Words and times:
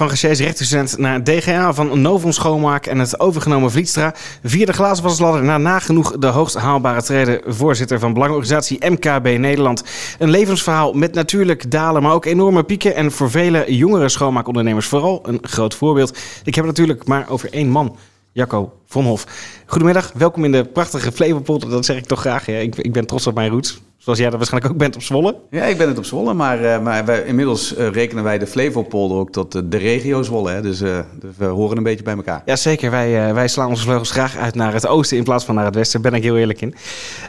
Van 0.00 0.08
recherche 0.08 0.42
rechterstudent 0.42 0.98
naar 0.98 1.24
DGA, 1.24 1.72
van 1.74 2.00
Novon 2.00 2.32
Schoonmaak 2.32 2.86
en 2.86 2.98
het 2.98 3.20
overgenomen 3.20 3.70
Vlietstra. 3.70 4.14
Via 4.44 4.66
de 4.66 4.72
glazenwasladder 4.72 5.44
naar 5.44 5.60
nagenoeg 5.60 6.18
de 6.18 6.26
hoogst 6.26 6.54
haalbare 6.54 7.02
treden. 7.02 7.40
Voorzitter 7.46 7.98
van 7.98 8.12
belangenorganisatie 8.12 8.90
MKB 8.90 9.38
Nederland. 9.38 9.84
Een 10.18 10.30
levensverhaal 10.30 10.92
met 10.92 11.14
natuurlijk 11.14 11.70
dalen, 11.70 12.02
maar 12.02 12.12
ook 12.12 12.24
enorme 12.24 12.62
pieken. 12.62 12.94
En 12.94 13.12
voor 13.12 13.30
vele 13.30 13.64
jongere 13.76 14.08
schoonmaakondernemers 14.08 14.86
vooral 14.86 15.20
een 15.22 15.38
groot 15.42 15.74
voorbeeld. 15.74 16.18
Ik 16.44 16.54
heb 16.54 16.66
het 16.66 16.76
natuurlijk 16.76 17.06
maar 17.06 17.26
over 17.28 17.52
één 17.52 17.68
man. 17.68 17.96
Jacco 18.32 18.72
Vonhof. 18.86 19.26
Goedemiddag, 19.66 20.12
welkom 20.14 20.44
in 20.44 20.52
de 20.52 20.64
prachtige 20.64 21.12
Flevopolder. 21.12 21.70
Dat 21.70 21.84
zeg 21.84 21.96
ik 21.96 22.06
toch 22.06 22.20
graag. 22.20 22.46
Ja. 22.46 22.56
Ik, 22.58 22.76
ik 22.76 22.92
ben 22.92 23.06
trots 23.06 23.26
op 23.26 23.34
mijn 23.34 23.50
roots. 23.50 23.80
Zoals 23.96 24.18
jij 24.18 24.28
dat 24.28 24.38
waarschijnlijk 24.38 24.72
ook 24.72 24.78
bent 24.78 24.96
op 24.96 25.02
Zwolle. 25.02 25.36
Ja, 25.50 25.64
ik 25.64 25.78
ben 25.78 25.88
het 25.88 25.98
op 25.98 26.04
Zwolle, 26.04 26.34
maar, 26.34 26.62
uh, 26.62 26.82
maar 26.82 27.04
wij, 27.04 27.22
inmiddels 27.22 27.78
uh, 27.78 27.88
rekenen 27.88 28.24
wij 28.24 28.38
de 28.38 28.46
Flevopolder 28.46 29.18
ook 29.18 29.30
tot 29.30 29.54
uh, 29.54 29.62
de 29.64 29.76
regio 29.76 30.22
Zwolle. 30.22 30.50
Hè? 30.50 30.62
Dus, 30.62 30.78
dus, 30.78 30.96
we 31.36 31.44
horen 31.44 31.76
een 31.76 31.82
beetje 31.82 32.04
bij 32.04 32.14
elkaar. 32.14 32.42
Ja, 32.44 32.56
zeker. 32.56 32.90
Wij, 32.90 33.34
wij 33.34 33.48
slaan 33.48 33.68
onze 33.68 33.82
vleugels 33.82 34.10
graag 34.10 34.36
uit 34.36 34.54
naar 34.54 34.72
het 34.72 34.86
oosten 34.86 35.16
in 35.16 35.24
plaats 35.24 35.44
van 35.44 35.54
naar 35.54 35.64
het 35.64 35.74
westen. 35.74 36.02
Daar 36.02 36.10
ben 36.10 36.20
ik 36.20 36.26
heel 36.26 36.36
eerlijk 36.36 36.60
in. 36.60 36.74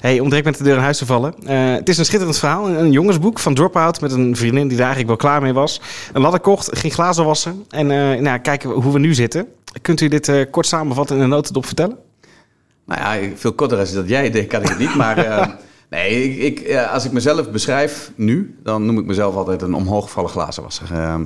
Hey, 0.02 0.20
om 0.20 0.30
direct 0.30 0.46
met 0.46 0.58
de 0.58 0.64
deur 0.64 0.76
in 0.76 0.82
huis 0.82 0.98
te 0.98 1.06
vallen. 1.06 1.34
het 1.48 1.90
is 1.90 1.98
een 1.98 2.06
schitterend 2.06 2.38
verhaal. 2.38 2.70
Een 2.70 2.92
jongensboek 2.92 3.40
van 3.40 3.54
Dropout 3.54 4.02
met 4.02 4.12
een 4.12 4.36
vriendin 4.36 4.68
die 4.68 4.78
daar 4.78 4.86
eigenlijk 4.86 5.22
wel 5.22 5.30
klaar 5.32 5.42
mee 5.42 5.54
was. 5.54 5.82
Een 6.14 6.22
ladder 6.22 6.40
kocht, 6.40 6.78
ging 6.78 6.94
glazen 6.94 7.26
wassen. 7.26 7.66
En 7.70 7.88
nou, 8.24 8.40
kijken 8.40 8.70
hoe 8.70 8.94
we 8.94 9.00
nu 9.00 9.14
zitten. 9.14 9.48
Kunt 9.82 10.02
u 10.02 10.08
dit 10.08 10.50
kort 10.50 10.66
samenvatten 10.66 11.16
in 11.16 11.22
een 11.22 11.30
notendop 11.30 11.66
vertellen? 11.66 11.98
Nou 12.86 13.02
ja, 13.02 13.36
veel 13.36 13.54
korter 13.54 13.78
als 13.78 13.94
dat 13.94 14.10
jij 14.10 14.32
deed, 14.32 14.48
kan 14.48 14.62
ik 14.62 14.68
het 14.68 14.80
niet. 14.80 14.96
Maar 14.96 15.58
Nee, 15.92 16.38
ik, 16.38 16.60
ik, 16.60 16.76
als 16.76 17.06
ik 17.06 17.12
mezelf 17.12 17.52
beschrijf 17.52 18.12
nu, 18.16 18.56
dan 18.64 18.86
noem 18.86 19.00
ik 19.00 19.06
mezelf 19.06 19.36
altijd 19.36 19.62
een 19.62 19.74
omhooggevallen 19.74 20.30
glazenwasser. 20.30 20.92
Uh, 20.92 21.20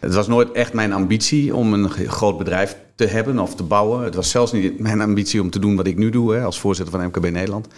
het 0.00 0.14
was 0.14 0.28
nooit 0.28 0.52
echt 0.52 0.72
mijn 0.72 0.92
ambitie 0.92 1.54
om 1.54 1.72
een 1.72 1.90
groot 1.90 2.38
bedrijf 2.38 2.76
te 2.94 3.06
hebben 3.06 3.38
of 3.38 3.54
te 3.54 3.62
bouwen. 3.62 4.04
Het 4.04 4.14
was 4.14 4.30
zelfs 4.30 4.52
niet 4.52 4.78
mijn 4.78 5.00
ambitie 5.00 5.40
om 5.40 5.50
te 5.50 5.58
doen 5.58 5.76
wat 5.76 5.86
ik 5.86 5.96
nu 5.96 6.10
doe 6.10 6.34
hè, 6.34 6.42
als 6.42 6.60
voorzitter 6.60 6.98
van 6.98 7.06
MKB 7.06 7.30
Nederland. 7.30 7.68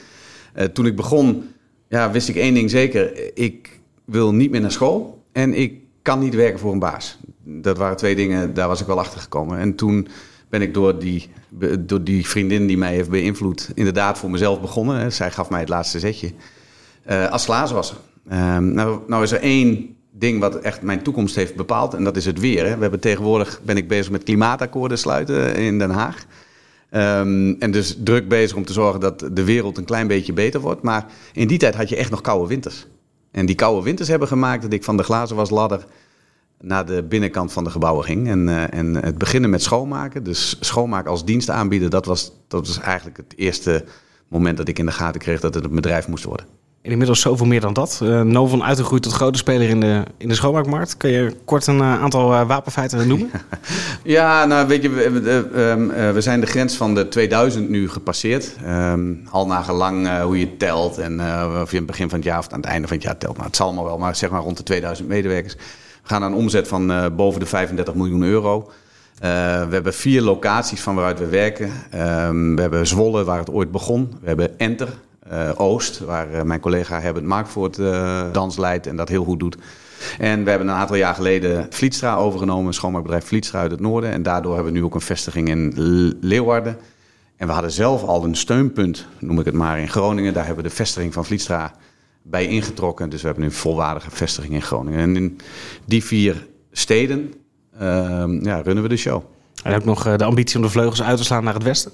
Uh, 0.56 0.64
toen 0.64 0.86
ik 0.86 0.96
begon, 0.96 1.50
ja, 1.88 2.10
wist 2.10 2.28
ik 2.28 2.36
één 2.36 2.54
ding 2.54 2.70
zeker. 2.70 3.36
Ik 3.38 3.80
wil 4.04 4.34
niet 4.34 4.50
meer 4.50 4.60
naar 4.60 4.72
school 4.72 5.24
en 5.32 5.54
ik 5.54 5.74
kan 6.02 6.18
niet 6.18 6.34
werken 6.34 6.58
voor 6.58 6.72
een 6.72 6.78
baas. 6.78 7.18
Dat 7.44 7.78
waren 7.78 7.96
twee 7.96 8.14
dingen, 8.14 8.54
daar 8.54 8.68
was 8.68 8.80
ik 8.80 8.86
wel 8.86 8.98
achter 8.98 9.20
gekomen. 9.20 9.58
En 9.58 9.74
toen 9.74 10.08
ben 10.48 10.62
ik 10.62 10.74
door 10.74 10.98
die, 10.98 11.30
door 11.78 12.04
die 12.04 12.26
vriendin 12.26 12.66
die 12.66 12.78
mij 12.78 12.94
heeft 12.94 13.10
beïnvloed, 13.10 13.70
inderdaad 13.74 14.18
voor 14.18 14.30
mezelf 14.30 14.60
begonnen. 14.60 15.12
Zij 15.12 15.30
gaf 15.30 15.50
mij 15.50 15.60
het 15.60 15.68
laatste 15.68 15.98
zetje. 15.98 16.32
Uh, 17.10 17.30
als 17.30 17.44
glazenwasser. 17.44 17.96
Uh, 18.32 18.58
nou, 18.58 18.98
nou 19.06 19.22
is 19.22 19.32
er 19.32 19.40
één 19.40 19.96
ding 20.10 20.40
wat 20.40 20.54
echt 20.54 20.82
mijn 20.82 21.02
toekomst 21.02 21.34
heeft 21.34 21.54
bepaald. 21.54 21.94
En 21.94 22.04
dat 22.04 22.16
is 22.16 22.24
het 22.24 22.40
weer. 22.40 22.66
Hè. 22.66 22.74
We 22.74 22.82
hebben 22.82 23.00
tegenwoordig 23.00 23.60
ben 23.62 23.76
ik 23.76 23.88
bezig 23.88 24.10
met 24.10 24.22
klimaatakkoorden 24.22 24.98
sluiten 24.98 25.56
in 25.56 25.78
Den 25.78 25.90
Haag. 25.90 26.26
Um, 26.90 27.56
en 27.58 27.70
dus 27.70 27.96
druk 28.04 28.28
bezig 28.28 28.56
om 28.56 28.64
te 28.64 28.72
zorgen 28.72 29.00
dat 29.00 29.28
de 29.32 29.44
wereld 29.44 29.78
een 29.78 29.84
klein 29.84 30.06
beetje 30.06 30.32
beter 30.32 30.60
wordt. 30.60 30.82
Maar 30.82 31.06
in 31.32 31.46
die 31.46 31.58
tijd 31.58 31.74
had 31.74 31.88
je 31.88 31.96
echt 31.96 32.10
nog 32.10 32.20
koude 32.20 32.48
winters. 32.48 32.86
En 33.30 33.46
die 33.46 33.54
koude 33.54 33.82
winters 33.82 34.08
hebben 34.08 34.28
gemaakt 34.28 34.62
dat 34.62 34.72
ik 34.72 34.84
van 34.84 34.96
de 34.96 35.02
glazenwasladder 35.02 35.86
naar 36.60 36.86
de 36.86 37.02
binnenkant 37.02 37.52
van 37.52 37.64
de 37.64 37.70
gebouwen 37.70 38.04
ging. 38.04 38.28
En, 38.28 38.48
uh, 38.48 38.74
en 38.74 38.94
het 38.94 39.18
beginnen 39.18 39.50
met 39.50 39.62
schoonmaken, 39.62 40.22
dus 40.22 40.56
schoonmaken 40.60 41.10
als 41.10 41.24
dienst 41.24 41.50
aanbieden, 41.50 41.90
dat 41.90 42.06
was, 42.06 42.32
dat 42.48 42.66
was 42.66 42.80
eigenlijk 42.80 43.16
het 43.16 43.32
eerste 43.36 43.84
moment 44.28 44.56
dat 44.56 44.68
ik 44.68 44.78
in 44.78 44.86
de 44.86 44.92
gaten 44.92 45.20
kreeg 45.20 45.40
dat 45.40 45.54
het 45.54 45.64
een 45.64 45.74
bedrijf 45.74 46.08
moest 46.08 46.24
worden. 46.24 46.46
En 46.84 46.90
inmiddels 46.90 47.20
zoveel 47.20 47.46
meer 47.46 47.60
dan 47.60 47.72
dat. 47.72 48.00
Uh, 48.02 48.20
Novon 48.20 48.62
uitgegroeid 48.62 49.02
tot 49.02 49.12
grote 49.12 49.38
speler 49.38 49.68
in 49.68 49.80
de, 49.80 50.02
in 50.16 50.28
de 50.28 50.34
schoonmaakmarkt. 50.34 50.96
Kun 50.96 51.10
je 51.10 51.36
kort 51.44 51.66
een 51.66 51.78
uh, 51.78 52.02
aantal 52.02 52.32
uh, 52.32 52.46
wapenfeiten 52.46 53.08
noemen? 53.08 53.30
ja, 54.02 54.44
nou 54.44 54.68
weet 54.68 54.82
je, 54.82 54.90
we, 54.90 55.10
we, 55.10 56.12
we, 56.12 56.20
zijn 56.20 56.40
de 56.40 56.46
grens 56.46 56.76
van 56.76 56.94
de 56.94 57.08
2000 57.08 57.68
nu 57.68 57.88
gepasseerd. 57.88 58.56
Um, 58.66 59.26
al 59.30 59.46
nagelang 59.46 60.20
hoe 60.22 60.38
je 60.38 60.56
telt 60.56 60.98
en 60.98 61.20
of 61.20 61.70
je 61.70 61.76
aan 61.76 61.82
het 61.82 61.86
begin 61.86 62.08
van 62.08 62.18
het 62.18 62.28
jaar 62.28 62.38
of 62.38 62.48
aan 62.48 62.60
het 62.60 62.68
einde 62.68 62.88
van 62.88 62.96
het 62.96 63.06
jaar 63.06 63.18
telt. 63.18 63.36
Maar 63.36 63.46
het 63.46 63.56
zal 63.56 63.72
maar 63.72 63.84
wel, 63.84 63.98
maar 63.98 64.16
zeg 64.16 64.30
maar 64.30 64.40
rond 64.40 64.56
de 64.56 64.62
2000 64.62 65.08
medewerkers. 65.08 65.56
Gaan 66.06 66.20
naar 66.20 66.30
een 66.30 66.36
omzet 66.36 66.68
van 66.68 66.90
uh, 66.90 67.06
boven 67.16 67.40
de 67.40 67.46
35 67.46 67.94
miljoen 67.94 68.22
euro. 68.22 68.58
Uh, 68.58 68.68
we 69.68 69.74
hebben 69.74 69.94
vier 69.94 70.22
locaties 70.22 70.80
van 70.80 70.94
waaruit 70.94 71.18
we 71.18 71.26
werken. 71.26 71.66
Um, 71.94 72.54
we 72.54 72.60
hebben 72.60 72.86
Zwolle, 72.86 73.24
waar 73.24 73.38
het 73.38 73.50
ooit 73.50 73.70
begon. 73.70 74.16
We 74.20 74.26
hebben 74.26 74.58
Enter, 74.58 74.88
uh, 75.32 75.50
Oost, 75.56 75.98
waar 75.98 76.46
mijn 76.46 76.60
collega 76.60 77.00
Herbert 77.00 77.24
Markvoort 77.24 77.76
dans 78.32 78.56
leidt 78.56 78.86
en 78.86 78.96
dat 78.96 79.08
heel 79.08 79.24
goed 79.24 79.40
doet. 79.40 79.56
En 80.18 80.44
we 80.44 80.50
hebben 80.50 80.68
een 80.68 80.74
aantal 80.74 80.96
jaar 80.96 81.14
geleden 81.14 81.66
Vlietstra 81.70 82.16
overgenomen, 82.16 82.66
een 82.66 82.74
schoonmaakbedrijf 82.74 83.24
Vlietstra 83.24 83.60
uit 83.60 83.70
het 83.70 83.80
noorden. 83.80 84.10
En 84.10 84.22
daardoor 84.22 84.54
hebben 84.54 84.72
we 84.72 84.78
nu 84.78 84.84
ook 84.84 84.94
een 84.94 85.00
vestiging 85.00 85.48
in 85.48 85.72
Leeuwarden. 86.20 86.76
En 87.36 87.46
we 87.46 87.52
hadden 87.52 87.70
zelf 87.70 88.02
al 88.02 88.24
een 88.24 88.36
steunpunt, 88.36 89.06
noem 89.18 89.38
ik 89.38 89.44
het 89.44 89.54
maar, 89.54 89.78
in 89.78 89.88
Groningen. 89.88 90.34
Daar 90.34 90.46
hebben 90.46 90.62
we 90.62 90.70
de 90.70 90.76
vestiging 90.76 91.12
van 91.12 91.24
Vlietstra 91.24 91.74
bij 92.26 92.46
ingetrokken. 92.46 93.10
Dus 93.10 93.20
we 93.20 93.26
hebben 93.26 93.44
nu 93.44 93.50
een 93.50 93.56
volwaardige 93.56 94.10
vestiging 94.10 94.54
in 94.54 94.62
Groningen. 94.62 95.00
En 95.00 95.16
in 95.16 95.38
die 95.84 96.04
vier 96.04 96.46
steden 96.72 97.34
uh, 97.74 97.80
ja, 98.40 98.60
runnen 98.60 98.82
we 98.82 98.88
de 98.88 98.96
show. 98.96 99.22
En 99.62 99.74
ook 99.74 99.84
nog 99.84 100.16
de 100.16 100.24
ambitie 100.24 100.56
om 100.56 100.62
de 100.62 100.70
vleugels 100.70 101.02
uit 101.02 101.16
te 101.16 101.24
slaan 101.24 101.44
naar 101.44 101.54
het 101.54 101.62
westen? 101.62 101.92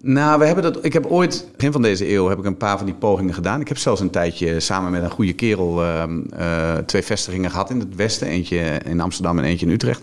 Nou, 0.00 0.38
we 0.38 0.46
hebben 0.46 0.64
dat, 0.64 0.84
ik 0.84 0.92
heb 0.92 1.06
ooit, 1.06 1.48
begin 1.56 1.72
van 1.72 1.82
deze 1.82 2.12
eeuw, 2.12 2.28
heb 2.28 2.38
ik 2.38 2.44
een 2.44 2.56
paar 2.56 2.76
van 2.76 2.86
die 2.86 2.94
pogingen 2.94 3.34
gedaan. 3.34 3.60
Ik 3.60 3.68
heb 3.68 3.78
zelfs 3.78 4.00
een 4.00 4.10
tijdje 4.10 4.60
samen 4.60 4.90
met 4.90 5.02
een 5.02 5.10
goede 5.10 5.32
kerel 5.32 5.82
uh, 5.82 6.04
uh, 6.38 6.74
twee 6.76 7.02
vestigingen 7.02 7.50
gehad 7.50 7.70
in 7.70 7.78
het 7.78 7.94
westen. 7.94 8.26
Eentje 8.26 8.80
in 8.84 9.00
Amsterdam 9.00 9.38
en 9.38 9.44
eentje 9.44 9.66
in 9.66 9.72
Utrecht. 9.72 10.02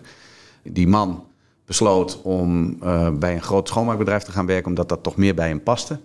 Die 0.64 0.88
man 0.88 1.24
besloot 1.66 2.22
om 2.22 2.78
uh, 2.84 3.10
bij 3.10 3.34
een 3.34 3.42
groot 3.42 3.68
schoonmaakbedrijf 3.68 4.24
te 4.24 4.32
gaan 4.32 4.46
werken, 4.46 4.68
omdat 4.68 4.90
dat 4.90 5.04
toch 5.04 5.16
meer 5.16 5.36
bij 5.36 5.48
hem 5.48 5.64
paste. 5.64 6.00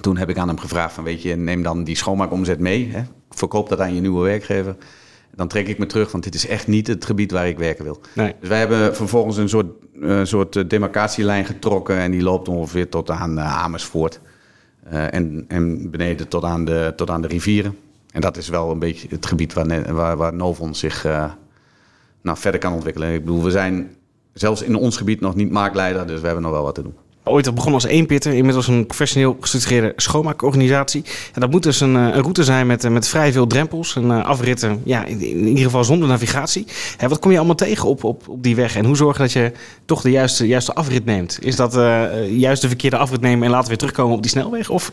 Toen 0.00 0.16
heb 0.16 0.28
ik 0.28 0.38
aan 0.38 0.48
hem 0.48 0.58
gevraagd 0.58 0.94
van, 0.94 1.04
weet 1.04 1.22
je, 1.22 1.36
neem 1.36 1.62
dan 1.62 1.84
die 1.84 1.96
schoonmaakomzet 1.96 2.58
mee. 2.58 2.90
Hè? 2.92 3.02
Verkoop 3.30 3.68
dat 3.68 3.80
aan 3.80 3.94
je 3.94 4.00
nieuwe 4.00 4.22
werkgever. 4.22 4.76
Dan 5.34 5.48
trek 5.48 5.68
ik 5.68 5.78
me 5.78 5.86
terug, 5.86 6.12
want 6.12 6.24
dit 6.24 6.34
is 6.34 6.46
echt 6.46 6.66
niet 6.66 6.86
het 6.86 7.04
gebied 7.04 7.30
waar 7.30 7.48
ik 7.48 7.58
werken 7.58 7.84
wil. 7.84 8.00
Nee. 8.14 8.34
Dus 8.40 8.48
wij 8.48 8.58
hebben 8.58 8.96
vervolgens 8.96 9.36
een 9.36 9.48
soort, 9.48 9.66
uh, 9.94 10.24
soort 10.24 10.70
demarcatielijn 10.70 11.44
getrokken... 11.44 11.96
en 11.96 12.10
die 12.10 12.22
loopt 12.22 12.48
ongeveer 12.48 12.88
tot 12.88 13.10
aan 13.10 13.38
uh, 13.38 13.62
Amersfoort. 13.62 14.20
Uh, 14.92 15.14
en, 15.14 15.44
en 15.48 15.90
beneden 15.90 16.28
tot 16.28 16.44
aan, 16.44 16.64
de, 16.64 16.92
tot 16.96 17.10
aan 17.10 17.22
de 17.22 17.28
rivieren. 17.28 17.78
En 18.12 18.20
dat 18.20 18.36
is 18.36 18.48
wel 18.48 18.70
een 18.70 18.78
beetje 18.78 19.08
het 19.10 19.26
gebied 19.26 19.52
waar, 19.52 19.94
waar, 19.94 20.16
waar 20.16 20.34
Novon 20.34 20.74
zich 20.74 21.04
nou, 22.22 22.38
verder 22.38 22.60
kan 22.60 22.72
ontwikkelen. 22.72 23.12
Ik 23.12 23.24
bedoel, 23.24 23.42
we 23.42 23.50
zijn 23.50 23.96
zelfs 24.32 24.62
in 24.62 24.76
ons 24.76 24.96
gebied 24.96 25.20
nog 25.20 25.34
niet 25.34 25.50
marktleider... 25.50 26.06
dus 26.06 26.20
we 26.20 26.26
hebben 26.26 26.44
nog 26.44 26.52
wel 26.52 26.62
wat 26.62 26.74
te 26.74 26.82
doen. 26.82 26.94
Ooit 27.28 27.54
begonnen 27.54 27.74
als 27.74 27.84
eenpitter, 27.84 28.32
inmiddels 28.32 28.68
een 28.68 28.86
professioneel 28.86 29.36
gestructureerde 29.40 29.92
schoonmaakorganisatie. 29.96 31.04
En 31.34 31.40
dat 31.40 31.50
moet 31.50 31.62
dus 31.62 31.80
een, 31.80 31.94
een 31.94 32.20
route 32.20 32.44
zijn 32.44 32.66
met, 32.66 32.90
met 32.90 33.08
vrij 33.08 33.32
veel 33.32 33.46
drempels 33.46 33.96
en 33.96 34.24
afritten, 34.24 34.80
ja, 34.84 35.04
in, 35.04 35.20
in, 35.20 35.46
ieder 35.46 35.64
geval 35.64 35.84
zonder 35.84 36.08
navigatie. 36.08 36.66
Hè, 36.96 37.08
wat 37.08 37.18
kom 37.18 37.30
je 37.30 37.36
allemaal 37.36 37.56
tegen 37.56 37.88
op, 37.88 38.04
op, 38.04 38.28
op 38.28 38.42
die 38.42 38.56
weg 38.56 38.76
en 38.76 38.84
hoe 38.84 38.96
zorg 38.96 39.16
je 39.16 39.22
dat 39.22 39.32
je 39.32 39.52
toch 39.84 40.00
de 40.00 40.10
juiste, 40.10 40.46
juiste 40.46 40.74
afrit 40.74 41.04
neemt? 41.04 41.38
Is 41.40 41.56
dat 41.56 41.76
uh, 41.76 42.38
juist 42.38 42.62
de 42.62 42.68
verkeerde 42.68 42.96
afrit 42.96 43.20
nemen 43.20 43.44
en 43.44 43.50
later 43.50 43.68
weer 43.68 43.78
terugkomen 43.78 44.16
op 44.16 44.22
die 44.22 44.30
snelweg? 44.30 44.70
Of 44.70 44.92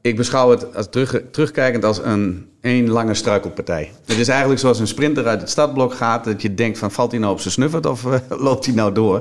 ik 0.00 0.16
beschouw 0.16 0.50
het 0.50 0.74
als 0.74 0.86
terug, 0.90 1.20
terugkijkend 1.30 1.84
als 1.84 2.00
een 2.02 2.46
één 2.62 2.88
lange 2.88 3.14
struikelpartij. 3.14 3.92
Het 4.06 4.18
is 4.18 4.28
eigenlijk 4.28 4.60
zoals 4.60 4.78
een 4.78 4.86
sprinter 4.86 5.26
uit 5.26 5.40
het 5.40 5.50
startblok 5.50 5.94
gaat... 5.94 6.24
dat 6.24 6.42
je 6.42 6.54
denkt 6.54 6.78
van 6.78 6.90
valt 6.90 7.10
hij 7.10 7.20
nou 7.20 7.32
op 7.32 7.40
zijn 7.40 7.52
snuffert 7.52 7.86
of 7.86 8.04
uh, 8.04 8.14
loopt 8.46 8.66
hij 8.66 8.74
nou 8.74 8.92
door? 8.92 9.20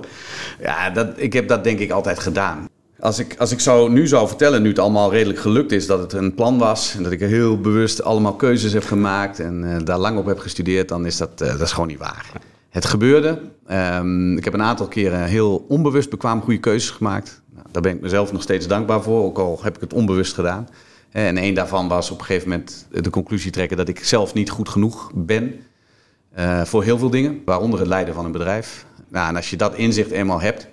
Ja, 0.61 0.89
dat, 0.89 1.07
ik 1.15 1.33
heb 1.33 1.47
dat 1.47 1.63
denk 1.63 1.79
ik 1.79 1.91
altijd 1.91 2.19
gedaan. 2.19 2.69
Als 2.99 3.19
ik, 3.19 3.35
als 3.37 3.51
ik 3.51 3.59
zou, 3.59 3.91
nu 3.91 4.07
zou 4.07 4.27
vertellen, 4.27 4.61
nu 4.61 4.69
het 4.69 4.79
allemaal 4.79 5.11
redelijk 5.11 5.39
gelukt 5.39 5.71
is... 5.71 5.87
dat 5.87 5.99
het 5.99 6.13
een 6.13 6.33
plan 6.33 6.57
was 6.57 6.95
en 6.95 7.03
dat 7.03 7.11
ik 7.11 7.19
heel 7.19 7.61
bewust 7.61 8.03
allemaal 8.03 8.35
keuzes 8.35 8.73
heb 8.73 8.83
gemaakt... 8.83 9.39
en 9.39 9.63
uh, 9.63 9.75
daar 9.83 9.97
lang 9.97 10.17
op 10.17 10.25
heb 10.25 10.39
gestudeerd, 10.39 10.87
dan 10.87 11.05
is 11.05 11.17
dat, 11.17 11.41
uh, 11.41 11.47
dat 11.47 11.61
is 11.61 11.71
gewoon 11.71 11.87
niet 11.87 11.99
waar. 11.99 12.31
Het 12.69 12.85
gebeurde. 12.85 13.39
Um, 13.71 14.37
ik 14.37 14.43
heb 14.43 14.53
een 14.53 14.61
aantal 14.61 14.87
keren 14.87 15.23
heel 15.23 15.65
onbewust 15.67 16.09
bekwaam 16.09 16.41
goede 16.41 16.59
keuzes 16.59 16.89
gemaakt. 16.89 17.41
Nou, 17.53 17.65
daar 17.71 17.81
ben 17.81 17.95
ik 17.95 18.01
mezelf 18.01 18.31
nog 18.31 18.41
steeds 18.41 18.67
dankbaar 18.67 19.01
voor, 19.01 19.23
ook 19.23 19.37
al 19.37 19.59
heb 19.63 19.75
ik 19.75 19.81
het 19.81 19.93
onbewust 19.93 20.33
gedaan. 20.33 20.67
En 21.11 21.37
een 21.37 21.53
daarvan 21.53 21.87
was 21.87 22.11
op 22.11 22.19
een 22.19 22.25
gegeven 22.25 22.49
moment 22.49 22.87
de 22.91 23.09
conclusie 23.09 23.51
trekken 23.51 23.77
dat 23.77 23.87
ik 23.87 24.03
zelf 24.03 24.33
niet 24.33 24.49
goed 24.49 24.69
genoeg 24.69 25.11
ben 25.13 25.63
uh, 26.37 26.61
voor 26.61 26.83
heel 26.83 26.97
veel 26.97 27.09
dingen, 27.09 27.41
waaronder 27.45 27.79
het 27.79 27.87
leiden 27.87 28.13
van 28.13 28.25
een 28.25 28.31
bedrijf. 28.31 28.85
Nou, 29.07 29.27
en 29.27 29.35
als 29.35 29.49
je 29.49 29.57
dat 29.57 29.75
inzicht 29.75 30.11
eenmaal 30.11 30.41
hebt 30.41 30.67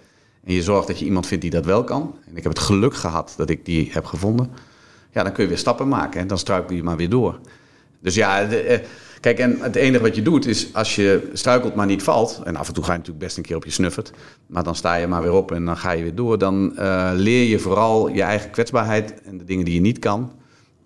en 0.44 0.54
je 0.54 0.62
zorgt 0.62 0.86
dat 0.86 0.98
je 0.98 1.04
iemand 1.04 1.26
vindt 1.26 1.42
die 1.42 1.52
dat 1.52 1.64
wel 1.64 1.84
kan, 1.84 2.14
en 2.26 2.36
ik 2.36 2.42
heb 2.42 2.52
het 2.52 2.62
geluk 2.62 2.94
gehad 2.94 3.34
dat 3.36 3.50
ik 3.50 3.64
die 3.64 3.88
heb 3.92 4.04
gevonden, 4.04 4.50
ja, 5.12 5.22
dan 5.22 5.32
kun 5.32 5.42
je 5.42 5.48
weer 5.48 5.58
stappen 5.58 5.88
maken 5.88 6.20
en 6.20 6.26
dan 6.26 6.38
struikel 6.38 6.76
je 6.76 6.82
maar 6.82 6.96
weer 6.96 7.10
door. 7.10 7.40
Dus 8.00 8.14
ja, 8.14 8.44
de, 8.44 8.64
uh, 8.68 8.78
Kijk, 9.20 9.38
en 9.38 9.58
het 9.60 9.76
enige 9.76 10.02
wat 10.02 10.14
je 10.14 10.22
doet 10.22 10.46
is 10.46 10.74
als 10.74 10.96
je 10.96 11.30
struikelt 11.32 11.74
maar 11.74 11.86
niet 11.86 12.02
valt. 12.02 12.40
En 12.44 12.56
af 12.56 12.68
en 12.68 12.74
toe 12.74 12.84
ga 12.84 12.92
je 12.92 12.98
natuurlijk 12.98 13.24
best 13.24 13.36
een 13.36 13.42
keer 13.42 13.56
op 13.56 13.64
je 13.64 13.70
snuffert. 13.70 14.12
Maar 14.46 14.62
dan 14.62 14.74
sta 14.74 14.94
je 14.94 15.06
maar 15.06 15.22
weer 15.22 15.32
op 15.32 15.52
en 15.52 15.64
dan 15.64 15.76
ga 15.76 15.90
je 15.90 16.02
weer 16.02 16.14
door. 16.14 16.38
Dan 16.38 16.72
uh, 16.78 17.10
leer 17.14 17.48
je 17.48 17.58
vooral 17.58 18.08
je 18.08 18.22
eigen 18.22 18.50
kwetsbaarheid 18.50 19.22
en 19.22 19.38
de 19.38 19.44
dingen 19.44 19.64
die 19.64 19.74
je 19.74 19.80
niet 19.80 19.98
kan. 19.98 20.32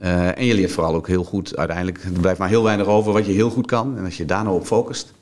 Uh, 0.00 0.38
en 0.38 0.44
je 0.44 0.55
leert 0.55 0.73
vooral 0.73 0.94
ook 0.94 1.06
heel 1.06 1.25
goed 1.25 1.56
uiteindelijk. 1.56 2.05
Er 2.05 2.20
blijft 2.20 2.38
maar 2.38 2.49
heel 2.49 2.62
weinig 2.62 2.87
over 2.87 3.12
wat 3.12 3.26
je 3.26 3.32
heel 3.32 3.50
goed 3.50 3.67
kan. 3.67 3.99
En 3.99 4.05
als 4.05 4.17
je 4.17 4.25
daar 4.25 4.44
nou 4.44 4.56
op 4.56 4.67
focust. 4.67 5.12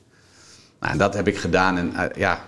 Nou, 0.79 0.97
dat 0.97 1.13
heb 1.13 1.27
ik 1.27 1.37
gedaan. 1.37 1.77
En 1.77 1.91
uh, 1.95 2.03
ja, 2.15 2.45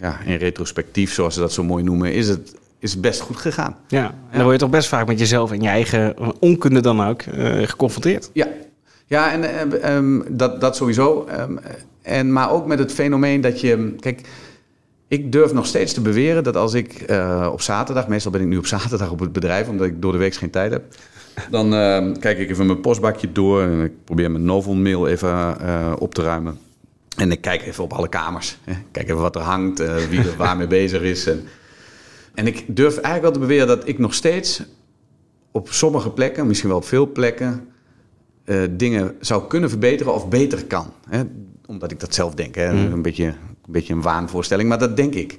ja, 0.00 0.20
in 0.24 0.36
retrospectief, 0.36 1.12
zoals 1.12 1.34
ze 1.34 1.40
dat 1.40 1.52
zo 1.52 1.64
mooi 1.64 1.84
noemen, 1.84 2.12
is 2.12 2.28
het, 2.28 2.54
is 2.78 3.00
best 3.00 3.20
goed 3.20 3.36
gegaan. 3.36 3.76
Ja, 3.88 4.04
en 4.04 4.14
dan 4.30 4.40
word 4.40 4.52
je 4.52 4.58
toch 4.58 4.70
best 4.70 4.88
vaak 4.88 5.06
met 5.06 5.18
jezelf 5.18 5.52
en 5.52 5.62
je 5.62 5.68
eigen 5.68 6.14
onkunde 6.40 6.80
dan 6.80 7.04
ook 7.04 7.22
uh, 7.22 7.62
geconfronteerd. 7.66 8.30
Ja, 8.32 8.46
ja 9.06 9.32
en 9.32 9.92
um, 9.92 10.24
dat, 10.28 10.60
dat 10.60 10.76
sowieso. 10.76 11.26
Um, 11.40 11.58
en, 12.02 12.32
maar 12.32 12.50
ook 12.50 12.66
met 12.66 12.78
het 12.78 12.92
fenomeen 12.92 13.40
dat 13.40 13.60
je. 13.60 13.94
Kijk, 14.00 14.20
ik 15.08 15.32
durf 15.32 15.52
nog 15.52 15.66
steeds 15.66 15.92
te 15.92 16.00
beweren 16.00 16.44
dat 16.44 16.56
als 16.56 16.74
ik 16.74 17.10
uh, 17.10 17.48
op 17.52 17.60
zaterdag, 17.60 18.08
meestal 18.08 18.32
ben 18.32 18.40
ik 18.40 18.46
nu 18.46 18.56
op 18.56 18.66
zaterdag 18.76 19.10
op 19.10 19.20
het 19.20 19.32
bedrijf, 19.32 19.68
omdat 19.68 19.86
ik 19.86 20.02
door 20.02 20.12
de 20.12 20.18
week 20.18 20.34
geen 20.34 20.50
tijd 20.50 20.72
heb. 20.72 20.84
Dan 21.50 21.70
kijk 22.20 22.38
ik 22.38 22.50
even 22.50 22.66
mijn 22.66 22.80
postbakje 22.80 23.32
door 23.32 23.62
en 23.62 23.80
ik 23.80 24.04
probeer 24.04 24.30
mijn 24.30 24.44
novel 24.44 24.74
mail 24.74 25.06
even 25.06 25.56
uh, 25.62 25.92
op 25.98 26.14
te 26.14 26.22
ruimen. 26.22 26.58
En 27.16 27.32
ik 27.32 27.40
kijk 27.40 27.62
even 27.62 27.84
op 27.84 27.92
alle 27.92 28.08
kamers. 28.08 28.58
Hè. 28.64 28.72
Kijk 28.90 29.08
even 29.08 29.20
wat 29.20 29.34
er 29.34 29.42
hangt, 29.42 29.78
wie 30.08 30.18
er 30.18 30.36
waarmee 30.36 30.66
bezig 30.66 31.02
is. 31.02 31.26
En, 31.26 31.44
en 32.34 32.46
ik 32.46 32.64
durf 32.66 32.92
eigenlijk 32.92 33.22
wel 33.22 33.32
te 33.32 33.38
beweren 33.38 33.66
dat 33.66 33.88
ik 33.88 33.98
nog 33.98 34.14
steeds 34.14 34.62
op 35.52 35.68
sommige 35.70 36.10
plekken, 36.10 36.46
misschien 36.46 36.68
wel 36.68 36.78
op 36.78 36.84
veel 36.84 37.12
plekken, 37.12 37.68
dingen 38.70 39.14
zou 39.20 39.46
kunnen 39.46 39.70
verbeteren 39.70 40.14
of 40.14 40.28
beter 40.28 40.64
kan. 40.64 40.86
Hè. 41.08 41.22
Omdat 41.66 41.90
ik 41.90 42.00
dat 42.00 42.14
zelf 42.14 42.34
denk. 42.34 42.54
Hè. 42.54 42.72
Mm. 42.72 42.92
Een 42.92 43.02
beetje 43.02 43.34
een 43.66 43.72
beetje 43.72 43.92
een 43.92 44.02
waanvoorstelling, 44.02 44.68
maar 44.68 44.78
dat 44.78 44.96
denk 44.96 45.14
ik. 45.14 45.38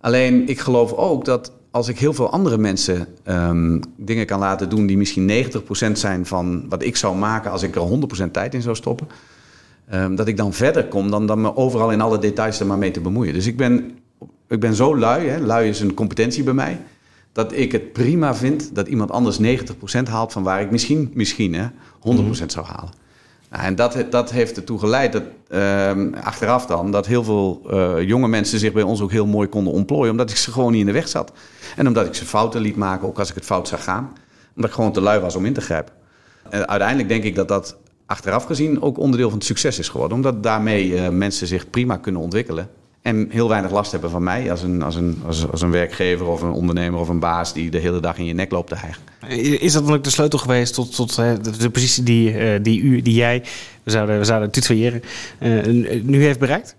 Alleen 0.00 0.48
ik 0.48 0.60
geloof 0.60 0.92
ook 0.92 1.24
dat 1.24 1.52
als 1.70 1.88
ik 1.88 1.98
heel 1.98 2.12
veel 2.12 2.30
andere 2.30 2.58
mensen 2.58 3.06
um, 3.24 3.80
dingen 3.96 4.26
kan 4.26 4.38
laten 4.38 4.68
doen 4.68 4.86
die 4.86 4.96
misschien 4.96 5.30
90% 5.88 5.92
zijn 5.92 6.26
van 6.26 6.68
wat 6.68 6.82
ik 6.82 6.96
zou 6.96 7.16
maken 7.16 7.50
als 7.50 7.62
ik 7.62 7.76
er 7.76 8.26
100% 8.26 8.30
tijd 8.30 8.54
in 8.54 8.62
zou 8.62 8.76
stoppen, 8.76 9.06
um, 9.94 10.16
dat 10.16 10.28
ik 10.28 10.36
dan 10.36 10.52
verder 10.52 10.86
kom 10.86 11.10
dan, 11.10 11.26
dan 11.26 11.40
me 11.40 11.56
overal 11.56 11.90
in 11.90 12.00
alle 12.00 12.18
details 12.18 12.60
er 12.60 12.66
maar 12.66 12.78
mee 12.78 12.90
te 12.90 13.00
bemoeien. 13.00 13.34
Dus 13.34 13.46
ik 13.46 13.56
ben, 13.56 13.98
ik 14.48 14.60
ben 14.60 14.74
zo 14.74 14.98
lui, 14.98 15.28
hè, 15.28 15.40
lui 15.40 15.68
is 15.68 15.80
een 15.80 15.94
competentie 15.94 16.42
bij 16.42 16.54
mij, 16.54 16.80
dat 17.32 17.52
ik 17.52 17.72
het 17.72 17.92
prima 17.92 18.34
vind 18.34 18.74
dat 18.74 18.88
iemand 18.88 19.10
anders 19.10 19.38
90% 19.40 19.42
haalt 20.02 20.32
van 20.32 20.42
waar 20.42 20.60
ik 20.60 20.70
misschien, 20.70 21.10
misschien 21.14 21.54
hè, 21.54 21.66
100% 21.68 21.70
mm 22.02 22.34
zou 22.34 22.66
halen. 22.66 22.90
Nou, 23.50 23.64
en 23.64 23.74
dat, 23.74 24.04
dat 24.10 24.30
heeft 24.30 24.56
ertoe 24.56 24.78
geleid, 24.78 25.12
dat, 25.12 25.22
uh, 25.48 25.92
achteraf 26.22 26.66
dan, 26.66 26.90
dat 26.90 27.06
heel 27.06 27.24
veel 27.24 27.62
uh, 27.70 28.02
jonge 28.08 28.28
mensen 28.28 28.58
zich 28.58 28.72
bij 28.72 28.82
ons 28.82 29.00
ook 29.00 29.10
heel 29.10 29.26
mooi 29.26 29.48
konden 29.48 29.72
ontplooien. 29.72 30.10
Omdat 30.10 30.30
ik 30.30 30.36
ze 30.36 30.52
gewoon 30.52 30.70
niet 30.70 30.80
in 30.80 30.86
de 30.86 30.92
weg 30.92 31.08
zat. 31.08 31.32
En 31.76 31.86
omdat 31.86 32.06
ik 32.06 32.14
ze 32.14 32.24
fouten 32.24 32.60
liet 32.60 32.76
maken, 32.76 33.08
ook 33.08 33.18
als 33.18 33.28
ik 33.28 33.34
het 33.34 33.44
fout 33.44 33.68
zag 33.68 33.84
gaan. 33.84 34.12
Omdat 34.54 34.70
ik 34.70 34.76
gewoon 34.76 34.92
te 34.92 35.00
lui 35.00 35.20
was 35.20 35.36
om 35.36 35.44
in 35.44 35.52
te 35.52 35.60
grijpen. 35.60 35.94
En 36.50 36.68
uiteindelijk 36.68 37.08
denk 37.08 37.24
ik 37.24 37.34
dat 37.34 37.48
dat 37.48 37.76
achteraf 38.06 38.44
gezien 38.44 38.82
ook 38.82 38.98
onderdeel 38.98 39.28
van 39.28 39.38
het 39.38 39.46
succes 39.46 39.78
is 39.78 39.88
geworden. 39.88 40.16
Omdat 40.16 40.42
daarmee 40.42 40.88
uh, 40.88 41.08
mensen 41.08 41.46
zich 41.46 41.70
prima 41.70 41.96
kunnen 41.96 42.20
ontwikkelen. 42.20 42.68
En 43.02 43.26
heel 43.30 43.48
weinig 43.48 43.70
last 43.70 43.92
hebben 43.92 44.10
van 44.10 44.22
mij 44.22 44.50
als 44.50 44.62
een, 44.62 44.82
als, 44.82 44.94
een, 44.94 45.22
als, 45.26 45.50
als 45.50 45.62
een 45.62 45.70
werkgever 45.70 46.26
of 46.26 46.42
een 46.42 46.52
ondernemer 46.52 47.00
of 47.00 47.08
een 47.08 47.18
baas 47.18 47.52
die 47.52 47.70
de 47.70 47.78
hele 47.78 48.00
dag 48.00 48.18
in 48.18 48.24
je 48.24 48.34
nek 48.34 48.50
loopt 48.50 48.68
te 48.68 48.76
hijgen. 48.76 49.02
Is 49.60 49.72
dat 49.72 49.86
dan 49.86 49.94
ook 49.94 50.04
de 50.04 50.10
sleutel 50.10 50.38
geweest 50.38 50.74
tot, 50.74 50.94
tot 50.94 51.16
de, 51.16 51.38
de 51.58 51.70
positie 51.70 52.02
die, 52.02 52.32
uh, 52.32 52.62
die, 52.62 52.80
u, 52.80 53.02
die 53.02 53.14
jij, 53.14 53.44
we 53.82 53.90
zouden, 53.90 54.18
we 54.18 54.24
zouden 54.24 54.50
tutoyeren, 54.50 55.02
nu 56.02 56.22
heeft 56.22 56.38
bereikt? 56.38 56.76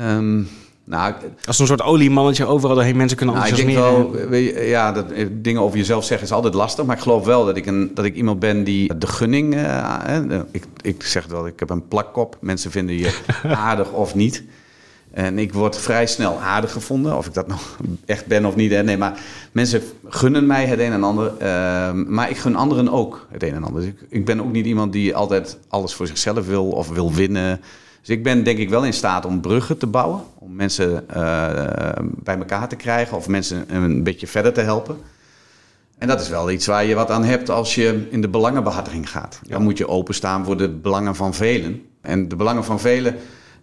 Um, 0.00 0.48
nou, 0.86 1.14
Als 1.44 1.58
een 1.58 1.66
soort 1.66 1.82
oliemannetje 1.82 2.46
overal 2.46 2.74
doorheen 2.74 2.96
mensen 2.96 3.16
kunnen 3.16 3.34
nou, 3.34 3.48
ik 3.48 3.56
denk 3.56 3.70
wel, 3.70 4.30
ja, 4.62 4.92
dat, 4.92 5.06
dingen 5.32 5.62
over 5.62 5.78
jezelf 5.78 6.04
zeggen 6.04 6.26
is 6.26 6.32
altijd 6.32 6.54
lastig. 6.54 6.84
Maar 6.84 6.96
ik 6.96 7.02
geloof 7.02 7.24
wel 7.24 7.44
dat 7.44 7.56
ik, 7.56 7.66
een, 7.66 7.90
dat 7.94 8.04
ik 8.04 8.14
iemand 8.14 8.38
ben 8.38 8.64
die 8.64 8.98
de 8.98 9.06
gunning... 9.06 9.54
Uh, 9.54 10.40
ik, 10.50 10.64
ik 10.80 11.02
zeg 11.02 11.26
wel, 11.26 11.46
ik 11.46 11.58
heb 11.58 11.70
een 11.70 11.88
plakkop. 11.88 12.36
Mensen 12.40 12.70
vinden 12.70 12.98
je 12.98 13.18
aardig 13.42 13.92
of 13.92 14.14
niet. 14.14 14.44
En 15.14 15.38
ik 15.38 15.52
word 15.52 15.76
vrij 15.76 16.06
snel 16.06 16.40
aardig 16.40 16.72
gevonden. 16.72 17.16
Of 17.16 17.26
ik 17.26 17.34
dat 17.34 17.46
nog 17.46 17.76
echt 18.04 18.26
ben 18.26 18.44
of 18.44 18.56
niet. 18.56 18.70
Hè. 18.70 18.82
Nee, 18.82 18.96
maar 18.96 19.20
mensen 19.52 19.82
gunnen 20.08 20.46
mij 20.46 20.66
het 20.66 20.78
een 20.78 20.92
en 20.92 21.02
ander. 21.02 21.32
Uh, 21.32 21.92
maar 21.92 22.30
ik 22.30 22.36
gun 22.36 22.56
anderen 22.56 22.88
ook 22.88 23.26
het 23.30 23.42
een 23.42 23.54
en 23.54 23.64
ander. 23.64 23.80
Dus 23.80 23.90
ik, 23.90 23.98
ik, 24.08 24.24
ben 24.24 24.40
ook 24.40 24.52
niet 24.52 24.66
iemand 24.66 24.92
die 24.92 25.14
altijd 25.14 25.58
alles 25.68 25.94
voor 25.94 26.06
zichzelf 26.06 26.46
wil 26.46 26.68
of 26.68 26.88
wil 26.88 27.12
winnen. 27.12 27.60
Dus 28.00 28.16
ik 28.16 28.22
ben 28.22 28.44
denk 28.44 28.58
ik 28.58 28.68
wel 28.68 28.84
in 28.84 28.92
staat 28.92 29.26
om 29.26 29.40
bruggen 29.40 29.78
te 29.78 29.86
bouwen. 29.86 30.20
Om 30.34 30.54
mensen 30.54 31.06
uh, 31.16 31.16
bij 32.00 32.36
elkaar 32.36 32.68
te 32.68 32.76
krijgen. 32.76 33.16
Of 33.16 33.28
mensen 33.28 33.74
een 33.74 34.02
beetje 34.02 34.26
verder 34.26 34.52
te 34.52 34.60
helpen. 34.60 34.96
En 35.98 36.08
dat 36.08 36.20
is 36.20 36.28
wel 36.28 36.50
iets 36.50 36.66
waar 36.66 36.84
je 36.84 36.94
wat 36.94 37.10
aan 37.10 37.24
hebt 37.24 37.50
als 37.50 37.74
je 37.74 38.06
in 38.10 38.20
de 38.20 38.28
belangenbehartiging 38.28 39.10
gaat. 39.10 39.40
Dan 39.48 39.62
moet 39.62 39.78
je 39.78 39.88
openstaan 39.88 40.44
voor 40.44 40.56
de 40.56 40.68
belangen 40.68 41.14
van 41.14 41.34
velen. 41.34 41.82
En 42.00 42.28
de 42.28 42.36
belangen 42.36 42.64
van 42.64 42.80
velen, 42.80 43.16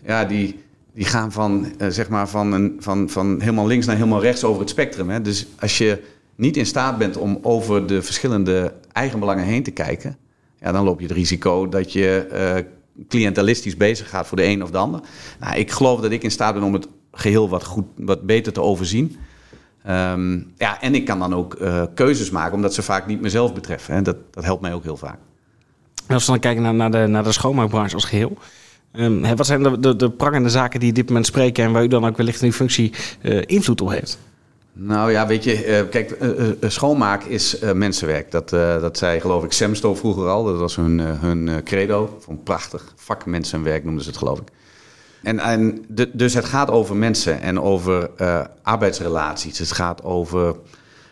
ja, 0.05 0.25
die 0.25 0.59
die 0.93 1.05
gaan 1.05 1.31
van, 1.31 1.65
uh, 1.77 1.87
zeg 1.87 2.09
maar 2.09 2.29
van, 2.29 2.51
een, 2.51 2.75
van, 2.79 3.09
van 3.09 3.39
helemaal 3.39 3.67
links 3.67 3.85
naar 3.85 3.95
helemaal 3.95 4.21
rechts 4.21 4.43
over 4.43 4.59
het 4.59 4.69
spectrum. 4.69 5.09
Hè? 5.09 5.21
Dus 5.21 5.47
als 5.59 5.77
je 5.77 6.03
niet 6.35 6.57
in 6.57 6.65
staat 6.65 6.97
bent 6.97 7.17
om 7.17 7.39
over 7.41 7.87
de 7.87 8.01
verschillende 8.01 8.73
eigenbelangen 8.91 9.43
heen 9.43 9.63
te 9.63 9.71
kijken, 9.71 10.17
ja, 10.59 10.71
dan 10.71 10.83
loop 10.83 10.99
je 10.99 11.07
het 11.07 11.15
risico 11.15 11.69
dat 11.69 11.93
je 11.93 12.63
uh, 13.09 13.77
bezig 13.77 14.09
gaat 14.09 14.27
voor 14.27 14.37
de 14.37 14.43
een 14.43 14.63
of 14.63 14.71
de 14.71 14.77
ander. 14.77 15.01
Nou, 15.39 15.55
ik 15.55 15.71
geloof 15.71 16.01
dat 16.01 16.11
ik 16.11 16.23
in 16.23 16.31
staat 16.31 16.53
ben 16.53 16.63
om 16.63 16.73
het 16.73 16.87
geheel 17.11 17.49
wat, 17.49 17.63
goed, 17.63 17.85
wat 17.95 18.21
beter 18.25 18.53
te 18.53 18.61
overzien. 18.61 19.17
Um, 19.89 20.53
ja, 20.57 20.81
en 20.81 20.95
ik 20.95 21.05
kan 21.05 21.19
dan 21.19 21.33
ook 21.33 21.55
uh, 21.61 21.83
keuzes 21.93 22.29
maken, 22.29 22.55
omdat 22.55 22.73
ze 22.73 22.81
vaak 22.81 23.07
niet 23.07 23.21
mezelf 23.21 23.53
betreffen. 23.53 23.93
Hè? 23.93 24.01
Dat, 24.01 24.17
dat 24.31 24.43
helpt 24.43 24.61
mij 24.61 24.73
ook 24.73 24.83
heel 24.83 24.97
vaak. 24.97 25.17
Als 26.07 26.25
we 26.25 26.31
dan 26.31 26.39
kijken 26.39 26.63
naar, 26.63 26.73
naar, 26.73 26.91
de, 26.91 27.07
naar 27.07 27.23
de 27.23 27.31
schoonmaakbranche 27.31 27.95
als 27.95 28.05
geheel. 28.05 28.37
Um, 28.93 29.35
wat 29.35 29.45
zijn 29.45 29.63
de, 29.63 29.79
de, 29.79 29.95
de, 29.95 30.09
prangende 30.09 30.49
zaken 30.49 30.79
die 30.79 30.93
dit 30.93 31.07
moment 31.07 31.25
spreken 31.25 31.63
en 31.63 31.71
waar 31.71 31.83
u 31.83 31.87
dan 31.87 32.05
ook 32.05 32.17
wellicht 32.17 32.41
in 32.41 32.47
uw 32.47 32.53
functie 32.53 32.93
uh, 33.21 33.41
invloed 33.45 33.81
op 33.81 33.89
heeft? 33.89 34.19
Nou 34.73 35.11
ja, 35.11 35.27
weet 35.27 35.43
je, 35.43 35.67
uh, 35.67 35.89
kijk, 35.89 36.17
uh, 36.21 36.47
schoonmaak 36.69 37.23
is 37.23 37.59
mensenwerk. 37.73 38.31
Dat, 38.31 38.49
dat 38.49 38.97
zei 38.97 39.19
geloof 39.19 39.43
ik 39.43 39.51
Semsto 39.51 39.95
vroeger 39.95 40.27
al. 40.27 40.43
Dat 40.43 40.57
was 40.57 40.75
hun, 40.75 40.99
hun 40.99 41.63
credo. 41.63 42.17
Van 42.19 42.43
prachtig 42.43 42.93
vak 42.95 43.25
mensenwerk 43.25 43.83
noemden 43.83 44.03
ze 44.03 44.09
het 44.09 44.17
geloof 44.17 44.39
ik. 44.39 44.47
En, 45.23 45.39
en 45.39 45.85
de, 45.87 46.09
dus 46.13 46.33
het 46.33 46.45
gaat 46.45 46.69
over 46.69 46.95
mensen 46.95 47.41
en 47.41 47.61
over 47.61 48.09
arbeidsrelaties. 48.61 49.59
Het 49.59 49.71
gaat 49.71 50.03
over 50.03 50.55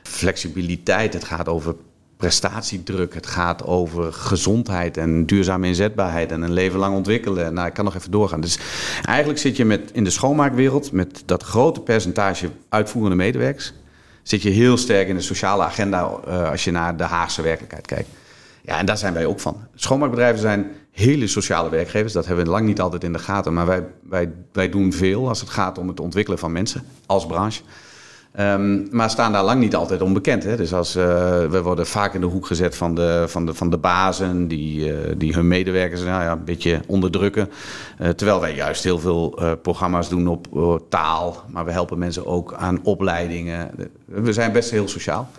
flexibiliteit. 0.04 1.14
Het 1.14 1.24
gaat 1.24 1.48
over 1.48 1.76
prestatiedruk. 2.20 3.14
Het 3.14 3.28
gaat 3.28 3.66
over 3.66 4.14
gezondheid 4.14 4.98
en 4.98 5.26
duurzame 5.26 5.68
inzetbaarheid 5.68 6.32
en 6.32 6.42
een 6.42 6.52
leven 6.52 6.80
lang 6.80 6.96
ontwikkelen. 6.96 7.54
Nou, 7.54 7.68
ik 7.68 7.74
kan 7.74 7.86
nog 7.86 7.96
even 7.96 8.12
doorgaan. 8.12 8.42
Dus 8.42 8.60
eigenlijk 9.04 9.40
zit 9.40 9.58
je 9.58 9.66
met, 9.66 9.90
in 9.94 10.04
de 10.04 10.10
schoonmaakwereld 10.10 10.92
met 10.92 11.24
dat 11.26 11.44
grote 11.44 11.82
percentage 11.82 12.50
uitvoerende 12.70 13.16
medewerkers. 13.16 13.74
Zit 14.24 14.42
je 14.42 14.50
heel 14.50 14.78
sterk 14.78 15.08
in 15.08 15.16
de 15.16 15.22
sociale 15.22 15.64
agenda 15.64 16.12
uh, 16.28 16.50
als 16.50 16.64
je 16.64 16.72
naar 16.72 16.98
de 16.98 17.04
Haagse 17.04 17.42
werkelijkheid 17.42 17.86
kijkt. 17.86 18.10
Ja, 18.62 18.78
en 18.78 18.86
daar 18.86 18.98
zijn 18.98 19.14
wij 19.14 19.26
ook 19.26 19.40
van. 19.40 19.58
Schoonmaakbedrijven 19.76 20.42
zijn 20.42 20.72
hele 20.92 21.28
sociale 21.28 21.70
werkgevers. 21.70 22.14
Dat 22.14 22.26
hebben 22.26 22.46
we 22.46 22.52
lang 22.52 22.66
niet 22.66 22.82
altijd 22.82 23.04
in 23.04 23.14
de 23.14 23.20
gaten. 23.20 23.54
Maar 23.54 23.66
wij, 23.66 23.86
wij, 24.10 24.32
wij 24.52 24.70
doen 24.70 24.94
veel 24.94 25.28
als 25.28 25.40
het 25.40 25.50
gaat 25.50 25.78
om 25.78 25.88
het 25.88 26.00
ontwikkelen 26.00 26.40
van 26.40 26.52
mensen 26.52 26.84
als 27.06 27.26
branche. 27.26 27.62
Um, 28.40 28.88
maar 28.92 29.10
staan 29.10 29.32
daar 29.32 29.44
lang 29.44 29.60
niet 29.60 29.76
altijd 29.76 30.02
onbekend. 30.02 30.44
Hè? 30.44 30.58
Dus 30.58 30.74
als, 30.74 30.96
uh, 30.96 31.04
we 31.46 31.62
worden 31.62 31.88
vaak 31.88 32.14
in 32.14 32.22
de 32.22 32.28
hoek 32.28 32.46
gezet 32.46 32.76
van 32.78 32.96
de, 32.96 33.26
van 33.28 33.46
de, 33.46 33.54
van 33.54 33.70
de 33.70 33.78
bazen 33.78 34.48
die, 34.48 34.92
uh, 34.92 34.98
die 35.18 35.34
hun 35.34 35.48
medewerkers 35.48 36.02
nou 36.04 36.24
ja, 36.24 36.32
een 36.32 36.44
beetje 36.44 36.82
onderdrukken. 36.88 37.50
Uh, 38.02 38.10
terwijl 38.10 38.40
wij 38.40 38.56
juist 38.56 38.84
heel 38.84 39.00
veel 39.00 39.40
programma's 39.62 40.10
doen 40.10 40.28
op 40.28 40.48
taal. 40.90 41.44
Maar 41.48 41.66
we 41.66 41.72
helpen 41.72 41.98
mensen 41.98 42.26
ook 42.26 42.54
aan 42.54 42.80
opleidingen. 42.84 43.72
We 44.06 44.34
zijn 44.34 44.52
best 44.52 44.72
heel 44.72 44.88
sociaal. 44.88 45.30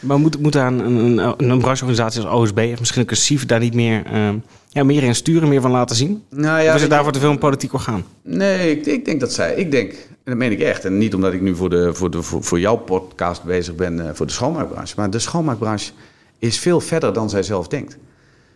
Maar 0.00 0.18
moet, 0.18 0.38
moet 0.38 0.56
aan 0.56 0.78
een, 0.78 1.18
een, 1.18 1.50
een 1.50 1.58
brancheorganisatie 1.58 2.22
als 2.22 2.40
OSB 2.40 2.68
of 2.72 2.78
misschien 2.78 3.00
een 3.00 3.06
cursief 3.06 3.46
daar 3.46 3.60
niet 3.60 3.74
meer, 3.74 4.02
uh, 4.12 4.28
ja, 4.72 4.84
meer 4.84 5.02
in 5.02 5.14
sturen, 5.14 5.48
meer 5.48 5.60
van 5.60 5.70
laten 5.70 5.96
zien? 5.96 6.24
Nou 6.28 6.62
ja, 6.62 6.68
of 6.68 6.74
is 6.74 6.80
het 6.80 6.90
daarvoor 6.90 7.12
te 7.12 7.18
veel 7.18 7.30
een 7.30 7.38
politiek 7.38 7.72
orgaan? 7.72 8.04
Nee, 8.22 8.70
ik, 8.70 8.86
ik, 8.86 9.04
denk 9.04 9.20
dat 9.20 9.32
zij. 9.32 9.54
Ik 9.54 9.70
denk, 9.70 9.92
en 9.92 10.08
dat 10.24 10.36
meen 10.36 10.52
ik 10.52 10.60
echt. 10.60 10.84
En 10.84 10.98
niet 10.98 11.14
omdat 11.14 11.32
ik 11.32 11.40
nu 11.40 11.56
voor, 11.56 11.70
de, 11.70 11.94
voor, 11.94 12.10
de, 12.10 12.22
voor, 12.22 12.42
voor 12.42 12.60
jouw 12.60 12.76
podcast 12.76 13.42
bezig 13.44 13.74
ben 13.74 13.98
uh, 13.98 14.08
voor 14.12 14.26
de 14.26 14.32
schoonmaakbranche. 14.32 14.94
Maar 14.96 15.10
de 15.10 15.18
schoonmaakbranche 15.18 15.92
is 16.38 16.58
veel 16.58 16.80
verder 16.80 17.12
dan 17.12 17.30
zij 17.30 17.42
zelf 17.42 17.68
denkt. 17.68 17.96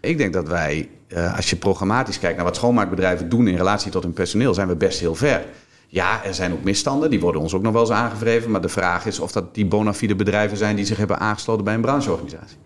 Ik 0.00 0.18
denk 0.18 0.32
dat 0.32 0.48
wij, 0.48 0.88
uh, 1.08 1.36
als 1.36 1.50
je 1.50 1.56
programmatisch 1.56 2.18
kijkt 2.18 2.36
naar 2.36 2.44
wat 2.44 2.56
schoonmaakbedrijven 2.56 3.28
doen 3.28 3.48
in 3.48 3.56
relatie 3.56 3.90
tot 3.90 4.02
hun 4.02 4.12
personeel, 4.12 4.54
zijn 4.54 4.68
we 4.68 4.76
best 4.76 5.00
heel 5.00 5.14
ver. 5.14 5.44
Ja, 5.86 6.24
er 6.24 6.34
zijn 6.34 6.52
ook 6.52 6.64
misstanden, 6.64 7.10
die 7.10 7.20
worden 7.20 7.40
ons 7.40 7.54
ook 7.54 7.62
nog 7.62 7.72
wel 7.72 7.80
eens 7.80 7.90
aangevreven. 7.90 8.50
Maar 8.50 8.60
de 8.60 8.68
vraag 8.68 9.06
is 9.06 9.18
of 9.20 9.32
dat 9.32 9.54
die 9.54 9.66
bona 9.66 9.94
fide 9.94 10.14
bedrijven 10.14 10.56
zijn 10.56 10.76
die 10.76 10.84
zich 10.84 10.96
hebben 10.96 11.18
aangesloten 11.18 11.64
bij 11.64 11.74
een 11.74 11.80
brancheorganisatie. 11.80 12.56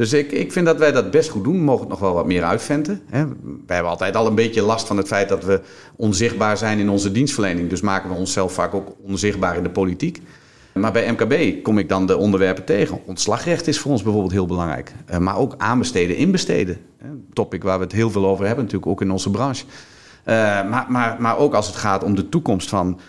Dus 0.00 0.12
ik, 0.12 0.32
ik 0.32 0.52
vind 0.52 0.66
dat 0.66 0.78
wij 0.78 0.92
dat 0.92 1.10
best 1.10 1.30
goed 1.30 1.44
doen. 1.44 1.62
Mogen 1.62 1.80
het 1.80 1.88
nog 1.88 1.98
wel 1.98 2.14
wat 2.14 2.26
meer 2.26 2.42
uitventen. 2.42 3.02
Hè. 3.06 3.26
Wij 3.66 3.74
hebben 3.74 3.90
altijd 3.90 4.16
al 4.16 4.26
een 4.26 4.34
beetje 4.34 4.62
last 4.62 4.86
van 4.86 4.96
het 4.96 5.06
feit 5.06 5.28
dat 5.28 5.44
we 5.44 5.60
onzichtbaar 5.96 6.56
zijn 6.56 6.78
in 6.78 6.88
onze 6.88 7.12
dienstverlening. 7.12 7.68
Dus 7.70 7.80
maken 7.80 8.10
we 8.10 8.16
onszelf 8.16 8.52
vaak 8.52 8.74
ook 8.74 8.96
onzichtbaar 9.02 9.56
in 9.56 9.62
de 9.62 9.70
politiek. 9.70 10.22
Maar 10.72 10.92
bij 10.92 11.12
MKB 11.12 11.62
kom 11.62 11.78
ik 11.78 11.88
dan 11.88 12.06
de 12.06 12.16
onderwerpen 12.16 12.64
tegen. 12.64 13.00
Ontslagrecht 13.06 13.66
is 13.66 13.78
voor 13.78 13.90
ons 13.90 14.02
bijvoorbeeld 14.02 14.32
heel 14.32 14.46
belangrijk. 14.46 14.92
Maar 15.18 15.36
ook 15.36 15.54
aanbesteden, 15.58 16.16
inbesteden. 16.16 16.78
Een 17.00 17.26
topic 17.32 17.62
waar 17.62 17.78
we 17.78 17.84
het 17.84 17.92
heel 17.92 18.10
veel 18.10 18.26
over 18.26 18.46
hebben, 18.46 18.64
natuurlijk 18.64 18.90
ook 18.90 19.00
in 19.00 19.10
onze 19.10 19.30
branche. 19.30 19.64
maar, 20.24 20.86
maar, 20.88 21.16
maar 21.18 21.38
ook 21.38 21.54
als 21.54 21.66
het 21.66 21.76
gaat 21.76 22.04
om 22.04 22.14
de 22.14 22.28
toekomst 22.28 22.68
van... 22.68 23.00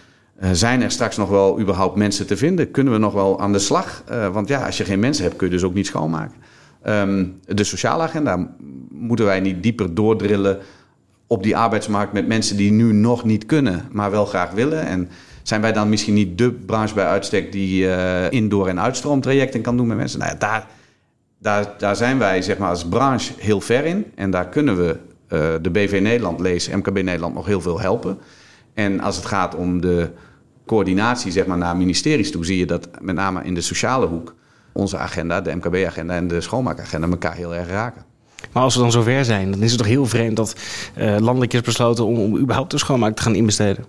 zijn 0.52 0.82
er 0.82 0.92
straks 0.92 1.18
nog 1.18 1.30
wel 1.30 1.60
überhaupt 1.60 1.96
mensen 1.96 2.28
te 2.28 2.38
vinden? 2.38 2.72
Kunnen 2.72 2.94
we 2.94 3.00
nog 3.00 3.14
wel 3.14 3.40
aan 3.40 3.52
de 3.52 3.60
slag? 3.60 4.04
want 4.32 4.48
ja, 4.48 4.66
als 4.66 4.78
je 4.78 4.86
geen 4.86 5.00
mensen 5.00 5.24
hebt, 5.24 5.36
kun 5.36 5.48
je 5.48 5.54
dus 5.54 5.64
ook 5.64 5.74
niet 5.74 5.88
schoonmaken. 5.88 6.50
Ehm, 6.82 7.26
de 7.46 7.64
sociale 7.64 8.04
agenda 8.04 8.56
moeten 8.90 9.26
wij 9.26 9.40
niet 9.40 9.64
dieper 9.64 9.94
doordrillen 9.94 10.60
op 11.28 11.44
die 11.44 11.58
arbeidsmarkt 11.58 12.14
met 12.14 12.28
mensen 12.28 12.58
die 12.58 12.72
nu 12.72 12.94
nog 12.94 13.24
niet 13.24 13.46
kunnen, 13.46 13.86
maar 13.92 14.12
wel 14.12 14.26
graag 14.26 14.52
willen. 14.52 14.86
En 14.86 15.10
zijn 15.44 15.62
wij 15.62 15.72
dan 15.72 15.90
misschien 15.90 16.14
niet 16.14 16.38
de 16.38 16.52
branche 16.52 16.94
bij 16.94 17.06
uitstek 17.06 17.52
die 17.52 17.84
uh, 17.84 18.32
indoor- 18.32 18.68
en 18.68 18.80
uitstroomtrajecten 18.80 19.62
kan 19.62 19.78
doen 19.78 19.88
met 19.88 19.98
mensen? 19.98 20.20
Nou 20.20 20.32
ja, 20.32 20.38
daar, 20.38 20.68
daar, 21.40 21.74
daar 21.78 21.96
zijn 21.96 22.18
wij 22.18 22.42
zeg 22.42 22.58
maar, 22.58 22.70
als 22.70 22.86
branche 22.86 23.34
heel 23.38 23.62
ver 23.62 23.86
in. 23.86 24.06
En 24.16 24.32
daar 24.32 24.48
kunnen 24.48 24.78
we 24.78 24.98
uh, 25.30 25.40
de 25.62 25.70
BV 25.70 26.00
Nederland 26.02 26.40
lezen, 26.40 26.78
MKB 26.78 27.04
Nederland, 27.04 27.34
nog 27.34 27.46
heel 27.46 27.62
veel 27.62 27.80
helpen. 27.80 28.18
En 28.74 29.00
als 29.00 29.16
het 29.16 29.26
gaat 29.26 29.56
om 29.56 29.82
de 29.82 30.10
coördinatie 30.66 31.32
zeg 31.32 31.46
maar, 31.46 31.58
naar 31.58 31.78
ministeries 31.78 32.32
toe, 32.32 32.46
zie 32.46 32.58
je 32.58 32.66
dat 32.66 32.90
met 33.02 33.16
name 33.16 33.44
in 33.44 33.54
de 33.54 33.62
sociale 33.62 34.06
hoek 34.06 34.36
onze 34.72 34.98
agenda, 34.98 35.42
de 35.42 35.56
MKB-agenda 35.56 36.16
en 36.16 36.28
de 36.28 36.42
schoonmaakagenda 36.42 37.08
elkaar 37.08 37.36
heel 37.36 37.56
erg 37.56 37.68
raken. 37.68 38.06
Maar 38.52 38.64
als 38.64 38.76
we 38.76 38.82
dan 38.82 38.92
zover 38.92 39.26
zijn, 39.26 39.52
dan 39.52 39.62
is 39.62 39.70
het 39.70 39.80
toch 39.80 39.88
heel 39.88 40.06
vreemd 40.06 40.36
dat 40.36 40.56
uh, 40.98 41.18
landelijk 41.20 41.54
is 41.54 41.62
besloten 41.62 42.06
om, 42.06 42.18
om 42.18 42.38
überhaupt 42.38 42.72
de 42.72 42.78
schoonmaak 42.78 43.16
te 43.16 43.22
gaan 43.22 43.36
inbesteden. 43.36 43.86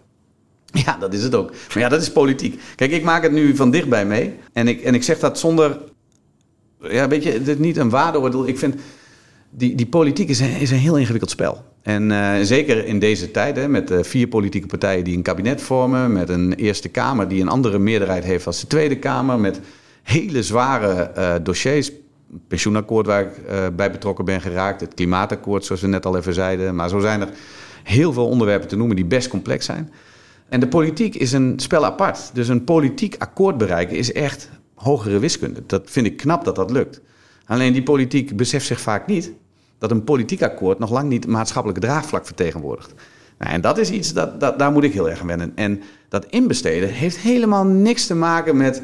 Ja, 0.72 0.96
dat 1.00 1.14
is 1.14 1.22
het 1.22 1.34
ook. 1.34 1.50
Maar 1.50 1.78
ja, 1.78 1.88
dat 1.88 2.02
is 2.02 2.12
politiek. 2.12 2.60
Kijk, 2.76 2.90
ik 2.90 3.02
maak 3.02 3.22
het 3.22 3.32
nu 3.32 3.56
van 3.56 3.70
dichtbij 3.70 4.06
mee. 4.06 4.34
En 4.52 4.68
ik, 4.68 4.82
en 4.82 4.94
ik 4.94 5.02
zeg 5.02 5.18
dat 5.18 5.38
zonder. 5.38 5.78
Ja, 6.80 7.08
weet 7.08 7.22
je, 7.22 7.42
is 7.42 7.58
niet 7.58 7.76
een 7.76 7.90
waardeoordeel. 7.90 8.48
Ik 8.48 8.58
vind. 8.58 8.74
Die, 9.50 9.74
die 9.74 9.86
politiek 9.86 10.28
is 10.28 10.40
een, 10.40 10.56
is 10.56 10.70
een 10.70 10.78
heel 10.78 10.98
ingewikkeld 10.98 11.30
spel. 11.30 11.64
En 11.82 12.10
uh, 12.10 12.32
zeker 12.42 12.86
in 12.86 12.98
deze 12.98 13.30
tijd, 13.30 13.56
hè, 13.56 13.68
met 13.68 13.90
uh, 13.90 14.02
vier 14.02 14.28
politieke 14.28 14.66
partijen 14.66 15.04
die 15.04 15.16
een 15.16 15.22
kabinet 15.22 15.62
vormen. 15.62 16.12
Met 16.12 16.28
een 16.28 16.54
Eerste 16.54 16.88
Kamer 16.88 17.28
die 17.28 17.40
een 17.40 17.48
andere 17.48 17.78
meerderheid 17.78 18.24
heeft 18.24 18.46
als 18.46 18.60
de 18.60 18.66
Tweede 18.66 18.98
Kamer. 18.98 19.38
Met 19.38 19.60
hele 20.02 20.42
zware 20.42 21.12
uh, 21.16 21.34
dossiers. 21.42 21.92
Pensioenakkoord 22.48 23.06
waar 23.06 23.22
ik 23.22 23.30
bij 23.76 23.90
betrokken 23.90 24.24
ben 24.24 24.40
geraakt. 24.40 24.80
Het 24.80 24.94
klimaatakkoord, 24.94 25.64
zoals 25.64 25.80
we 25.80 25.86
net 25.86 26.06
al 26.06 26.16
even 26.16 26.34
zeiden. 26.34 26.74
Maar 26.74 26.88
zo 26.88 26.98
zijn 26.98 27.20
er 27.20 27.28
heel 27.82 28.12
veel 28.12 28.28
onderwerpen 28.28 28.68
te 28.68 28.76
noemen 28.76 28.96
die 28.96 29.04
best 29.04 29.28
complex 29.28 29.64
zijn. 29.64 29.92
En 30.48 30.60
de 30.60 30.68
politiek 30.68 31.14
is 31.14 31.32
een 31.32 31.52
spel 31.56 31.84
apart. 31.84 32.30
Dus 32.34 32.48
een 32.48 32.64
politiek 32.64 33.14
akkoord 33.18 33.58
bereiken 33.58 33.96
is 33.96 34.12
echt 34.12 34.50
hogere 34.74 35.18
wiskunde. 35.18 35.62
Dat 35.66 35.90
vind 35.90 36.06
ik 36.06 36.16
knap 36.16 36.44
dat 36.44 36.56
dat 36.56 36.70
lukt. 36.70 37.00
Alleen 37.46 37.72
die 37.72 37.82
politiek 37.82 38.36
beseft 38.36 38.66
zich 38.66 38.80
vaak 38.80 39.06
niet 39.06 39.32
dat 39.78 39.90
een 39.90 40.04
politiek 40.04 40.42
akkoord 40.42 40.78
nog 40.78 40.90
lang 40.90 41.08
niet 41.08 41.26
maatschappelijk 41.26 41.80
draagvlak 41.80 42.26
vertegenwoordigt. 42.26 42.94
Nou, 43.38 43.52
en 43.52 43.60
dat 43.60 43.78
is 43.78 43.90
iets, 43.90 44.12
dat, 44.12 44.40
dat, 44.40 44.58
daar 44.58 44.72
moet 44.72 44.84
ik 44.84 44.92
heel 44.92 45.10
erg 45.10 45.20
aan 45.20 45.26
wennen. 45.26 45.52
En 45.54 45.82
dat 46.08 46.26
inbesteden 46.26 46.88
heeft 46.88 47.18
helemaal 47.18 47.64
niks 47.64 48.06
te 48.06 48.14
maken 48.14 48.56
met 48.56 48.82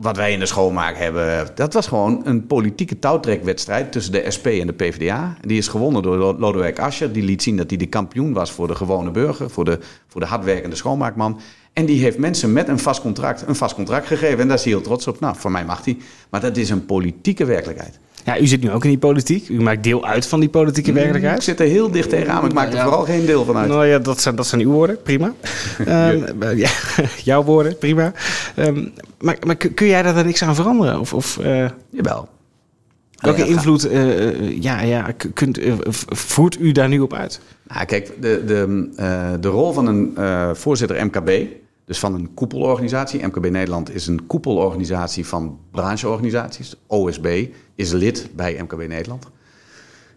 wat 0.00 0.16
wij 0.16 0.32
in 0.32 0.38
de 0.38 0.46
schoonmaak 0.46 0.96
hebben. 0.96 1.48
Dat 1.54 1.72
was 1.72 1.86
gewoon 1.86 2.20
een 2.24 2.46
politieke 2.46 2.98
touwtrekwedstrijd 2.98 3.92
tussen 3.92 4.12
de 4.12 4.30
SP 4.36 4.46
en 4.46 4.66
de 4.66 4.72
PvdA. 4.72 5.36
Die 5.40 5.58
is 5.58 5.68
gewonnen 5.68 6.02
door 6.02 6.16
Lodewijk 6.38 6.78
Asscher. 6.78 7.12
Die 7.12 7.22
liet 7.22 7.42
zien 7.42 7.56
dat 7.56 7.70
hij 7.70 7.78
de 7.78 7.86
kampioen 7.86 8.32
was 8.32 8.50
voor 8.52 8.66
de 8.66 8.74
gewone 8.74 9.10
burger, 9.10 9.50
voor 9.50 9.64
de, 9.64 9.78
voor 10.08 10.20
de 10.20 10.26
hardwerkende 10.26 10.76
schoonmaakman. 10.76 11.40
En 11.72 11.86
die 11.86 12.02
heeft 12.02 12.18
mensen 12.18 12.52
met 12.52 12.68
een 12.68 12.78
vast 12.78 13.00
contract 13.00 13.44
een 13.46 13.56
vast 13.56 13.74
contract 13.74 14.06
gegeven. 14.06 14.38
En 14.38 14.46
daar 14.48 14.56
is 14.56 14.64
hij 14.64 14.72
heel 14.72 14.82
trots 14.82 15.06
op. 15.06 15.20
Nou, 15.20 15.36
voor 15.36 15.50
mij 15.50 15.64
mag 15.64 15.84
hij. 15.84 15.96
Maar 16.30 16.40
dat 16.40 16.56
is 16.56 16.70
een 16.70 16.86
politieke 16.86 17.44
werkelijkheid. 17.44 17.98
Ja, 18.24 18.40
u 18.40 18.46
zit 18.46 18.62
nu 18.62 18.70
ook 18.70 18.84
in 18.84 18.90
die 18.90 18.98
politiek. 18.98 19.48
U 19.48 19.60
maakt 19.60 19.84
deel 19.84 20.06
uit 20.06 20.26
van 20.26 20.40
die 20.40 20.48
politieke 20.48 20.90
mm, 20.90 20.96
werkelijkheid. 20.96 21.36
Ik 21.36 21.42
zit 21.42 21.60
er 21.60 21.66
heel 21.66 21.90
dicht 21.90 22.08
tegenaan, 22.08 22.40
maar 22.40 22.50
ik 22.50 22.54
maak 22.54 22.72
er 22.72 22.82
vooral 22.82 23.04
geen 23.04 23.26
deel 23.26 23.44
van 23.44 23.56
uit. 23.56 23.68
Nou 23.68 23.86
ja, 23.86 23.98
dat 23.98 24.20
zijn, 24.20 24.34
dat 24.34 24.46
zijn 24.46 24.60
uw 24.60 24.70
woorden, 24.70 25.02
prima. 25.02 25.32
um, 25.88 26.42
ja, 26.64 26.70
jouw 27.30 27.42
woorden, 27.42 27.78
prima. 27.78 28.12
Um, 28.56 28.92
maar, 29.18 29.36
maar 29.46 29.56
kun 29.56 29.86
jij 29.86 30.02
daar 30.02 30.14
dan 30.14 30.26
niks 30.26 30.42
aan 30.42 30.54
veranderen? 30.54 31.00
Of, 31.00 31.14
of, 31.14 31.38
uh, 31.40 31.68
Jawel. 31.90 32.28
Welke 33.16 33.46
invloed 33.46 33.86
uh, 33.92 34.62
ja, 34.62 34.80
ja, 34.80 35.06
kunt, 35.34 35.58
uh, 35.58 35.74
voert 36.08 36.60
u 36.60 36.72
daar 36.72 36.88
nu 36.88 37.00
op 37.00 37.14
uit? 37.14 37.40
Nou, 37.68 37.84
kijk, 37.84 38.12
de, 38.20 38.42
de, 38.46 38.88
de 39.40 39.48
rol 39.48 39.72
van 39.72 39.86
een 39.86 40.16
voorzitter 40.56 41.06
MKB 41.06 41.30
dus 41.90 41.98
van 41.98 42.14
een 42.14 42.34
koepelorganisatie. 42.34 43.26
MKB 43.26 43.50
Nederland 43.50 43.94
is 43.94 44.06
een 44.06 44.26
koepelorganisatie 44.26 45.26
van 45.26 45.58
brancheorganisaties. 45.70 46.76
OSB 46.86 47.46
is 47.74 47.92
lid 47.92 48.28
bij 48.36 48.62
MKB 48.62 48.88
Nederland. 48.88 49.26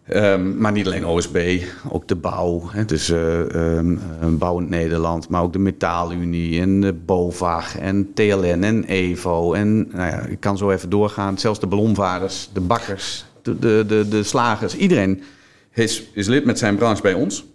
Um, 0.09 0.57
maar 0.57 0.71
niet 0.71 0.85
alleen 0.85 1.05
OSB, 1.05 1.61
ook 1.89 2.07
de 2.07 2.15
bouw. 2.15 2.69
Hè, 2.71 2.85
dus 2.85 3.09
uh, 3.09 3.39
um, 3.39 3.99
Bouwend 4.37 4.69
Nederland, 4.69 5.29
maar 5.29 5.41
ook 5.41 5.53
de 5.53 5.59
Metaalunie 5.59 6.61
en 6.61 6.81
de 6.81 6.93
BOVAG 6.93 7.77
en 7.77 8.13
TLN 8.13 8.63
en 8.63 8.83
EVO. 8.83 9.53
En 9.53 9.77
nou 9.77 10.09
ja, 10.09 10.19
ik 10.19 10.39
kan 10.39 10.57
zo 10.57 10.71
even 10.71 10.89
doorgaan. 10.89 11.37
Zelfs 11.37 11.59
de 11.59 11.67
ballonvaarders, 11.67 12.49
de 12.53 12.61
bakkers, 12.61 13.25
de, 13.41 13.59
de, 13.59 13.83
de, 13.87 14.07
de 14.09 14.23
slagers. 14.23 14.75
Iedereen 14.75 15.23
is, 15.71 16.03
is 16.13 16.27
lid 16.27 16.45
met 16.45 16.59
zijn 16.59 16.75
branche 16.75 17.01
bij 17.01 17.13
ons. 17.13 17.45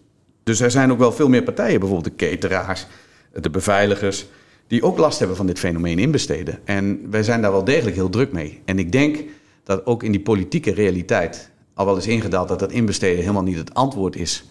Dus 0.42 0.60
er 0.60 0.70
zijn 0.70 0.92
ook 0.92 0.98
wel 0.98 1.12
veel 1.12 1.28
meer 1.28 1.42
partijen, 1.42 1.80
bijvoorbeeld 1.80 2.18
de 2.18 2.26
cateraars 2.26 2.86
de 3.32 3.50
beveiligers, 3.50 4.26
die 4.66 4.82
ook 4.82 4.98
last 4.98 5.18
hebben 5.18 5.36
van 5.36 5.46
dit 5.46 5.58
fenomeen 5.58 5.98
inbesteden. 5.98 6.58
En 6.64 7.10
wij 7.10 7.22
zijn 7.22 7.42
daar 7.42 7.52
wel 7.52 7.64
degelijk 7.64 7.96
heel 7.96 8.10
druk 8.10 8.32
mee. 8.32 8.60
En 8.64 8.78
ik 8.78 8.92
denk 8.92 9.24
dat 9.64 9.86
ook 9.86 10.02
in 10.02 10.12
die 10.12 10.20
politieke 10.20 10.74
realiteit 10.74 11.50
al 11.74 11.84
wel 11.84 11.96
eens 11.96 12.06
ingedaald 12.06 12.48
dat 12.48 12.58
dat 12.58 12.72
inbesteden 12.72 13.20
helemaal 13.20 13.42
niet 13.42 13.56
het 13.56 13.74
antwoord 13.74 14.16
is 14.16 14.44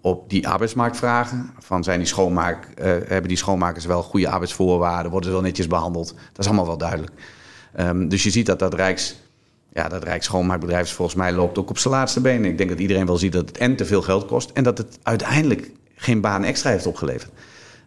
op 0.00 0.30
die 0.30 0.48
arbeidsmarktvragen. 0.48 1.50
Van 1.58 1.84
zijn 1.84 1.98
die 1.98 2.08
schoonmaak, 2.08 2.66
uh, 2.66 2.84
hebben 2.84 3.28
die 3.28 3.36
schoonmakers 3.36 3.84
wel 3.84 4.02
goede 4.02 4.28
arbeidsvoorwaarden? 4.28 5.10
Worden 5.10 5.28
ze 5.28 5.36
wel 5.36 5.44
netjes 5.44 5.66
behandeld? 5.66 6.08
Dat 6.08 6.38
is 6.38 6.46
allemaal 6.46 6.66
wel 6.66 6.78
duidelijk. 6.78 7.12
Um, 7.80 8.08
dus 8.08 8.22
je 8.22 8.30
ziet 8.30 8.46
dat 8.46 8.58
dat 8.58 8.74
Rijks, 8.74 9.16
ja, 9.72 9.88
dat 9.88 10.04
Rijksschoonmaakbedrijf 10.04 10.92
volgens 10.92 11.16
mij 11.16 11.32
loopt 11.32 11.58
ook 11.58 11.70
op 11.70 11.78
zijn 11.78 11.94
laatste 11.94 12.20
benen. 12.20 12.50
Ik 12.50 12.58
denk 12.58 12.70
dat 12.70 12.78
iedereen 12.78 13.06
wel 13.06 13.16
ziet 13.16 13.32
dat 13.32 13.48
het 13.48 13.58
en 13.58 13.76
te 13.76 13.84
veel 13.84 14.02
geld 14.02 14.26
kost 14.26 14.50
en 14.50 14.62
dat 14.62 14.78
het 14.78 14.98
uiteindelijk 15.02 15.70
geen 15.94 16.20
baan 16.20 16.44
extra 16.44 16.70
heeft 16.70 16.86
opgeleverd. 16.86 17.30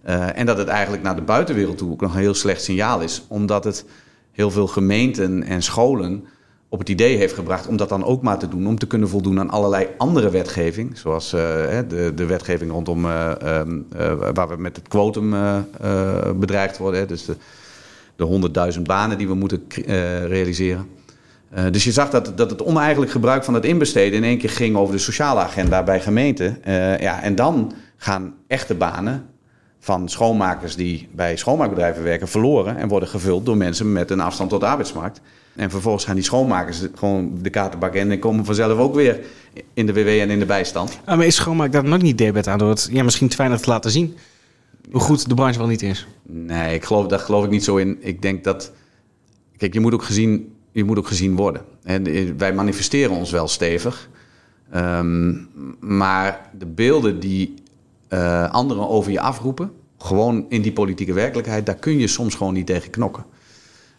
Uh, 0.05 0.37
en 0.37 0.45
dat 0.45 0.57
het 0.57 0.67
eigenlijk 0.67 1.03
naar 1.03 1.15
de 1.15 1.21
buitenwereld 1.21 1.77
toe 1.77 1.91
ook 1.91 2.01
nog 2.01 2.13
een 2.13 2.19
heel 2.19 2.33
slecht 2.33 2.63
signaal 2.63 3.01
is, 3.01 3.23
omdat 3.27 3.63
het 3.63 3.85
heel 4.31 4.51
veel 4.51 4.67
gemeenten 4.67 5.43
en 5.43 5.61
scholen 5.61 6.25
op 6.69 6.79
het 6.79 6.89
idee 6.89 7.17
heeft 7.17 7.33
gebracht 7.33 7.67
om 7.67 7.77
dat 7.77 7.89
dan 7.89 8.03
ook 8.03 8.21
maar 8.21 8.37
te 8.37 8.47
doen, 8.47 8.67
om 8.67 8.79
te 8.79 8.87
kunnen 8.87 9.09
voldoen 9.09 9.39
aan 9.39 9.49
allerlei 9.49 9.87
andere 9.97 10.29
wetgeving, 10.29 10.97
zoals 10.97 11.33
uh, 11.33 11.41
de, 11.87 12.11
de 12.15 12.25
wetgeving 12.25 12.71
rondom 12.71 13.05
uh, 13.05 13.31
waar 14.33 14.47
we 14.47 14.55
met 14.57 14.75
het 14.75 14.87
quotum 14.87 15.35
bedreigd 16.35 16.77
worden, 16.77 17.07
dus 17.07 17.25
de, 17.25 17.35
de 18.15 18.73
100.000 18.75 18.81
banen 18.81 19.17
die 19.17 19.27
we 19.27 19.33
moeten 19.33 19.63
realiseren. 20.27 20.89
dus 21.71 21.83
je 21.83 21.91
zag 21.91 22.09
dat, 22.09 22.37
dat 22.37 22.49
het 22.49 22.63
oneigenlijk 22.63 23.11
gebruik 23.11 23.43
van 23.43 23.53
het 23.53 23.65
inbesteden 23.65 24.17
in 24.17 24.23
één 24.23 24.37
keer 24.37 24.49
ging 24.49 24.75
over 24.75 24.93
de 24.93 25.01
sociale 25.01 25.39
agenda 25.39 25.83
bij 25.83 26.01
gemeenten. 26.01 26.57
ja, 26.99 27.21
en 27.21 27.35
dan 27.35 27.73
gaan 27.97 28.33
echte 28.47 28.75
banen 28.75 29.25
van 29.85 30.09
schoonmakers 30.09 30.75
die 30.75 31.07
bij 31.11 31.37
schoonmaakbedrijven 31.37 32.03
werken 32.03 32.27
verloren 32.27 32.77
en 32.77 32.87
worden 32.87 33.09
gevuld 33.09 33.45
door 33.45 33.57
mensen 33.57 33.91
met 33.91 34.11
een 34.11 34.19
afstand 34.19 34.49
tot 34.49 34.59
de 34.59 34.65
arbeidsmarkt. 34.65 35.21
En 35.55 35.69
vervolgens 35.69 36.05
gaan 36.05 36.15
die 36.15 36.23
schoonmakers 36.23 36.81
gewoon 36.95 37.37
de 37.41 37.49
kaartenbak 37.49 37.93
in 37.93 38.11
en 38.11 38.19
komen 38.19 38.45
vanzelf 38.45 38.79
ook 38.79 38.95
weer 38.95 39.19
in 39.73 39.85
de 39.85 39.93
WW 39.93 40.07
en 40.07 40.29
in 40.29 40.39
de 40.39 40.45
bijstand. 40.45 40.99
Ah, 41.05 41.17
maar 41.17 41.25
is 41.25 41.35
schoonmaak 41.35 41.71
daar 41.71 41.83
nog 41.83 42.01
niet 42.01 42.17
debet 42.17 42.47
aan 42.47 42.57
door 42.57 42.69
het 42.69 42.89
ja, 42.91 43.03
misschien 43.03 43.27
te 43.27 43.37
weinig 43.37 43.59
te 43.59 43.69
laten 43.69 43.91
zien? 43.91 44.15
Hoe 44.91 45.01
goed 45.01 45.29
de 45.29 45.35
branche 45.35 45.57
wel 45.57 45.67
niet 45.67 45.81
is? 45.81 46.07
Nee, 46.23 46.73
ik 46.73 46.85
geloof, 46.85 47.07
daar 47.07 47.19
geloof 47.19 47.43
ik 47.43 47.49
niet 47.49 47.63
zo 47.63 47.75
in. 47.75 47.97
Ik 47.99 48.21
denk 48.21 48.43
dat. 48.43 48.71
Kijk, 49.57 49.73
je 49.73 49.79
moet 49.79 49.93
ook 49.93 50.03
gezien, 50.03 50.53
je 50.71 50.83
moet 50.83 50.97
ook 50.97 51.07
gezien 51.07 51.35
worden. 51.35 51.61
En 51.83 52.37
wij 52.37 52.53
manifesteren 52.53 53.15
ons 53.15 53.31
wel 53.31 53.47
stevig. 53.47 54.09
Um, 54.75 55.49
maar 55.79 56.49
de 56.57 56.65
beelden 56.65 57.19
die 57.19 57.53
uh, 58.15 58.51
anderen 58.51 58.89
over 58.89 59.11
je 59.11 59.19
afroepen. 59.19 59.71
Gewoon 59.97 60.45
in 60.49 60.61
die 60.61 60.73
politieke 60.73 61.13
werkelijkheid, 61.13 61.65
daar 61.65 61.75
kun 61.75 61.99
je 61.99 62.07
soms 62.07 62.35
gewoon 62.35 62.53
niet 62.53 62.65
tegen 62.65 62.89
knokken. 62.89 63.25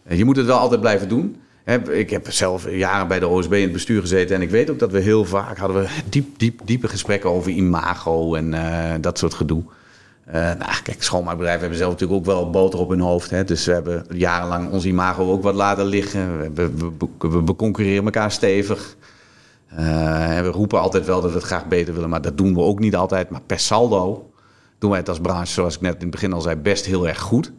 Uh, 0.07 0.17
je 0.17 0.25
moet 0.25 0.35
het 0.35 0.45
wel 0.45 0.57
altijd 0.57 0.81
blijven 0.81 1.09
doen. 1.09 1.35
ik 1.91 2.09
heb 2.09 2.31
zelf 2.31 2.71
jaren 2.71 3.07
bij 3.07 3.19
de 3.19 3.27
OSB 3.27 3.53
in 3.53 3.61
het 3.61 3.71
bestuur 3.71 4.01
gezeten 4.01 4.35
en 4.35 4.41
ik 4.41 4.49
weet 4.49 4.69
ook 4.69 4.79
dat 4.79 4.91
we 4.91 4.99
heel 4.99 5.25
vaak 5.25 5.57
hadden 5.57 5.81
we 5.81 5.89
diep, 6.09 6.39
diep, 6.39 6.61
diepe 6.63 6.87
gesprekken 6.87 7.29
over 7.29 7.51
imago 7.51 8.35
en 8.35 8.53
uh, 8.53 8.93
dat 9.01 9.17
soort 9.17 9.33
gedoe. 9.33 9.63
nou, 10.31 10.81
kijk, 10.83 11.03
schoonmaakbedrijven 11.03 11.61
hebben 11.61 11.79
zelf 11.79 11.91
natuurlijk 11.91 12.19
ook 12.19 12.25
wel 12.25 12.49
boter 12.49 12.79
op 12.79 12.89
hun 12.89 12.99
hoofd. 12.99 13.29
Hè? 13.29 13.43
Dus 13.43 13.65
we 13.65 13.71
hebben 13.71 14.05
jarenlang 14.09 14.71
ons 14.71 14.85
imago 14.85 15.31
ook 15.31 15.43
wat 15.43 15.55
laten 15.55 15.85
liggen. 15.85 16.53
We, 16.53 16.71
we, 16.75 16.91
we, 17.19 17.43
we 17.43 17.55
concurreren 17.55 18.05
elkaar 18.05 18.31
stevig. 18.31 18.95
Uh, 19.71 20.39
we 20.39 20.47
roepen 20.47 20.81
altijd 20.81 21.05
wel 21.05 21.21
dat 21.21 21.31
we 21.31 21.37
het 21.37 21.45
graag 21.45 21.67
beter 21.67 21.93
willen, 21.93 22.09
maar 22.09 22.21
dat 22.21 22.37
doen 22.37 22.53
we 22.53 22.59
ook 22.59 22.79
niet 22.79 22.95
altijd. 22.95 23.29
Maar 23.29 23.41
per 23.41 23.59
saldo 23.59 24.31
doen 24.79 24.89
wij 24.89 24.99
het 24.99 25.09
als 25.09 25.19
branche, 25.19 25.51
zoals 25.51 25.75
ik 25.75 25.81
net 25.81 25.93
in 25.93 26.01
het 26.01 26.09
begin 26.09 26.33
al 26.33 26.41
zei, 26.41 26.55
best 26.55 26.85
heel 26.85 27.07
erg 27.07 27.19
goed. 27.19 27.51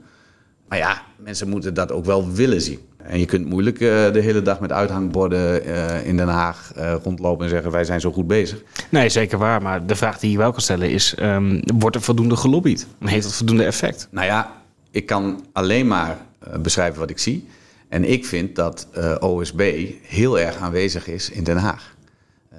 Maar 0.69 0.79
ja, 0.79 1.03
mensen 1.17 1.49
moeten 1.49 1.75
dat 1.75 1.93
ook 1.93 2.05
wel 2.05 2.33
willen 2.33 2.61
zien. 2.61 2.79
En 2.97 3.19
je 3.19 3.27
kunt 3.27 3.47
moeilijk 3.47 3.81
uh, 3.81 4.13
de 4.13 4.21
hele 4.21 4.43
dag 4.43 4.61
met 4.61 4.73
uithangborden 4.73 5.67
uh, 5.67 6.07
in 6.07 6.17
Den 6.17 6.29
Haag 6.29 6.73
uh, 6.77 6.95
rondlopen 7.03 7.45
en 7.45 7.51
zeggen 7.51 7.71
wij 7.71 7.85
zijn 7.85 8.01
zo 8.01 8.13
goed 8.13 8.27
bezig. 8.27 8.63
Nee, 8.89 9.09
zeker 9.09 9.39
waar. 9.39 9.63
Maar 9.63 9.87
de 9.87 9.97
vraag 9.97 10.19
die 10.19 10.31
je 10.31 10.39
wel 10.39 10.53
kan 10.53 10.61
stellen 10.61 10.91
is, 10.91 11.15
um, 11.23 11.61
wordt 11.79 11.97
er 11.97 12.03
voldoende 12.03 12.37
gelobbyd? 12.37 12.87
En 12.99 13.07
heeft 13.07 13.25
dat 13.25 13.35
voldoende 13.35 13.65
effect? 13.65 14.09
Nou 14.11 14.27
ja, 14.27 14.53
ik 14.91 15.07
kan 15.07 15.45
alleen 15.53 15.87
maar 15.87 16.19
beschrijven 16.61 17.01
wat 17.01 17.11
ik 17.11 17.19
zie. 17.19 17.49
En 17.89 18.11
ik 18.11 18.27
vind 18.27 18.57
dat 18.57 18.87
OSB 19.21 19.87
heel 20.03 20.39
erg 20.39 20.57
aanwezig 20.57 21.09
is 21.09 21.31
in 21.31 21.45
Den 21.45 21.57
Haag. 21.57 21.97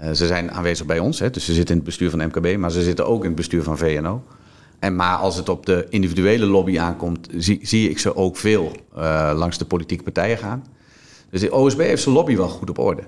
Ze 0.01 0.27
zijn 0.27 0.51
aanwezig 0.51 0.85
bij 0.85 0.99
ons, 0.99 1.19
hè, 1.19 1.29
dus 1.29 1.45
ze 1.45 1.53
zitten 1.53 1.75
in 1.75 1.81
het 1.81 1.89
bestuur 1.89 2.09
van 2.09 2.25
MKB, 2.25 2.57
maar 2.57 2.71
ze 2.71 2.83
zitten 2.83 3.07
ook 3.07 3.21
in 3.21 3.27
het 3.27 3.35
bestuur 3.35 3.63
van 3.63 3.77
VNO. 3.77 4.23
En 4.79 4.95
maar 4.95 5.17
als 5.17 5.35
het 5.35 5.49
op 5.49 5.65
de 5.65 5.85
individuele 5.89 6.45
lobby 6.45 6.79
aankomt, 6.79 7.27
zie, 7.37 7.59
zie 7.61 7.89
ik 7.89 7.99
ze 7.99 8.15
ook 8.15 8.37
veel 8.37 8.71
uh, 8.97 9.31
langs 9.35 9.57
de 9.57 9.65
politieke 9.65 10.03
partijen 10.03 10.37
gaan. 10.37 10.65
Dus 11.29 11.41
de 11.41 11.53
OSB 11.53 11.79
heeft 11.79 12.01
zijn 12.01 12.15
lobby 12.15 12.35
wel 12.35 12.47
goed 12.47 12.69
op 12.69 12.77
orde. 12.77 13.03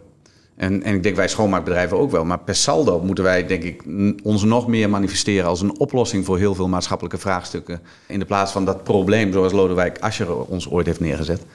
En, 0.55 0.83
en 0.83 0.95
ik 0.95 1.03
denk 1.03 1.15
wij 1.15 1.27
schoonmaakbedrijven 1.27 1.97
ook 1.97 2.11
wel. 2.11 2.25
Maar 2.25 2.39
per 2.39 2.55
saldo 2.55 2.99
moeten 2.99 3.23
wij, 3.23 3.47
denk 3.47 3.63
ik, 3.63 3.83
ons 4.23 4.43
nog 4.43 4.67
meer 4.67 4.89
manifesteren 4.89 5.49
als 5.49 5.61
een 5.61 5.79
oplossing 5.79 6.25
voor 6.25 6.37
heel 6.37 6.55
veel 6.55 6.67
maatschappelijke 6.67 7.17
vraagstukken. 7.17 7.81
In 8.07 8.19
de 8.19 8.25
plaats 8.25 8.51
van 8.51 8.65
dat 8.65 8.83
probleem 8.83 9.31
zoals 9.33 9.51
Lodewijk 9.51 9.99
Asscher 9.99 10.35
ons 10.35 10.69
ooit 10.69 10.85
heeft 10.85 10.99
neergezet. 10.99 11.45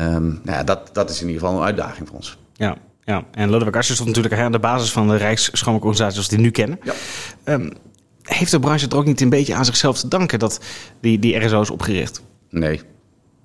Um, 0.00 0.40
nou 0.42 0.58
ja, 0.58 0.64
dat, 0.64 0.90
dat 0.92 1.10
is 1.10 1.20
in 1.20 1.26
ieder 1.26 1.42
geval 1.42 1.56
een 1.58 1.64
uitdaging 1.64 2.08
voor 2.08 2.16
ons. 2.16 2.38
Ja, 2.52 2.76
ja. 3.08 3.24
en 3.30 3.50
Lodewijk 3.50 3.76
Asscher 3.76 3.94
stond 3.94 4.08
natuurlijk 4.08 4.42
aan 4.42 4.52
de 4.52 4.58
basis 4.58 4.92
van 4.92 5.08
de 5.08 5.16
Rijksschoonmaakorganisatie 5.16 6.12
zoals 6.12 6.28
die 6.28 6.38
nu 6.38 6.50
kennen. 6.50 6.80
Ja. 6.82 6.94
Um, 7.44 7.72
heeft 8.22 8.50
de 8.50 8.60
branche 8.60 8.84
het 8.84 8.94
ook 8.94 9.04
niet 9.04 9.20
een 9.20 9.28
beetje 9.28 9.54
aan 9.54 9.64
zichzelf 9.64 9.98
te 9.98 10.08
danken 10.08 10.38
dat 10.38 10.60
die, 11.00 11.18
die 11.18 11.36
RSO 11.36 11.60
is 11.60 11.70
opgericht? 11.70 12.22
Nee. 12.50 12.80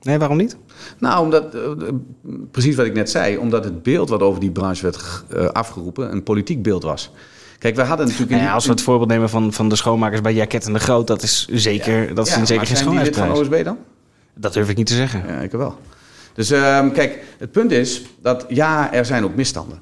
Nee, 0.01 0.17
waarom 0.17 0.37
niet? 0.37 0.57
Nou, 0.97 1.23
omdat, 1.23 1.55
uh, 1.55 1.61
precies 2.51 2.75
wat 2.75 2.85
ik 2.85 2.93
net 2.93 3.09
zei, 3.09 3.37
omdat 3.37 3.63
het 3.63 3.83
beeld 3.83 4.09
wat 4.09 4.21
over 4.21 4.39
die 4.39 4.51
branche 4.51 4.81
werd 4.81 5.23
uh, 5.33 5.45
afgeroepen 5.45 6.11
een 6.11 6.23
politiek 6.23 6.63
beeld 6.63 6.83
was. 6.83 7.11
Kijk, 7.59 7.75
we 7.75 7.81
hadden 7.81 8.05
natuurlijk. 8.05 8.31
Nou 8.31 8.43
ja, 8.43 8.53
als 8.53 8.65
we 8.65 8.71
het 8.71 8.81
voorbeeld 8.81 9.09
nemen 9.09 9.29
van, 9.29 9.53
van 9.53 9.69
de 9.69 9.75
schoonmakers 9.75 10.21
bij 10.21 10.33
Jacket 10.33 10.65
en 10.65 10.73
de 10.73 10.79
Groot, 10.79 11.07
dat 11.07 11.23
is 11.23 11.47
zeker, 11.51 12.07
ja, 12.07 12.13
dat 12.13 12.27
is 12.27 12.35
ja, 12.35 12.45
zeker 12.45 12.67
geen 12.67 12.77
schoonheidsprijs. 12.77 13.29
van 13.29 13.39
OSB 13.39 13.63
dan? 13.63 13.77
Dat 14.35 14.53
durf 14.53 14.69
ik 14.69 14.77
niet 14.77 14.87
te 14.87 14.95
zeggen. 14.95 15.23
Ja, 15.27 15.39
ik 15.39 15.51
wel. 15.51 15.77
Dus 16.33 16.51
uh, 16.51 16.91
kijk, 16.91 17.23
het 17.37 17.51
punt 17.51 17.71
is 17.71 18.05
dat 18.21 18.45
ja, 18.47 18.93
er 18.93 19.05
zijn 19.05 19.23
ook 19.23 19.35
misstanden. 19.35 19.79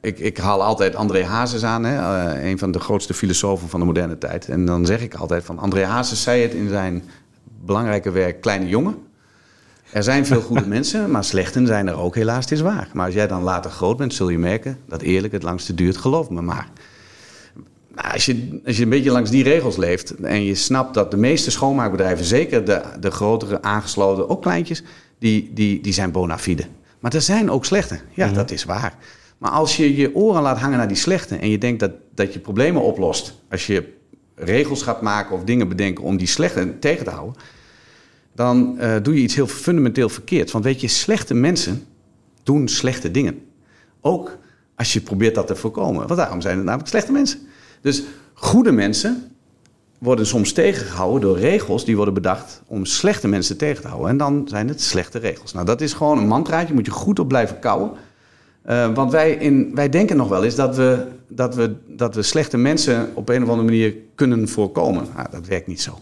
Ik, 0.00 0.18
ik 0.18 0.38
haal 0.38 0.62
altijd 0.62 0.96
André 0.96 1.24
Hazes 1.24 1.64
aan, 1.64 1.84
hè, 1.84 1.96
uh, 2.34 2.50
een 2.50 2.58
van 2.58 2.70
de 2.70 2.80
grootste 2.80 3.14
filosofen 3.14 3.68
van 3.68 3.80
de 3.80 3.86
moderne 3.86 4.18
tijd. 4.18 4.48
En 4.48 4.64
dan 4.64 4.86
zeg 4.86 5.00
ik 5.00 5.14
altijd 5.14 5.44
van 5.44 5.58
André 5.58 5.84
Hazes 5.84 6.22
zei 6.22 6.42
het 6.42 6.52
in 6.52 6.68
zijn 6.68 7.02
belangrijke 7.64 8.10
werk 8.10 8.40
Kleine 8.40 8.68
Jongen. 8.68 8.96
Er 9.92 10.02
zijn 10.02 10.26
veel 10.26 10.40
goede 10.40 10.66
mensen, 10.76 11.10
maar 11.10 11.24
slechten 11.24 11.66
zijn 11.66 11.88
er 11.88 11.98
ook 11.98 12.14
helaas, 12.14 12.44
het 12.44 12.52
is 12.52 12.60
waar. 12.60 12.88
Maar 12.92 13.06
als 13.06 13.14
jij 13.14 13.26
dan 13.26 13.42
later 13.42 13.70
groot 13.70 13.96
bent, 13.96 14.14
zul 14.14 14.28
je 14.28 14.38
merken 14.38 14.78
dat 14.88 15.02
eerlijk 15.02 15.32
het 15.32 15.42
langste 15.42 15.74
duurt, 15.74 15.96
geloof 15.96 16.30
me 16.30 16.42
maar. 16.42 16.68
Als, 17.94 18.26
je, 18.26 18.60
als 18.66 18.76
je 18.76 18.82
een 18.82 18.88
beetje 18.88 19.10
langs 19.10 19.30
die 19.30 19.42
regels 19.42 19.76
leeft 19.76 20.14
en 20.14 20.44
je 20.44 20.54
snapt 20.54 20.94
dat 20.94 21.10
de 21.10 21.16
meeste 21.16 21.50
schoonmaakbedrijven, 21.50 22.24
zeker 22.24 22.64
de, 22.64 22.82
de 23.00 23.10
grotere 23.10 23.62
aangesloten, 23.62 24.28
ook 24.28 24.42
kleintjes, 24.42 24.82
die, 25.20 25.50
die, 25.54 25.80
die 25.80 25.92
zijn 25.92 26.10
bona 26.10 26.38
fide. 26.38 26.64
Maar 27.00 27.14
er 27.14 27.22
zijn 27.22 27.50
ook 27.50 27.64
slechte, 27.64 28.00
ja, 28.14 28.26
mm 28.26 28.34
dat 28.34 28.50
is 28.50 28.64
waar. 28.64 28.94
Maar 29.38 29.50
als 29.50 29.76
je 29.76 29.96
je 29.96 30.14
oren 30.14 30.42
laat 30.42 30.58
hangen 30.58 30.78
naar 30.78 30.88
die 30.88 30.96
slechte 30.96 31.36
en 31.36 31.50
je 31.50 31.58
denkt 31.58 31.80
dat, 31.80 31.92
dat 32.14 32.32
je 32.32 32.38
problemen 32.38 32.82
oplost, 32.82 33.34
als 33.50 33.66
je 33.66 33.92
regels 34.34 34.82
gaat 34.82 35.02
maken 35.02 35.36
of 35.36 35.44
dingen 35.44 35.68
bedenken 35.68 36.04
om 36.04 36.16
die 36.16 36.26
slechte 36.26 36.78
tegen 36.78 37.04
te 37.04 37.10
houden, 37.10 37.42
dan 38.34 38.76
uh, 38.78 38.96
doe 39.02 39.14
je 39.14 39.20
iets 39.20 39.34
heel 39.34 39.46
fundamenteel 39.46 40.08
verkeerd. 40.08 40.50
Want 40.50 40.64
weet 40.64 40.80
je, 40.80 40.88
slechte 40.88 41.34
mensen 41.34 41.84
doen 42.42 42.68
slechte 42.68 43.10
dingen. 43.10 43.42
Ook 44.00 44.38
als 44.76 44.92
je 44.92 45.00
probeert 45.00 45.34
dat 45.34 45.46
te 45.46 45.56
voorkomen. 45.56 46.06
Want 46.06 46.20
daarom 46.20 46.40
zijn 46.40 46.56
het 46.56 46.64
namelijk 46.64 46.88
slechte 46.88 47.12
mensen. 47.12 47.38
Dus 47.80 48.02
goede 48.34 48.72
mensen 48.72 49.32
worden 50.00 50.26
soms 50.26 50.52
tegengehouden 50.52 51.20
door 51.20 51.38
regels 51.38 51.84
die 51.84 51.96
worden 51.96 52.14
bedacht 52.14 52.62
om 52.66 52.84
slechte 52.84 53.28
mensen 53.28 53.56
tegen 53.56 53.82
te 53.82 53.88
houden. 53.88 54.10
En 54.10 54.16
dan 54.16 54.42
zijn 54.48 54.68
het 54.68 54.80
slechte 54.82 55.18
regels. 55.18 55.52
Nou, 55.52 55.66
dat 55.66 55.80
is 55.80 55.92
gewoon 55.92 56.18
een 56.18 56.26
mantraatje, 56.26 56.74
moet 56.74 56.86
je 56.86 56.92
goed 56.92 57.18
op 57.18 57.28
blijven 57.28 57.58
kouwen. 57.58 57.90
Uh, 58.66 58.94
want 58.94 59.12
wij, 59.12 59.30
in, 59.30 59.74
wij 59.74 59.88
denken 59.88 60.16
nog 60.16 60.28
wel 60.28 60.44
eens 60.44 60.54
dat 60.54 60.76
we, 60.76 61.06
dat, 61.28 61.54
we, 61.54 61.74
dat 61.86 62.14
we 62.14 62.22
slechte 62.22 62.56
mensen 62.56 63.10
op 63.14 63.28
een 63.28 63.42
of 63.42 63.48
andere 63.48 63.68
manier 63.68 63.94
kunnen 64.14 64.48
voorkomen. 64.48 65.06
Nou, 65.16 65.28
dat 65.30 65.46
werkt 65.46 65.66
niet 65.66 65.80
zo. 65.80 65.98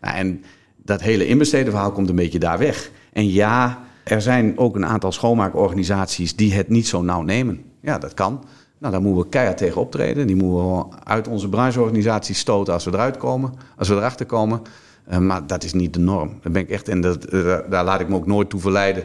Nou, 0.00 0.16
en 0.16 0.44
dat 0.76 1.00
hele 1.00 1.26
inbestedenverhaal 1.26 1.92
komt 1.92 2.08
een 2.08 2.16
beetje 2.16 2.38
daar 2.38 2.58
weg. 2.58 2.90
En 3.12 3.30
ja, 3.30 3.84
er 4.04 4.22
zijn 4.22 4.58
ook 4.58 4.76
een 4.76 4.86
aantal 4.86 5.12
schoonmaakorganisaties 5.12 6.36
die 6.36 6.54
het 6.54 6.68
niet 6.68 6.86
zo 6.88 7.02
nauw 7.02 7.22
nemen. 7.22 7.64
Ja, 7.80 7.98
dat 7.98 8.14
kan. 8.14 8.44
Nou, 8.82 8.94
daar 8.94 9.02
moeten 9.02 9.22
we 9.22 9.28
keihard 9.28 9.56
tegen 9.56 9.80
optreden. 9.80 10.26
Die 10.26 10.36
moeten 10.36 10.76
we 10.76 10.84
uit 11.04 11.28
onze 11.28 11.48
brancheorganisatie 11.48 12.34
stoten 12.34 12.72
als 12.72 12.84
we 12.84 12.90
eruit 12.90 13.16
komen, 13.16 13.54
als 13.76 13.88
we 13.88 13.94
erachter 13.94 14.26
komen. 14.26 14.62
Uh, 15.10 15.18
maar 15.18 15.46
dat 15.46 15.64
is 15.64 15.72
niet 15.72 15.94
de 15.94 16.00
norm. 16.00 16.28
Daar 16.42 16.52
ben 16.52 16.62
ik 16.62 16.70
echt, 16.70 16.88
en 16.88 17.00
dat, 17.00 17.32
uh, 17.32 17.58
daar 17.68 17.84
laat 17.84 18.00
ik 18.00 18.08
me 18.08 18.14
ook 18.14 18.26
nooit 18.26 18.50
toe 18.50 18.60
verleiden 18.60 19.04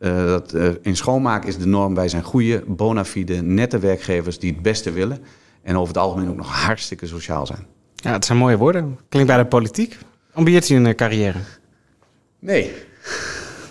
uh, 0.00 0.26
dat, 0.26 0.54
uh, 0.54 0.68
in 0.82 0.96
schoonmaak 0.96 1.44
is 1.44 1.58
de 1.58 1.66
norm, 1.66 1.94
wij 1.94 2.08
zijn 2.08 2.22
goede, 2.22 2.64
bona 2.66 3.04
fide, 3.04 3.42
nette 3.42 3.78
werkgevers 3.78 4.38
die 4.38 4.52
het 4.52 4.62
beste 4.62 4.90
willen. 4.92 5.18
En 5.62 5.76
over 5.76 5.88
het 5.88 6.02
algemeen 6.02 6.28
ook 6.28 6.36
nog 6.36 6.64
hartstikke 6.64 7.06
sociaal 7.06 7.46
zijn. 7.46 7.66
Ja, 7.94 8.12
het 8.12 8.24
zijn 8.24 8.38
mooie 8.38 8.56
woorden. 8.56 8.98
Klinkt 9.08 9.28
bij 9.28 9.38
de 9.38 9.46
politiek. 9.46 9.98
Ambieert 10.32 10.68
u 10.68 10.74
een 10.74 10.86
uh, 10.86 10.94
carrière? 10.94 11.38
Nee. 12.38 12.72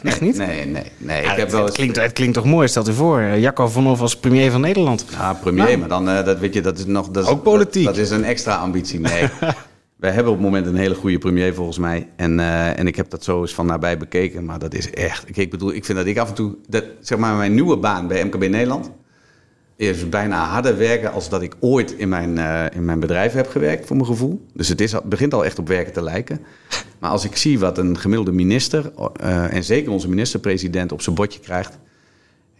Echt 0.11 0.21
niet? 0.21 0.37
Nee, 0.37 0.65
nee, 0.65 0.83
nee. 0.97 1.21
Ja, 1.21 1.31
ik 1.31 1.37
heb 1.37 1.45
het, 1.45 1.51
wel 1.51 1.65
het, 1.65 1.73
klinkt, 1.73 1.95
het 1.95 2.13
klinkt 2.13 2.33
toch 2.33 2.45
mooi, 2.45 2.67
stelt 2.67 2.87
u 2.87 2.93
voor. 2.93 3.21
Jacco 3.21 3.67
van 3.67 3.85
Hof 3.85 4.01
als 4.01 4.15
premier 4.15 4.51
van 4.51 4.61
Nederland. 4.61 5.05
Ja, 5.11 5.33
premier, 5.33 5.65
nou. 5.65 5.77
maar 5.77 5.89
dan, 5.89 6.05
dat 6.05 6.39
weet 6.39 6.53
je, 6.53 6.61
dat 6.61 6.77
is 6.77 6.85
nog... 6.85 7.09
Dat 7.09 7.23
is, 7.23 7.29
ook 7.29 7.43
politiek. 7.43 7.85
Dat, 7.85 7.95
dat, 7.95 8.03
is 8.03 8.09
een 8.09 8.23
extra 8.23 8.55
ambitie, 8.55 8.99
nee. 8.99 9.29
Wij 10.01 10.11
hebben 10.11 10.31
op 10.31 10.37
het 10.37 10.47
moment 10.47 10.65
een 10.65 10.75
hele 10.75 10.95
goede 10.95 11.17
premier 11.17 11.53
volgens 11.53 11.77
mij. 11.77 12.07
En, 12.15 12.39
uh, 12.39 12.79
en 12.79 12.87
ik 12.87 12.95
heb 12.95 13.09
dat 13.09 13.23
zo 13.23 13.41
eens 13.41 13.53
van 13.53 13.65
nabij 13.65 13.97
bekeken. 13.97 14.45
Maar 14.45 14.59
dat 14.59 14.73
is 14.73 14.89
echt. 14.89 15.29
Ik, 15.29 15.37
ik 15.37 15.49
bedoel, 15.49 15.73
ik 15.73 15.85
vind 15.85 15.97
dat 15.97 16.07
ik 16.07 16.17
af 16.17 16.29
en 16.29 16.33
toe. 16.33 16.55
Dat, 16.67 16.83
zeg 16.99 17.17
maar, 17.17 17.35
mijn 17.35 17.53
nieuwe 17.53 17.77
baan 17.77 18.07
bij 18.07 18.23
MKB 18.23 18.39
Nederland. 18.39 18.91
Is 19.81 20.09
bijna 20.09 20.45
harder 20.45 20.77
werken 20.77 21.11
als 21.11 21.29
dat 21.29 21.41
ik 21.41 21.55
ooit 21.59 21.91
in 21.91 22.09
mijn, 22.09 22.37
uh, 22.37 22.65
in 22.73 22.85
mijn 22.85 22.99
bedrijf 22.99 23.33
heb 23.33 23.47
gewerkt, 23.47 23.87
voor 23.87 23.95
mijn 23.95 24.07
gevoel. 24.07 24.45
Dus 24.53 24.67
het, 24.67 24.81
is, 24.81 24.91
het 24.91 25.03
begint 25.03 25.33
al 25.33 25.45
echt 25.45 25.59
op 25.59 25.67
werken 25.67 25.93
te 25.93 26.03
lijken. 26.03 26.39
Maar 26.99 27.09
als 27.09 27.25
ik 27.25 27.35
zie 27.35 27.59
wat 27.59 27.77
een 27.77 27.97
gemiddelde 27.97 28.31
minister, 28.31 28.91
uh, 29.21 29.53
en 29.53 29.63
zeker 29.63 29.91
onze 29.91 30.09
minister-president, 30.09 30.91
op 30.91 31.01
zijn 31.01 31.15
bordje 31.15 31.39
krijgt. 31.39 31.77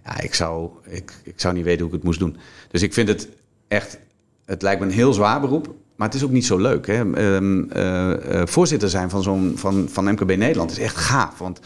Ja, 0.06 0.22
ik 0.22 0.34
zou, 0.34 0.70
ik, 0.88 1.14
ik 1.24 1.34
zou 1.36 1.54
niet 1.54 1.64
weten 1.64 1.80
hoe 1.80 1.90
ik 1.90 1.96
het 1.96 2.04
moest 2.04 2.20
doen. 2.20 2.38
Dus 2.72 2.82
ik 2.82 2.94
vind 2.94 3.08
het 3.08 3.28
echt. 3.68 3.98
Het 4.46 4.62
lijkt 4.62 4.80
me 4.80 4.86
een 4.86 4.94
heel 4.94 5.14
zwaar 5.14 5.42
beroep. 5.42 5.76
Maar 5.96 6.08
het 6.08 6.18
is 6.18 6.24
ook 6.24 6.32
niet 6.32 6.46
zo 6.46 6.58
leuk. 6.58 6.88
Hè? 6.88 7.06
Uh, 7.06 7.68
uh, 7.76 8.42
voorzitter 8.46 8.90
zijn 8.90 9.10
van, 9.10 9.24
zo'n, 9.24 9.54
van, 9.56 9.88
van 9.90 10.12
MKB 10.12 10.36
Nederland 10.36 10.72
is 10.72 10.80
echt 10.80 10.96
gaaf. 10.96 11.38
Want 11.38 11.60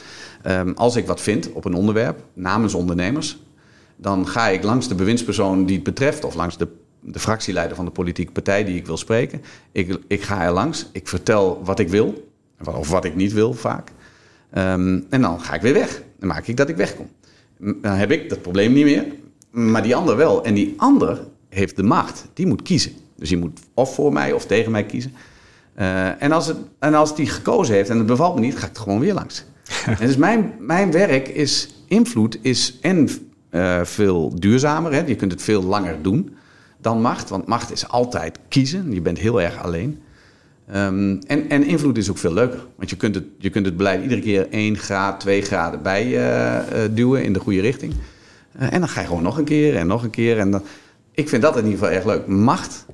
um, 0.47 0.73
als 0.73 0.95
ik 0.95 1.07
wat 1.07 1.21
vind 1.21 1.51
op 1.51 1.65
een 1.65 1.73
onderwerp 1.73 2.19
namens 2.33 2.73
ondernemers, 2.73 3.37
dan 3.95 4.27
ga 4.27 4.47
ik 4.47 4.63
langs 4.63 4.87
de 4.87 4.95
bewindspersoon 4.95 5.65
die 5.65 5.75
het 5.75 5.83
betreft, 5.83 6.23
of 6.23 6.35
langs 6.35 6.57
de, 6.57 6.67
de 6.99 7.19
fractieleider 7.19 7.75
van 7.75 7.85
de 7.85 7.91
politieke 7.91 8.31
partij 8.31 8.63
die 8.63 8.75
ik 8.75 8.85
wil 8.85 8.97
spreken. 8.97 9.41
Ik, 9.71 9.99
ik 10.07 10.21
ga 10.21 10.43
er 10.43 10.51
langs, 10.51 10.89
ik 10.91 11.07
vertel 11.07 11.61
wat 11.63 11.79
ik 11.79 11.89
wil, 11.89 12.29
of 12.65 12.89
wat 12.89 13.05
ik 13.05 13.15
niet 13.15 13.33
wil 13.33 13.53
vaak. 13.53 13.91
Um, 14.57 15.05
en 15.09 15.21
dan 15.21 15.41
ga 15.41 15.53
ik 15.53 15.61
weer 15.61 15.73
weg. 15.73 16.01
Dan 16.19 16.27
maak 16.27 16.47
ik 16.47 16.57
dat 16.57 16.69
ik 16.69 16.75
wegkom. 16.75 17.09
Dan 17.57 17.93
heb 17.93 18.11
ik 18.11 18.29
dat 18.29 18.41
probleem 18.41 18.73
niet 18.73 18.85
meer, 18.85 19.05
maar 19.51 19.83
die 19.83 19.95
ander 19.95 20.15
wel. 20.15 20.43
En 20.43 20.53
die 20.53 20.73
ander 20.77 21.27
heeft 21.49 21.75
de 21.75 21.83
macht, 21.83 22.27
die 22.33 22.47
moet 22.47 22.61
kiezen. 22.61 22.91
Dus 23.15 23.29
die 23.29 23.37
moet 23.37 23.59
of 23.73 23.95
voor 23.95 24.13
mij 24.13 24.31
of 24.31 24.45
tegen 24.45 24.71
mij 24.71 24.85
kiezen. 24.85 25.13
Uh, 25.79 26.21
en, 26.21 26.31
als 26.31 26.47
het, 26.47 26.57
en 26.79 26.93
als 26.93 27.15
die 27.15 27.27
gekozen 27.27 27.75
heeft 27.75 27.89
en 27.89 27.97
het 27.97 28.05
bevalt 28.05 28.35
me 28.35 28.41
niet, 28.41 28.57
ga 28.57 28.67
ik 28.67 28.75
er 28.75 28.81
gewoon 28.81 28.99
weer 28.99 29.13
langs. 29.13 29.45
en 29.85 29.95
dus 29.99 30.17
mijn, 30.17 30.53
mijn 30.59 30.91
werk 30.91 31.27
is, 31.27 31.69
invloed 31.87 32.37
is 32.41 32.77
en 32.81 33.09
uh, 33.55 33.83
veel 33.83 34.39
duurzamer. 34.39 34.93
Hè? 34.93 35.03
Je 35.05 35.15
kunt 35.15 35.31
het 35.31 35.41
veel 35.41 35.63
langer 35.63 36.01
doen 36.01 36.35
dan 36.77 37.01
macht. 37.01 37.29
Want 37.29 37.47
macht 37.47 37.71
is 37.71 37.87
altijd 37.87 38.39
kiezen. 38.47 38.93
Je 38.93 39.01
bent 39.01 39.17
heel 39.17 39.41
erg 39.41 39.63
alleen. 39.63 39.99
Um, 40.75 41.19
en, 41.27 41.49
en 41.49 41.63
invloed 41.63 41.97
is 41.97 42.09
ook 42.09 42.17
veel 42.17 42.33
leuker. 42.33 42.59
Want 42.75 42.89
je 42.89 42.95
kunt 42.95 43.15
het, 43.15 43.23
je 43.37 43.49
kunt 43.49 43.65
het 43.65 43.77
beleid 43.77 44.01
iedere 44.01 44.21
keer 44.21 44.49
1 44.49 44.77
graad, 44.77 45.19
2 45.19 45.41
graden 45.41 45.81
bij 45.81 46.07
uh, 46.07 46.79
duwen 46.91 47.23
in 47.23 47.33
de 47.33 47.39
goede 47.39 47.61
richting. 47.61 47.93
en 48.57 48.79
dan 48.79 48.89
ga 48.89 49.01
je 49.01 49.07
gewoon 49.07 49.23
nog 49.23 49.37
een 49.37 49.43
keer 49.43 49.75
en 49.75 49.87
nog 49.87 50.03
een 50.03 50.09
keer. 50.09 50.39
En 50.39 50.51
dan, 50.51 50.61
ik 51.11 51.29
vind 51.29 51.41
dat 51.41 51.57
in 51.57 51.63
ieder 51.63 51.79
geval 51.79 51.93
erg 51.93 52.05
leuk. 52.05 52.27
Macht 52.27 52.85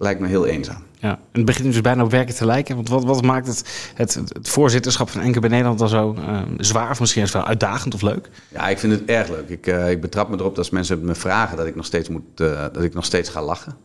lijkt 0.00 0.20
me 0.20 0.26
heel 0.26 0.46
eenzaam. 0.46 0.82
Ja, 0.98 1.10
en 1.10 1.18
het 1.32 1.44
begint 1.44 1.72
dus 1.72 1.80
bijna 1.80 2.04
op 2.04 2.10
werken 2.10 2.34
te 2.34 2.46
lijken. 2.46 2.74
Want 2.74 2.88
wat, 2.88 3.04
wat 3.04 3.22
maakt 3.22 3.46
het, 3.46 3.92
het, 3.94 4.14
het 4.14 4.48
voorzitterschap 4.48 5.10
van 5.10 5.32
bij 5.32 5.48
Nederland 5.48 5.78
dan 5.78 5.88
zo 5.88 6.14
uh, 6.18 6.40
zwaar 6.56 6.90
of 6.90 7.00
misschien 7.00 7.26
wel 7.32 7.44
uitdagend 7.44 7.94
of 7.94 8.02
leuk? 8.02 8.30
Ja, 8.48 8.68
ik 8.68 8.78
vind 8.78 8.92
het 8.92 9.04
erg 9.04 9.28
leuk. 9.28 9.48
Ik, 9.48 9.66
uh, 9.66 9.90
ik 9.90 10.00
betrap 10.00 10.28
me 10.28 10.34
erop 10.34 10.48
dat 10.48 10.58
als 10.58 10.70
mensen 10.70 11.04
me 11.04 11.14
vragen 11.14 11.56
dat 11.56 11.66
ik 11.66 11.76
nog 11.76 11.84
steeds, 11.84 12.08
moet, 12.08 12.22
uh, 12.36 12.60
dat 12.72 12.82
ik 12.82 12.94
nog 12.94 13.04
steeds 13.04 13.28
ga 13.28 13.42
lachen. 13.42 13.76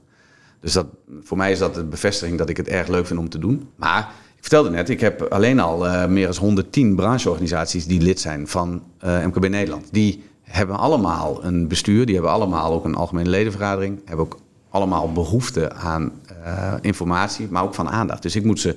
Dus 0.59 0.73
dat, 0.73 0.85
voor 1.21 1.37
mij 1.37 1.51
is 1.51 1.59
dat 1.59 1.75
de 1.75 1.83
bevestiging 1.83 2.37
dat 2.37 2.49
ik 2.49 2.57
het 2.57 2.67
erg 2.67 2.87
leuk 2.87 3.07
vind 3.07 3.19
om 3.19 3.29
te 3.29 3.39
doen. 3.39 3.69
Maar 3.75 4.11
ik 4.35 4.41
vertelde 4.41 4.69
net, 4.69 4.89
ik 4.89 4.99
heb 4.99 5.21
alleen 5.21 5.59
al 5.59 5.85
uh, 5.85 6.05
meer 6.05 6.27
dan 6.27 6.37
110 6.37 6.95
brancheorganisaties 6.95 7.85
die 7.85 8.01
lid 8.01 8.19
zijn 8.19 8.47
van 8.47 8.83
MKB 9.01 9.49
Nederland. 9.49 9.87
Die 9.91 10.23
hebben 10.41 10.77
allemaal 10.77 11.43
een 11.43 11.67
bestuur, 11.67 12.05
die 12.05 12.15
hebben 12.15 12.31
allemaal 12.31 12.73
ook 12.73 12.85
een 12.85 12.95
algemene 12.95 13.29
ledenvergadering, 13.29 14.01
hebben 14.05 14.25
ook 14.25 14.37
allemaal 14.75 15.11
behoefte 15.11 15.73
aan 15.73 16.11
uh, 16.45 16.73
informatie, 16.81 17.47
maar 17.49 17.63
ook 17.63 17.73
van 17.73 17.89
aandacht. 17.89 18.21
Dus 18.21 18.35
ik 18.35 18.43
moet 18.43 18.59
ze 18.59 18.75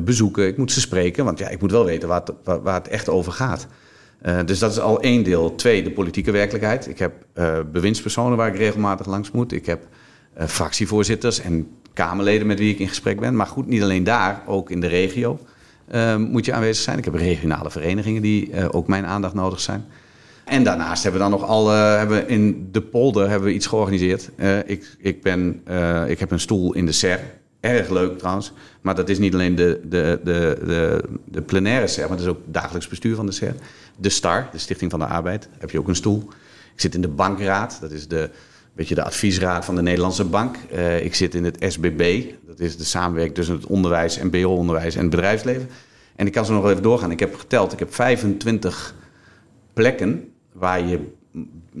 bezoeken, 0.00 0.46
ik 0.46 0.56
moet 0.56 0.72
ze 0.72 0.80
spreken, 0.80 1.24
want 1.24 1.38
ja, 1.38 1.48
ik 1.48 1.60
moet 1.60 1.70
wel 1.70 1.84
weten 1.84 2.08
waar 2.08 2.22
het, 2.24 2.62
waar 2.62 2.74
het 2.74 2.88
echt 2.88 3.08
over 3.08 3.32
gaat. 3.32 3.66
Uh, 4.22 4.38
dus 4.44 4.58
dat 4.58 4.70
is 4.70 4.80
al 4.80 5.00
één 5.00 5.22
deel. 5.22 5.54
Twee, 5.54 5.82
de 5.82 5.90
politieke 5.90 6.30
werkelijkheid. 6.30 6.88
Ik 6.88 6.98
heb 6.98 7.12
bewindspersonen 7.72 8.36
waar 8.36 8.48
ik 8.48 8.56
regelmatig 8.56 9.06
langs 9.06 9.30
moet. 9.30 9.52
Ik 9.52 9.66
heb 9.66 9.86
fractievoorzitters 10.38 11.40
en 11.40 11.68
Kamerleden 11.92 12.46
met 12.46 12.58
wie 12.58 12.72
ik 12.72 12.78
in 12.78 12.88
gesprek 12.88 13.20
ben. 13.20 13.36
Maar 13.36 13.46
goed, 13.46 13.66
niet 13.66 13.82
alleen 13.82 14.04
daar, 14.04 14.42
ook 14.46 14.70
in 14.70 14.80
de 14.80 14.86
regio 14.86 15.38
moet 16.18 16.44
je 16.44 16.52
aanwezig 16.52 16.84
zijn. 16.84 16.98
Ik 16.98 17.04
heb 17.04 17.14
regionale 17.14 17.70
verenigingen 17.70 18.22
die 18.22 18.70
ook 18.72 18.88
mijn 18.88 19.06
aandacht 19.06 19.34
nodig 19.34 19.60
zijn. 19.60 19.84
En 20.46 20.64
daarnaast 20.64 21.02
hebben 21.02 21.20
we 21.20 21.28
dan 21.30 21.38
nog 21.40 21.48
al 21.48 21.68
hebben 21.70 22.28
in 22.28 22.68
de 22.72 22.80
polder 22.80 23.28
hebben 23.28 23.48
we 23.48 23.54
iets 23.54 23.66
georganiseerd. 23.66 24.30
ik, 24.66 24.96
ik, 24.98 25.22
ben, 25.22 25.62
ik 26.08 26.18
heb 26.18 26.30
een 26.30 26.40
stoel 26.40 26.74
in 26.74 26.86
de 26.86 26.92
SER. 26.92 27.20
Erg 27.60 27.88
leuk 27.88 28.18
trouwens. 28.18 28.52
Maar 28.80 28.94
dat 28.94 29.08
is 29.08 29.18
niet 29.18 29.34
alleen 29.34 29.54
de, 29.54 29.80
de, 29.84 30.20
de, 30.24 30.58
de, 30.66 31.02
de 31.24 31.42
plenaire 31.42 31.86
SER, 31.86 32.08
maar 32.08 32.16
dat 32.16 32.26
is 32.26 32.32
ook 32.32 32.40
dagelijks 32.44 32.88
bestuur 32.88 33.16
van 33.16 33.26
de 33.26 33.32
SER. 33.32 33.54
De 33.96 34.08
STAR, 34.08 34.48
de 34.52 34.58
Stichting 34.58 34.90
van 34.90 35.00
de 35.00 35.06
Arbeid, 35.06 35.48
heb 35.58 35.70
je 35.70 35.78
ook 35.78 35.88
een 35.88 35.96
stoel. 35.96 36.28
Ik 36.74 36.80
zit 36.80 36.94
in 36.94 37.00
de 37.00 37.08
bankraad, 37.08 37.78
dat 37.80 37.90
is 37.90 38.08
de, 38.08 38.30
beetje 38.76 38.94
de 38.94 39.04
adviesraad 39.04 39.64
van 39.64 39.74
de 39.74 39.82
Nederlandse 39.82 40.24
Bank. 40.24 40.56
Uh, 40.72 41.04
ik 41.04 41.14
zit 41.14 41.34
in 41.34 41.44
het 41.44 41.56
SBB, 41.58 42.24
dat 42.46 42.60
is 42.60 42.76
de 42.76 42.84
samenwerking 42.84 43.34
tussen 43.34 43.54
het 43.54 43.66
onderwijs, 43.66 44.18
MBO-onderwijs 44.18 44.94
en 44.94 45.00
het 45.00 45.10
bedrijfsleven. 45.10 45.68
En 46.16 46.26
ik 46.26 46.32
kan 46.32 46.44
zo 46.44 46.52
nog 46.52 46.70
even 46.70 46.82
doorgaan. 46.82 47.10
Ik 47.10 47.20
heb 47.20 47.34
geteld, 47.34 47.72
ik 47.72 47.78
heb 47.78 47.94
25 47.94 48.94
plekken 49.72 50.32
waar 50.58 50.86
je 50.86 51.00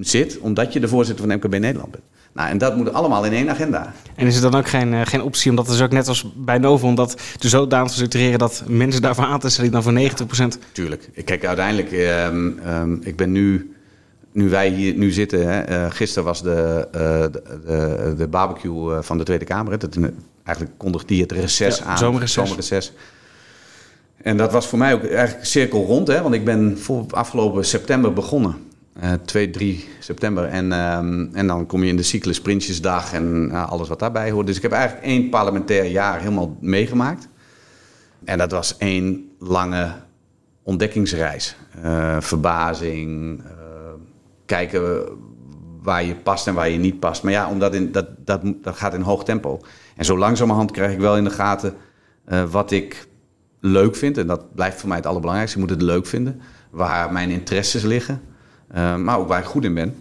zit, 0.00 0.38
omdat 0.38 0.72
je 0.72 0.80
de 0.80 0.88
voorzitter 0.88 1.26
van 1.26 1.36
MKB 1.36 1.58
Nederland 1.58 1.90
bent. 1.90 2.04
Nou, 2.36 2.48
en 2.48 2.58
dat 2.58 2.76
moet 2.76 2.92
allemaal 2.92 3.24
in 3.24 3.32
één 3.32 3.50
agenda. 3.50 3.92
En 4.14 4.26
is 4.26 4.36
er 4.36 4.50
dan 4.50 4.54
ook 4.54 4.68
geen, 4.68 4.92
uh, 4.92 5.00
geen 5.04 5.22
optie 5.22 5.50
om 5.50 5.56
dat 5.56 5.66
dus 5.66 5.80
ook 5.80 5.90
net 5.90 6.08
als 6.08 6.32
bij 6.36 6.58
Novo... 6.58 6.86
om 6.86 6.94
dat 6.94 7.20
dus 7.38 7.50
zodanig 7.50 7.88
te 7.88 7.94
structureren 7.94 8.38
dat 8.38 8.62
mensen 8.66 9.02
daarvoor 9.02 9.24
aan 9.24 9.40
te 9.40 9.48
stellen... 9.48 9.70
dan 9.70 9.82
voor 9.82 9.92
90%? 9.92 10.72
Tuurlijk. 10.72 11.08
Kijk, 11.24 11.44
uiteindelijk, 11.44 11.92
uh, 11.92 12.24
um, 12.24 12.98
ik 13.02 13.16
ben 13.16 13.32
nu... 13.32 13.70
Nu 14.32 14.48
wij 14.48 14.68
hier 14.68 14.94
nu 14.94 15.10
zitten, 15.10 15.48
hè, 15.48 15.70
uh, 15.70 15.90
gisteren 15.90 16.24
was 16.24 16.42
de, 16.42 16.88
de, 16.92 17.42
de, 17.66 18.14
de, 18.16 18.28
barbecue 18.28 19.02
van 19.02 19.18
de 19.18 19.24
Tweede 19.24 19.44
Kamer. 19.44 19.78
Dat, 19.78 19.98
eigenlijk 20.44 20.78
kondigt 20.78 21.08
die 21.08 21.22
het 21.22 21.32
reces 21.32 21.78
ja, 21.78 21.84
aan. 21.84 21.98
Zomerreces. 21.98 22.34
zomerreces. 22.34 22.92
En 24.22 24.36
dat 24.36 24.52
was 24.52 24.66
voor 24.66 24.78
mij 24.78 24.94
ook 24.94 25.04
eigenlijk 25.04 25.46
cirkel 25.46 25.84
rond, 25.84 26.08
hè, 26.08 26.22
want 26.22 26.34
ik 26.34 26.44
ben 26.44 26.78
voor 26.78 27.04
afgelopen 27.10 27.64
september 27.64 28.12
begonnen. 28.12 28.56
Uh, 29.02 29.12
2, 29.24 29.50
3 29.50 29.88
september. 29.98 30.44
En, 30.44 30.72
um, 30.72 31.30
en 31.32 31.46
dan 31.46 31.66
kom 31.66 31.82
je 31.82 31.88
in 31.88 31.96
de 31.96 32.02
cyclus 32.02 32.40
Prinsjesdag 32.40 33.12
en 33.12 33.48
uh, 33.52 33.70
alles 33.70 33.88
wat 33.88 33.98
daarbij 33.98 34.30
hoort. 34.30 34.46
Dus 34.46 34.56
ik 34.56 34.62
heb 34.62 34.72
eigenlijk 34.72 35.06
één 35.06 35.28
parlementair 35.28 35.84
jaar 35.84 36.18
helemaal 36.18 36.56
meegemaakt. 36.60 37.28
En 38.24 38.38
dat 38.38 38.50
was 38.50 38.76
één 38.76 39.30
lange 39.38 39.92
ontdekkingsreis. 40.62 41.56
Uh, 41.84 42.16
verbazing, 42.20 43.42
kijken 44.46 45.04
waar 45.82 46.04
je 46.04 46.14
past 46.14 46.46
en 46.46 46.54
waar 46.54 46.68
je 46.68 46.78
niet 46.78 47.00
past. 47.00 47.22
Maar 47.22 47.32
ja, 47.32 47.48
omdat 47.48 47.74
in, 47.74 47.92
dat, 47.92 48.06
dat, 48.24 48.40
dat 48.62 48.76
gaat 48.76 48.94
in 48.94 49.00
hoog 49.00 49.24
tempo. 49.24 49.60
En 49.96 50.04
zo 50.04 50.18
langzamerhand 50.18 50.70
krijg 50.70 50.92
ik 50.92 50.98
wel 50.98 51.16
in 51.16 51.24
de 51.24 51.30
gaten 51.30 51.74
wat 52.50 52.70
ik 52.70 53.06
leuk 53.66 53.96
vind. 53.96 54.18
En 54.18 54.26
dat 54.26 54.54
blijft 54.54 54.78
voor 54.80 54.88
mij 54.88 54.96
het 54.96 55.06
allerbelangrijkste. 55.06 55.58
Je 55.58 55.64
moet 55.66 55.74
het 55.74 55.82
leuk 55.82 56.06
vinden. 56.06 56.40
Waar 56.70 57.12
mijn 57.12 57.30
interesses 57.30 57.82
liggen. 57.82 58.20
Uh, 58.76 58.96
maar 58.96 59.18
ook 59.18 59.28
waar 59.28 59.38
ik 59.38 59.44
goed 59.44 59.64
in 59.64 59.74
ben. 59.74 59.94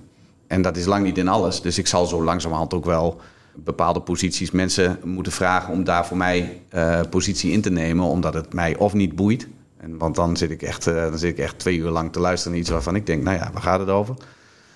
En 0.48 0.62
dat 0.62 0.78
is 0.78 0.86
lang 0.86 1.04
niet 1.04 1.18
in 1.18 1.28
alles. 1.28 1.62
Dus 1.62 1.78
ik 1.78 1.88
zal 1.88 2.06
zo 2.06 2.24
langzamerhand 2.24 2.74
ook 2.74 2.86
wel 2.86 3.22
bepaalde 3.56 4.00
posities 4.00 4.52
mensen 4.52 5.00
moeten 5.04 5.32
vragen 5.32 5.74
om 5.74 5.84
daar 5.84 6.06
voor 6.06 6.18
mij 6.18 6.62
uh, 6.76 7.00
positie 7.10 7.52
in 7.52 7.62
te 7.62 7.70
nemen, 7.70 8.06
omdat 8.06 8.34
het 8.34 8.54
mij 8.54 8.76
of 8.78 8.94
niet 8.94 9.16
boeit. 9.16 9.48
En, 9.78 9.98
want 9.98 10.16
dan 10.16 10.38
zit, 10.38 10.52
ik 10.52 10.62
echt, 10.62 10.88
uh, 10.88 10.96
dan 10.96 11.18
zit 11.18 11.32
ik 11.32 11.38
echt 11.38 11.60
twee 11.60 11.78
uur 11.78 11.90
lang 11.90 12.12
te 12.12 12.20
luisteren 12.20 12.52
naar 12.52 12.62
iets 12.62 12.72
waarvan 12.72 12.96
ik 12.96 13.06
denk, 13.06 13.24
nou 13.24 13.38
ja, 13.38 13.50
waar 13.54 13.62
gaat 13.62 13.80
het 13.80 13.90
over? 13.90 14.16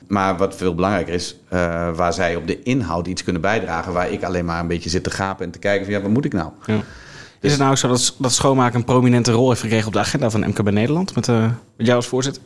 Maar 0.08 0.38
wat 0.38 0.56
veel 0.56 0.76
belangrijker 0.76 1.14
is, 1.14 1.40
waar 1.96 2.14
zij 2.14 2.36
op 2.36 2.48
de 2.48 2.64
inhoud 2.64 3.08
iets 3.08 3.24
kunnen 3.24 3.42
bijdragen, 3.42 3.94
waar 3.94 4.12
ik 4.12 4.24
alleen 4.24 4.46
maar 4.46 4.60
een 4.60 4.68
beetje 4.68 4.90
zit 4.90 5.04
te 5.04 5.10
gapen 5.10 5.46
en 5.46 5.52
te 5.52 5.60
kijken 5.60 5.86
van 5.86 5.94
ja, 5.94 6.02
wat 6.02 6.12
moet 6.12 6.26
ik 6.26 6.34
nou? 6.34 6.52
Ja. 6.66 6.84
Dus, 7.40 7.52
is 7.52 7.58
het 7.58 7.66
nou 7.66 7.76
zo 7.76 7.88
dat, 7.88 8.16
dat 8.18 8.32
schoonmaken 8.32 8.80
een 8.80 8.86
prominente 8.86 9.32
rol 9.32 9.50
heeft 9.50 9.62
gekregen 9.62 9.88
op 9.88 9.94
de 9.94 10.00
agenda 10.00 10.30
van 10.30 10.48
MKB 10.48 10.72
Nederland, 10.72 11.16
met, 11.16 11.28
met 11.28 11.86
jou 11.86 11.96
als 11.96 12.08
voorzitter? 12.08 12.42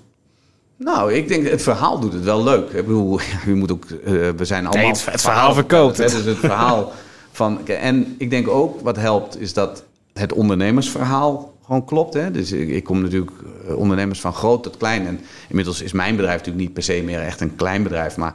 Nou, 0.77 1.13
ik 1.13 1.27
denk 1.27 1.47
het 1.47 1.61
verhaal 1.61 1.99
doet 1.99 2.13
het 2.13 2.23
wel 2.23 2.43
leuk. 2.43 2.69
Ik 2.69 2.85
bedoel, 2.85 3.19
u 3.47 3.55
moet 3.55 3.71
ook, 3.71 3.85
uh, 3.89 3.97
we 4.37 4.45
zijn 4.45 4.65
allemaal. 4.65 4.83
Nee, 4.83 4.93
het, 4.93 5.05
het 5.05 5.21
verhaal 5.21 5.53
verkoopt. 5.53 5.97
Het 5.97 6.13
is 6.13 6.25
het 6.25 6.37
verhaal 6.37 6.91
van. 7.31 7.67
En 7.67 8.15
ik 8.17 8.29
denk 8.29 8.47
ook 8.47 8.81
wat 8.81 8.95
helpt 8.95 9.39
is 9.39 9.53
dat 9.53 9.83
het 10.13 10.33
ondernemersverhaal 10.33 11.53
gewoon 11.65 11.85
klopt. 11.85 12.13
Hè? 12.13 12.31
Dus 12.31 12.51
ik, 12.51 12.69
ik 12.69 12.83
kom 12.83 13.01
natuurlijk 13.01 13.31
eh, 13.67 13.77
ondernemers 13.77 14.21
van 14.21 14.33
groot 14.33 14.63
tot 14.63 14.77
klein. 14.77 15.07
En 15.07 15.19
inmiddels 15.49 15.81
is 15.81 15.91
mijn 15.91 16.15
bedrijf 16.15 16.37
natuurlijk 16.37 16.65
niet 16.65 16.73
per 16.73 16.83
se 16.83 17.01
meer 17.05 17.21
echt 17.21 17.41
een 17.41 17.55
klein 17.55 17.83
bedrijf. 17.83 18.17
Maar 18.17 18.33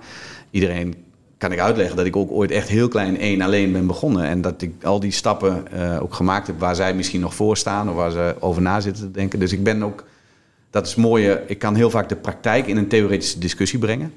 iedereen 0.50 0.94
kan 1.38 1.52
ik 1.52 1.58
uitleggen 1.58 1.96
dat 1.96 2.06
ik 2.06 2.16
ook 2.16 2.30
ooit 2.30 2.50
echt 2.50 2.68
heel 2.68 2.88
klein 2.88 3.18
één 3.18 3.40
alleen 3.40 3.72
ben 3.72 3.86
begonnen. 3.86 4.24
En 4.24 4.40
dat 4.40 4.62
ik 4.62 4.84
al 4.84 5.00
die 5.00 5.10
stappen 5.10 5.64
uh, 5.74 6.02
ook 6.02 6.14
gemaakt 6.14 6.46
heb 6.46 6.58
waar 6.58 6.74
zij 6.74 6.94
misschien 6.94 7.20
nog 7.20 7.34
voor 7.34 7.56
staan 7.56 7.88
of 7.88 7.94
waar 7.94 8.10
ze 8.10 8.34
over 8.40 8.62
na 8.62 8.80
zitten 8.80 9.02
te 9.02 9.10
denken. 9.10 9.38
Dus 9.38 9.52
ik 9.52 9.62
ben 9.62 9.82
ook 9.82 10.04
dat 10.70 10.86
is 10.86 10.94
mooie. 10.94 11.42
Ik 11.46 11.58
kan 11.58 11.74
heel 11.74 11.90
vaak 11.90 12.08
de 12.08 12.16
praktijk 12.16 12.66
in 12.66 12.76
een 12.76 12.88
theoretische 12.88 13.38
discussie 13.38 13.78
brengen. 13.78 14.12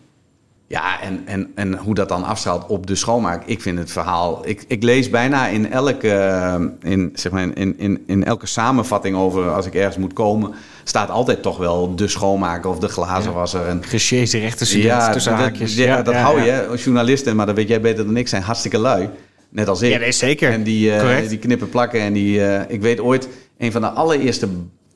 Ja, 0.67 1.01
en, 1.01 1.21
en, 1.25 1.51
en 1.55 1.77
hoe 1.77 1.93
dat 1.93 2.09
dan 2.09 2.23
afstraalt 2.23 2.67
op 2.67 2.87
de 2.87 2.95
schoonmaak. 2.95 3.45
Ik 3.45 3.61
vind 3.61 3.77
het 3.77 3.91
verhaal. 3.91 4.47
Ik, 4.47 4.63
ik 4.67 4.83
lees 4.83 5.09
bijna 5.09 5.47
in 5.47 5.71
elke, 5.71 6.75
in, 6.81 7.11
zeg 7.13 7.31
maar 7.31 7.57
in, 7.57 7.79
in, 7.79 8.03
in 8.05 8.23
elke 8.23 8.45
samenvatting 8.45 9.15
over 9.15 9.51
als 9.51 9.65
ik 9.65 9.75
ergens 9.75 9.97
moet 9.97 10.13
komen. 10.13 10.53
Staat 10.83 11.09
altijd 11.09 11.41
toch 11.41 11.57
wel 11.57 11.95
de 11.95 12.07
schoonmaker 12.07 12.69
of 12.69 12.79
de 12.79 12.87
glazenwasser. 12.87 13.65
En, 13.65 13.83
Gesjeesde 13.83 14.39
rechterstudent 14.39 15.01
ja, 15.01 15.11
tussen 15.11 15.33
haakjes. 15.33 15.75
Ja, 15.75 15.85
ja, 15.85 16.01
dat 16.01 16.15
hou 16.15 16.41
je. 16.41 16.73
Journalisten, 16.75 17.35
maar 17.35 17.45
dat 17.45 17.55
weet 17.55 17.67
jij 17.67 17.81
beter 17.81 18.05
dan 18.05 18.17
ik, 18.17 18.27
zijn 18.27 18.41
hartststikke 18.41 18.77
lui. 18.77 19.09
Net 19.49 19.67
als 19.67 19.81
ik. 19.81 19.91
Ja, 19.91 19.97
nee, 19.97 20.11
zeker. 20.11 20.51
En 20.51 20.63
die, 20.63 20.89
uh, 20.89 21.29
die 21.29 21.37
knippen 21.37 21.69
plakken. 21.69 21.99
En 21.99 22.13
die, 22.13 22.37
uh, 22.37 22.61
ik 22.67 22.81
weet 22.81 22.99
ooit, 22.99 23.27
een 23.57 23.71
van 23.71 23.81
de 23.81 23.89
allereerste 23.89 24.47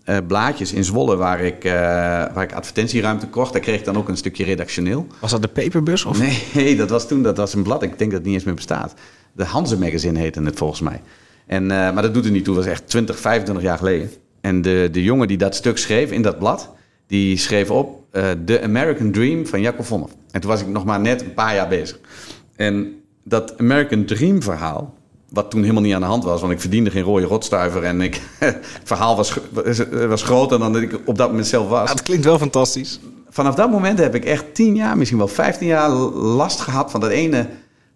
uh, 0.06 0.17
blaadjes 0.28 0.74
in 0.74 0.84
Zwolle 0.84 1.15
waar 1.15 1.39
ik, 1.41 1.63
waar 2.34 2.43
ik 2.43 2.54
advertentieruimte 2.54 3.28
kocht. 3.28 3.54
Daar 3.54 3.62
kreeg 3.62 3.80
ik 3.80 3.86
dan 3.86 3.98
ook 3.98 4.10
een 4.10 4.17
stukje 4.17 4.43
redactioneel. 4.43 5.08
Was 5.19 5.32
dat 5.32 5.41
de 5.41 5.48
paperbus? 5.48 6.06
Of? 6.06 6.19
Nee, 6.54 6.76
dat 6.78 6.89
was 6.89 7.08
toen 7.08 7.24
dat 7.24 7.38
was 7.38 7.54
een 7.54 7.63
blad. 7.63 7.84
Ik 7.84 7.98
denk 7.98 8.12
dat 8.12 8.19
het 8.19 8.24
niet 8.24 8.34
eens 8.34 8.43
meer 8.43 8.54
bestaat. 8.54 8.93
De 9.34 9.43
Hanze 9.43 9.78
Magazine 9.78 10.19
heette 10.19 10.41
het 10.41 10.58
volgens 10.58 10.82
mij. 10.82 11.02
En, 11.48 11.65
maar 11.65 12.02
dat 12.02 12.13
doet 12.13 12.26
er 12.26 12.32
niet 12.32 12.43
toe. 12.43 12.56
Dat 12.56 12.63
was 12.63 12.74
echt 12.74 12.88
20, 12.89 13.19
25 13.19 13.63
jaar 13.63 13.78
geleden. 13.78 14.10
En 14.46 14.62
de, 14.62 14.90
de 14.92 15.04
jongen 15.04 15.28
die 15.28 15.38
dat 15.38 15.56
stuk 15.56 15.78
schreef 15.78 16.12
in 16.12 16.22
dat 16.22 16.40
blad... 16.40 16.70
die 17.08 17.38
schreef 17.38 17.72
op 17.72 18.04
The 18.46 18.62
American 18.62 19.12
Dream 19.12 19.48
van 19.48 19.62
Jacob 19.62 19.86
Vonhoff. 19.86 20.14
En 20.32 20.42
toen 20.42 20.50
was 20.50 20.62
ik 20.62 20.68
nog 20.68 20.86
maar 20.86 21.00
net 21.00 21.22
een 21.22 21.34
paar 21.34 21.56
jaar 21.56 21.68
bezig. 21.68 22.00
En 22.56 22.94
dat 23.24 23.58
American 23.58 24.06
Dream 24.06 24.44
verhaal... 24.44 24.94
Wat 25.30 25.52
toen 25.52 25.62
helemaal 25.62 25.82
niet 25.82 25.94
aan 25.94 26.02
de 26.02 26.08
hand 26.08 26.24
was, 26.24 26.42
want 26.42 26.54
ik 26.54 26.60
verdiende 26.60 26.92
geen 26.92 27.04
rode 27.04 27.26
rotstuiver. 27.26 27.84
En 27.84 28.02
ik, 28.02 28.22
het 28.40 28.58
verhaal 28.84 29.16
was, 29.16 29.38
was 30.08 30.24
groter 30.24 30.60
dan 30.60 30.74
dat 30.74 30.82
ik 30.82 31.00
op 31.06 31.18
dat 31.18 31.30
moment 31.30 31.48
zelf 31.48 31.70
was. 31.70 31.90
Dat 31.90 32.04
klinkt 32.04 32.26
wel 32.26 32.38
fantastisch. 32.38 33.00
Vanaf 33.30 33.56
dat 33.56 33.72
moment 33.72 34.00
heb 34.00 34.16
ik 34.16 34.26
echt 34.26 34.56
tien 34.56 34.76
jaar, 34.76 34.98
misschien 34.98 35.18
wel 35.18 35.28
vijftien 35.28 35.68
jaar 35.68 35.90
last 35.90 36.60
gehad 36.60 36.92
van, 36.92 37.00
dat 37.00 37.10
ene, 37.10 37.48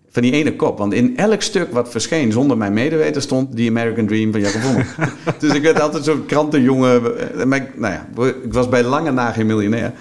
van 0.10 0.22
die 0.22 0.32
ene 0.32 0.56
kop. 0.56 0.78
Want 0.78 0.94
in 0.94 1.18
elk 1.18 1.42
stuk 1.42 1.72
wat 1.72 1.90
verscheen 1.90 2.32
zonder 2.32 2.58
mijn 2.58 2.74
medeweten 2.74 3.22
stond 3.22 3.56
die 3.56 3.70
American 3.70 4.08
Dream 4.08 4.32
van 4.32 4.42
Jacob 4.42 4.62
Vonhoff. 4.62 4.96
dus 5.40 5.54
ik 5.54 5.62
werd 5.62 5.82
altijd 5.82 6.04
zo'n 6.04 6.26
krantenjongen. 6.26 7.02
Maar 7.48 7.58
ik, 7.58 7.80
nou 7.80 7.94
ja, 7.94 8.08
ik 8.44 8.54
was 8.54 8.70
bij 8.70 8.84
lange 8.84 9.12
na 9.12 9.32
geen 9.32 9.46
miljonair. 9.46 9.94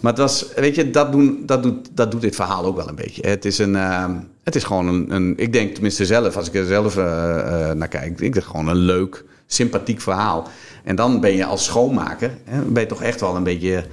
Maar 0.00 0.12
het 0.12 0.20
was, 0.20 0.46
weet 0.56 0.74
je, 0.74 0.90
dat, 0.90 1.12
doen, 1.12 1.42
dat, 1.46 1.62
doet, 1.62 1.88
dat 1.92 2.10
doet 2.10 2.20
dit 2.20 2.34
verhaal 2.34 2.64
ook 2.64 2.76
wel 2.76 2.88
een 2.88 2.94
beetje. 2.94 3.28
Het 3.28 3.44
is, 3.44 3.58
een, 3.58 3.74
uh, 3.74 4.04
het 4.42 4.54
is 4.54 4.64
gewoon 4.64 4.86
een, 4.86 5.14
een, 5.14 5.34
ik 5.36 5.52
denk 5.52 5.72
tenminste 5.72 6.04
zelf, 6.06 6.36
als 6.36 6.48
ik 6.48 6.54
er 6.54 6.66
zelf 6.66 6.96
uh, 6.96 7.04
uh, 7.04 7.70
naar 7.70 7.88
kijk, 7.88 8.20
ik 8.20 8.32
denk 8.32 8.46
gewoon 8.46 8.68
een 8.68 8.76
leuk, 8.76 9.24
sympathiek 9.46 10.00
verhaal. 10.00 10.48
En 10.84 10.96
dan 10.96 11.20
ben 11.20 11.36
je 11.36 11.44
als 11.44 11.64
schoonmaker, 11.64 12.30
hè, 12.44 12.62
ben 12.62 12.82
je 12.82 12.88
toch 12.88 13.02
echt 13.02 13.20
wel 13.20 13.36
een 13.36 13.42
beetje, 13.42 13.84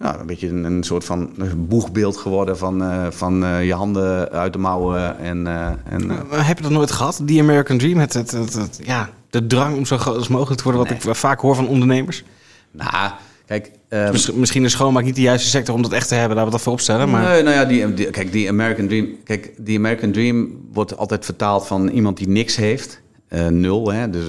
nou, 0.00 0.20
een, 0.20 0.26
beetje 0.26 0.48
een, 0.48 0.64
een 0.64 0.82
soort 0.82 1.04
van 1.04 1.30
boegbeeld 1.56 2.16
geworden 2.16 2.58
van, 2.58 3.06
van 3.12 3.64
je 3.64 3.74
handen 3.74 4.30
uit 4.30 4.52
de 4.52 4.58
mouwen. 4.58 5.18
En, 5.18 5.46
en, 5.84 6.10
heb 6.30 6.56
je 6.56 6.62
dat 6.62 6.72
nooit 6.72 6.90
gehad, 6.90 7.20
die 7.22 7.40
American 7.40 7.78
Dream? 7.78 7.98
Het, 7.98 8.12
het, 8.12 8.30
het, 8.32 8.80
ja, 8.82 9.08
de 9.30 9.46
drang 9.46 9.76
om 9.76 9.86
zo 9.86 9.98
groot 9.98 10.16
als 10.16 10.28
mogelijk 10.28 10.56
te 10.56 10.62
worden, 10.62 10.82
wat 10.82 11.04
nee. 11.04 11.12
ik 11.12 11.18
vaak 11.18 11.40
hoor 11.40 11.54
van 11.54 11.68
ondernemers? 11.68 12.24
Nou, 12.70 13.10
kijk, 13.46 13.70
Um, 13.92 14.12
misschien 14.34 14.64
is 14.64 14.72
schoonmaak 14.72 15.04
niet 15.04 15.14
de 15.14 15.20
juiste 15.20 15.48
sector 15.48 15.74
om 15.74 15.82
dat 15.82 15.92
echt 15.92 16.08
te 16.08 16.14
hebben, 16.14 16.36
laten 16.36 16.50
we 16.50 16.56
dat 16.56 16.64
voor 16.64 16.72
opstellen. 16.72 17.10
Maar... 17.10 17.28
Nee, 17.28 17.42
nou 17.42 17.56
ja, 17.56 17.64
die, 17.64 17.94
die, 17.94 18.10
kijk, 18.10 18.32
die 18.32 18.48
American 18.48 18.86
Dream. 18.88 19.08
Kijk, 19.24 19.52
die 19.56 19.78
American 19.78 20.12
Dream 20.12 20.48
wordt 20.72 20.96
altijd 20.96 21.24
vertaald 21.24 21.66
van 21.66 21.88
iemand 21.88 22.16
die 22.16 22.28
niks 22.28 22.56
heeft. 22.56 23.00
nul, 23.48 23.92
hè? 23.92 24.10
dus 24.10 24.24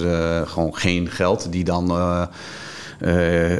gewoon 0.48 0.76
geen 0.76 1.10
geld, 1.10 1.52
die 1.52 1.64
dan 1.64 1.90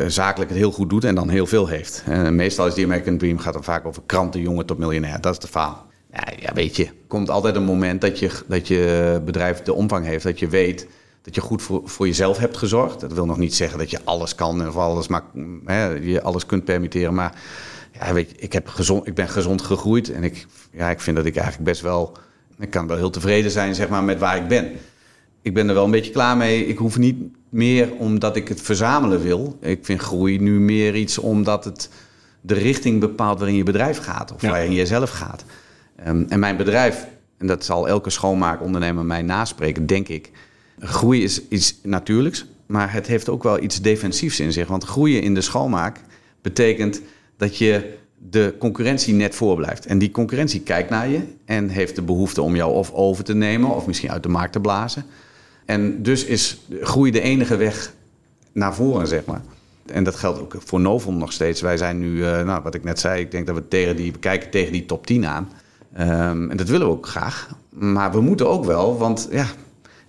zakelijk 0.06 0.50
het 0.50 0.58
heel 0.58 0.72
goed 0.72 0.90
doet 0.90 1.04
en 1.04 1.14
dan 1.14 1.28
heel 1.28 1.46
veel 1.46 1.66
heeft. 1.66 2.04
meestal 2.30 2.66
is 2.66 2.74
die 2.74 2.84
American 2.84 3.18
Dream 3.18 3.38
gaat 3.38 3.52
dan 3.52 3.64
vaak 3.64 3.86
over 3.86 4.02
krantenjongen 4.06 4.66
tot 4.66 4.78
miljonair. 4.78 5.20
Dat 5.20 5.32
is 5.32 5.38
de 5.38 5.48
verhaal. 5.48 5.86
Ja, 6.12 6.24
ja, 6.38 6.52
weet 6.52 6.76
je, 6.76 6.84
er 6.84 6.92
komt 7.06 7.30
altijd 7.30 7.56
een 7.56 7.64
moment 7.64 8.00
dat 8.00 8.18
je, 8.18 8.30
dat 8.46 8.68
je 8.68 9.20
bedrijf 9.24 9.62
de 9.62 9.72
omvang 9.72 10.06
heeft, 10.06 10.24
dat 10.24 10.38
je 10.38 10.48
weet 10.48 10.86
dat 11.22 11.34
je 11.34 11.40
goed 11.40 11.62
voor, 11.62 11.80
voor 11.84 12.06
jezelf 12.06 12.38
hebt 12.38 12.56
gezorgd. 12.56 13.00
Dat 13.00 13.12
wil 13.12 13.26
nog 13.26 13.38
niet 13.38 13.54
zeggen 13.54 13.78
dat 13.78 13.90
je 13.90 14.00
alles 14.04 14.34
kan 14.34 14.68
of 14.68 14.76
alles, 14.76 15.08
maar, 15.08 15.22
hè, 15.64 15.88
je 15.88 16.22
alles 16.22 16.46
kunt 16.46 16.64
permitteren. 16.64 17.14
Maar 17.14 17.40
ja, 17.92 18.12
weet 18.12 18.30
je, 18.30 18.36
ik, 18.36 18.52
heb 18.52 18.68
gezond, 18.68 19.06
ik 19.06 19.14
ben 19.14 19.28
gezond 19.28 19.62
gegroeid 19.62 20.10
en 20.10 20.24
ik, 20.24 20.46
ja, 20.72 20.90
ik 20.90 21.00
vind 21.00 21.16
dat 21.16 21.26
ik 21.26 21.36
eigenlijk 21.36 21.64
best 21.64 21.80
wel... 21.80 22.16
Ik 22.58 22.70
kan 22.70 22.86
wel 22.86 22.96
heel 22.96 23.10
tevreden 23.10 23.50
zijn 23.50 23.74
zeg 23.74 23.88
maar, 23.88 24.04
met 24.04 24.18
waar 24.18 24.36
ik 24.36 24.48
ben. 24.48 24.72
Ik 25.42 25.54
ben 25.54 25.68
er 25.68 25.74
wel 25.74 25.84
een 25.84 25.90
beetje 25.90 26.12
klaar 26.12 26.36
mee. 26.36 26.66
Ik 26.66 26.78
hoef 26.78 26.98
niet 26.98 27.22
meer 27.52 27.92
omdat 27.92 28.36
ik 28.36 28.48
het 28.48 28.60
verzamelen 28.60 29.22
wil. 29.22 29.58
Ik 29.60 29.84
vind 29.84 30.00
groei 30.00 30.38
nu 30.38 30.60
meer 30.60 30.94
iets 30.94 31.18
omdat 31.18 31.64
het 31.64 31.90
de 32.40 32.54
richting 32.54 33.00
bepaalt 33.00 33.38
waarin 33.38 33.56
je 33.56 33.62
bedrijf 33.62 33.98
gaat. 33.98 34.32
Of 34.32 34.40
waarin 34.40 34.72
je 34.72 34.86
zelf 34.86 35.10
gaat. 35.10 35.44
Um, 36.06 36.26
en 36.28 36.38
mijn 36.38 36.56
bedrijf, 36.56 37.06
en 37.38 37.46
dat 37.46 37.64
zal 37.64 37.88
elke 37.88 38.10
schoonmaakondernemer 38.10 39.04
mij 39.04 39.22
naspreken, 39.22 39.86
denk 39.86 40.08
ik 40.08 40.30
groei 40.82 41.22
is 41.22 41.48
iets 41.48 41.78
natuurlijks, 41.82 42.46
maar 42.66 42.92
het 42.92 43.06
heeft 43.06 43.28
ook 43.28 43.42
wel 43.42 43.62
iets 43.62 43.80
defensiefs 43.80 44.40
in 44.40 44.52
zich. 44.52 44.68
Want 44.68 44.84
groeien 44.84 45.22
in 45.22 45.34
de 45.34 45.40
schoonmaak 45.40 46.00
betekent 46.42 47.00
dat 47.36 47.58
je 47.58 47.98
de 48.30 48.54
concurrentie 48.58 49.14
net 49.14 49.34
voorblijft. 49.34 49.86
En 49.86 49.98
die 49.98 50.10
concurrentie 50.10 50.60
kijkt 50.60 50.90
naar 50.90 51.08
je 51.08 51.20
en 51.44 51.68
heeft 51.68 51.94
de 51.94 52.02
behoefte 52.02 52.42
om 52.42 52.56
jou 52.56 52.72
of 52.72 52.92
over 52.92 53.24
te 53.24 53.34
nemen 53.34 53.74
of 53.74 53.86
misschien 53.86 54.10
uit 54.10 54.22
de 54.22 54.28
markt 54.28 54.52
te 54.52 54.60
blazen. 54.60 55.04
En 55.64 56.02
dus 56.02 56.24
is 56.24 56.60
groei 56.80 57.10
de 57.10 57.20
enige 57.20 57.56
weg 57.56 57.92
naar 58.52 58.74
voren, 58.74 59.06
zeg 59.06 59.24
maar. 59.24 59.42
En 59.86 60.04
dat 60.04 60.14
geldt 60.14 60.40
ook 60.40 60.54
voor 60.64 60.80
Novum 60.80 61.16
nog 61.16 61.32
steeds. 61.32 61.60
Wij 61.60 61.76
zijn 61.76 61.98
nu, 61.98 62.16
uh, 62.16 62.42
nou, 62.42 62.62
wat 62.62 62.74
ik 62.74 62.84
net 62.84 63.00
zei, 63.00 63.20
ik 63.20 63.30
denk 63.30 63.46
dat 63.46 63.54
we 63.54 63.68
tegen 63.68 63.96
die, 63.96 64.18
kijken 64.18 64.50
tegen 64.50 64.72
die 64.72 64.86
top 64.86 65.06
10 65.06 65.26
aan. 65.26 65.48
Um, 66.00 66.50
en 66.50 66.56
dat 66.56 66.68
willen 66.68 66.86
we 66.86 66.92
ook 66.92 67.06
graag. 67.06 67.48
Maar 67.68 68.12
we 68.12 68.20
moeten 68.20 68.48
ook 68.48 68.64
wel, 68.64 68.98
want 68.98 69.28
ja, 69.30 69.46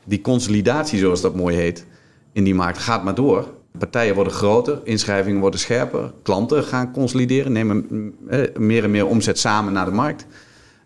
die 0.03 0.21
consolidatie, 0.21 0.99
zoals 0.99 1.21
dat 1.21 1.35
mooi 1.35 1.55
heet, 1.55 1.85
in 2.31 2.43
die 2.43 2.55
markt 2.55 2.77
gaat 2.77 3.03
maar 3.03 3.15
door. 3.15 3.47
Partijen 3.77 4.15
worden 4.15 4.33
groter, 4.33 4.79
inschrijvingen 4.83 5.39
worden 5.39 5.59
scherper, 5.59 6.13
klanten 6.21 6.63
gaan 6.63 6.91
consolideren, 6.91 7.51
nemen 7.51 7.85
meer 8.57 8.83
en 8.83 8.91
meer 8.91 9.07
omzet 9.07 9.39
samen 9.39 9.73
naar 9.73 9.85
de 9.85 9.91
markt. 9.91 10.25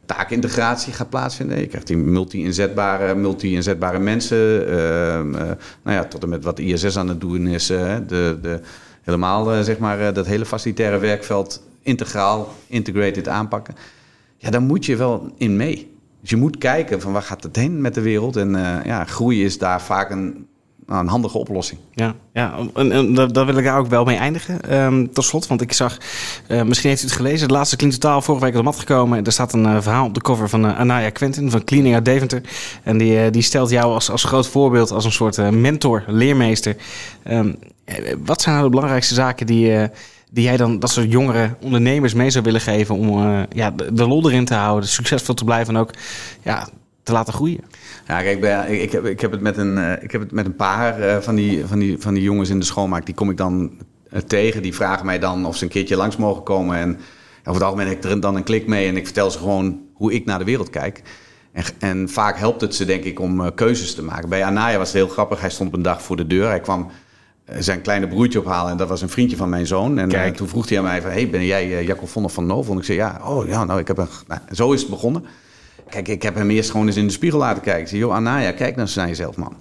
Taakintegratie 0.07 0.93
gaat 0.93 1.09
plaatsvinden. 1.09 1.59
Je 1.59 1.67
krijgt 1.67 1.87
die 1.87 1.97
multi-inzetbare, 1.97 3.15
multi-inzetbare 3.15 3.99
mensen. 3.99 4.67
Ehm, 4.67 5.35
eh, 5.35 5.41
nou 5.83 5.97
ja, 5.97 6.05
tot 6.05 6.23
en 6.23 6.29
met 6.29 6.43
wat 6.43 6.59
ISS 6.59 6.97
aan 6.97 7.07
het 7.07 7.21
doen 7.21 7.47
is. 7.47 7.71
Uh, 7.71 7.95
de, 8.07 8.37
de, 8.41 8.59
helemaal, 9.01 9.53
uh, 9.53 9.61
zeg 9.61 9.77
maar, 9.77 10.13
dat 10.13 10.25
hele 10.25 10.45
facilitaire 10.45 10.97
werkveld 10.97 11.63
integraal, 11.81 12.53
integrated 12.67 13.27
aanpakken. 13.27 13.75
Ja, 14.37 14.49
daar 14.49 14.61
moet 14.61 14.85
je 14.85 14.95
wel 14.95 15.33
in 15.37 15.55
mee. 15.55 15.95
Dus 16.21 16.29
je 16.29 16.37
moet 16.37 16.57
kijken 16.57 17.01
van 17.01 17.13
waar 17.13 17.21
gaat 17.21 17.43
het 17.43 17.55
heen 17.55 17.81
met 17.81 17.93
de 17.93 18.01
wereld. 18.01 18.35
En 18.35 18.51
ja, 18.85 19.05
groei 19.05 19.43
is 19.43 19.57
daar 19.57 19.81
vaak 19.81 20.09
een, 20.09 20.47
nou, 20.87 21.01
een 21.01 21.07
handige 21.07 21.37
oplossing. 21.37 21.79
Ja, 21.93 22.15
ja 22.33 22.55
en, 22.73 22.91
en 22.91 23.13
daar 23.13 23.45
wil 23.45 23.57
ik 23.57 23.63
daar 23.63 23.79
ook 23.79 23.87
wel 23.87 24.03
mee 24.03 24.17
eindigen. 24.17 24.75
Um, 24.83 25.13
tot 25.13 25.23
slot, 25.23 25.47
want 25.47 25.61
ik 25.61 25.73
zag, 25.73 25.97
uh, 26.47 26.61
misschien 26.61 26.89
heeft 26.89 27.01
u 27.01 27.05
het 27.05 27.15
gelezen, 27.15 27.47
de 27.47 27.53
laatste 27.53 27.75
Clean 27.75 27.93
Totaal 27.93 28.21
vorige 28.21 28.43
week 28.43 28.53
op 28.53 28.59
de 28.59 28.65
mat 28.65 28.79
gekomen. 28.79 29.23
Er 29.23 29.31
staat 29.31 29.53
een 29.53 29.63
uh, 29.63 29.81
verhaal 29.81 30.05
op 30.05 30.13
de 30.13 30.21
cover 30.21 30.49
van 30.49 30.75
Anaya 30.75 31.09
Quentin 31.09 31.51
van 31.51 31.63
Cleaning 31.63 31.95
uit 31.95 32.05
Deventer. 32.05 32.41
En 32.83 32.97
die, 32.97 33.29
die 33.29 33.41
stelt 33.41 33.69
jou 33.69 33.93
als, 33.93 34.11
als 34.11 34.23
groot 34.23 34.47
voorbeeld, 34.47 34.91
als 34.91 35.05
een 35.05 35.11
soort 35.11 35.51
mentor, 35.51 36.03
leermeester. 36.07 36.75
Um, 37.29 37.55
wat 38.25 38.41
zijn 38.41 38.55
nou 38.55 38.67
de 38.67 38.73
belangrijkste 38.73 39.13
zaken 39.13 39.45
die 39.45 39.89
die 40.31 40.43
jij 40.43 40.57
dan 40.57 40.79
dat 40.79 40.89
soort 40.89 41.11
jongere 41.11 41.55
ondernemers 41.61 42.13
mee 42.13 42.29
zou 42.29 42.43
willen 42.43 42.61
geven 42.61 42.95
om 42.95 43.19
ja, 43.49 43.71
de, 43.71 43.93
de, 43.93 44.07
lol 44.07 44.29
erin 44.29 44.45
te 44.45 44.53
houden, 44.53 44.89
succesvol 44.89 45.35
te 45.35 45.43
blijven 45.43 45.75
en 45.75 45.81
ook 45.81 45.91
ja, 46.43 46.67
te 47.03 47.11
laten 47.11 47.33
groeien? 47.33 47.63
Ja, 48.07 48.21
kijk, 48.21 48.67
ik, 48.69 48.81
ik, 48.81 48.91
heb, 48.91 49.05
ik, 49.05 49.21
heb 49.21 49.31
het 49.31 49.41
met 49.41 49.57
een, 49.57 49.77
uh, 49.77 49.91
ik 50.01 50.11
heb 50.11 50.21
het 50.21 50.31
met 50.31 50.45
een 50.45 50.55
paar 50.55 50.99
uh, 50.99 51.17
van, 51.17 51.35
die, 51.35 51.65
van, 51.65 51.79
die, 51.79 51.97
van 51.99 52.13
die 52.13 52.23
jongens 52.23 52.49
in 52.49 52.59
de 52.59 52.65
schoonmaak. 52.65 53.05
Die 53.05 53.15
kom 53.15 53.29
ik 53.29 53.37
dan 53.37 53.71
tegen. 54.27 54.61
Die 54.61 54.75
vragen 54.75 55.05
mij 55.05 55.19
dan 55.19 55.45
of 55.45 55.57
ze 55.57 55.63
een 55.63 55.69
keertje 55.69 55.95
langs 55.95 56.17
mogen 56.17 56.43
komen. 56.43 56.77
En 56.77 56.99
over 57.39 57.53
het 57.53 57.63
algemeen 57.63 57.87
heb 57.87 57.97
ik 57.97 58.03
er 58.03 58.19
dan 58.19 58.35
een 58.35 58.43
klik 58.43 58.67
mee 58.67 58.87
en 58.87 58.97
ik 58.97 59.05
vertel 59.05 59.31
ze 59.31 59.37
gewoon 59.37 59.79
hoe 59.93 60.13
ik 60.13 60.25
naar 60.25 60.39
de 60.39 60.45
wereld 60.45 60.69
kijk. 60.69 61.01
En, 61.51 61.63
en 61.79 62.09
vaak 62.09 62.37
helpt 62.37 62.61
het 62.61 62.75
ze, 62.75 62.85
denk 62.85 63.03
ik, 63.03 63.19
om 63.19 63.53
keuzes 63.55 63.95
te 63.95 64.03
maken. 64.03 64.29
Bij 64.29 64.43
Anaya 64.43 64.77
was 64.77 64.87
het 64.87 64.97
heel 64.97 65.07
grappig. 65.07 65.41
Hij 65.41 65.49
stond 65.49 65.69
op 65.69 65.75
een 65.75 65.81
dag 65.81 66.01
voor 66.01 66.15
de 66.15 66.27
deur. 66.27 66.47
Hij 66.47 66.59
kwam 66.59 66.91
eh, 67.45 67.55
zijn 67.59 67.81
kleine 67.81 68.07
broertje 68.07 68.39
ophalen. 68.39 68.71
En 68.71 68.77
dat 68.77 68.89
was 68.89 69.01
een 69.01 69.09
vriendje 69.09 69.37
van 69.37 69.49
mijn 69.49 69.67
zoon. 69.67 69.97
En 69.97 70.33
toen 70.33 70.47
vroeg 70.47 70.69
hij 70.69 70.77
aan 70.77 70.83
mij 70.83 71.01
van... 71.01 71.11
Hey, 71.11 71.29
ben 71.29 71.45
jij 71.45 71.83
Jacob 71.83 72.09
Vonner 72.09 72.31
van 72.31 72.45
Novel? 72.45 72.73
En 72.73 72.79
ik 72.79 72.85
zei, 72.85 72.97
ja, 72.97 73.21
oh 73.23 73.47
ja, 73.47 73.65
nou, 73.65 73.79
ik 73.79 73.87
heb 73.87 73.97
een... 73.97 74.07
Nou, 74.27 74.41
zo 74.51 74.71
is 74.71 74.81
het 74.81 74.89
begonnen. 74.89 75.25
Kijk, 75.89 76.07
ik 76.07 76.21
heb 76.21 76.35
hem 76.35 76.49
eerst 76.49 76.71
gewoon 76.71 76.87
eens 76.87 76.95
in 76.95 77.05
de 77.07 77.13
spiegel 77.13 77.39
laten 77.39 77.63
kijken. 77.63 77.87
Zei, 77.87 78.01
joh, 78.01 78.13
Anaya, 78.13 78.51
kijk 78.51 78.75
nou 78.75 78.87
eens 78.87 78.95
naar 78.95 79.07
jezelf, 79.07 79.35
man. 79.35 79.55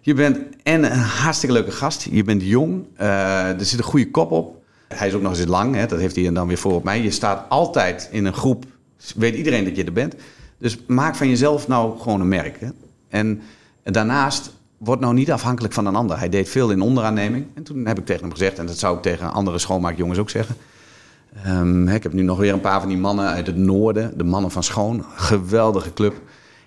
Je 0.00 0.14
bent, 0.14 0.38
en 0.62 0.84
een 0.84 0.98
hartstikke 0.98 1.54
leuke 1.54 1.70
gast. 1.70 2.06
Je 2.10 2.24
bent 2.24 2.42
jong. 2.42 2.84
er 2.96 3.64
zit 3.64 3.78
een 3.78 3.84
goede 3.84 4.10
kop 4.10 4.30
op. 4.30 4.62
Hij 4.88 5.08
is 5.08 5.14
ook 5.14 5.22
nog 5.22 5.38
eens 5.38 5.46
lang, 5.46 5.74
hè? 5.74 5.86
dat 5.86 5.98
heeft 5.98 6.16
hij 6.16 6.32
dan 6.32 6.46
weer 6.46 6.58
voor 6.58 6.74
op 6.74 6.84
mij. 6.84 7.02
Je 7.02 7.10
staat 7.10 7.48
altijd 7.48 8.08
in 8.10 8.24
een 8.24 8.34
groep. 8.34 8.64
Weet 9.16 9.34
iedereen 9.34 9.64
dat 9.64 9.76
je 9.76 9.84
er 9.84 9.92
bent. 9.92 10.14
Dus 10.58 10.78
maak 10.86 11.14
van 11.14 11.28
jezelf 11.28 11.68
nou 11.68 11.98
gewoon 11.98 12.20
een 12.20 12.28
merk. 12.28 12.58
En 13.08 13.42
daarnaast 13.82 14.52
word 14.78 15.00
nou 15.00 15.14
niet 15.14 15.32
afhankelijk 15.32 15.74
van 15.74 15.86
een 15.86 15.96
ander. 15.96 16.18
Hij 16.18 16.28
deed 16.28 16.48
veel 16.48 16.70
in 16.70 16.80
onderaanneming. 16.80 17.46
En 17.54 17.62
toen 17.62 17.86
heb 17.86 17.98
ik 17.98 18.06
tegen 18.06 18.22
hem 18.22 18.32
gezegd, 18.32 18.58
en 18.58 18.66
dat 18.66 18.78
zou 18.78 18.96
ik 18.96 19.02
tegen 19.02 19.32
andere 19.32 19.58
schoonmaakjongens 19.58 20.18
ook 20.18 20.30
zeggen. 20.30 20.56
Um, 21.46 21.88
ik 21.88 22.02
heb 22.02 22.12
nu 22.12 22.22
nog 22.22 22.38
weer 22.38 22.52
een 22.52 22.60
paar 22.60 22.80
van 22.80 22.88
die 22.88 22.98
mannen 22.98 23.26
uit 23.26 23.46
het 23.46 23.56
noorden, 23.56 24.18
de 24.18 24.24
mannen 24.24 24.50
van 24.50 24.62
Schoon. 24.62 25.04
Geweldige 25.14 25.92
club. 25.92 26.14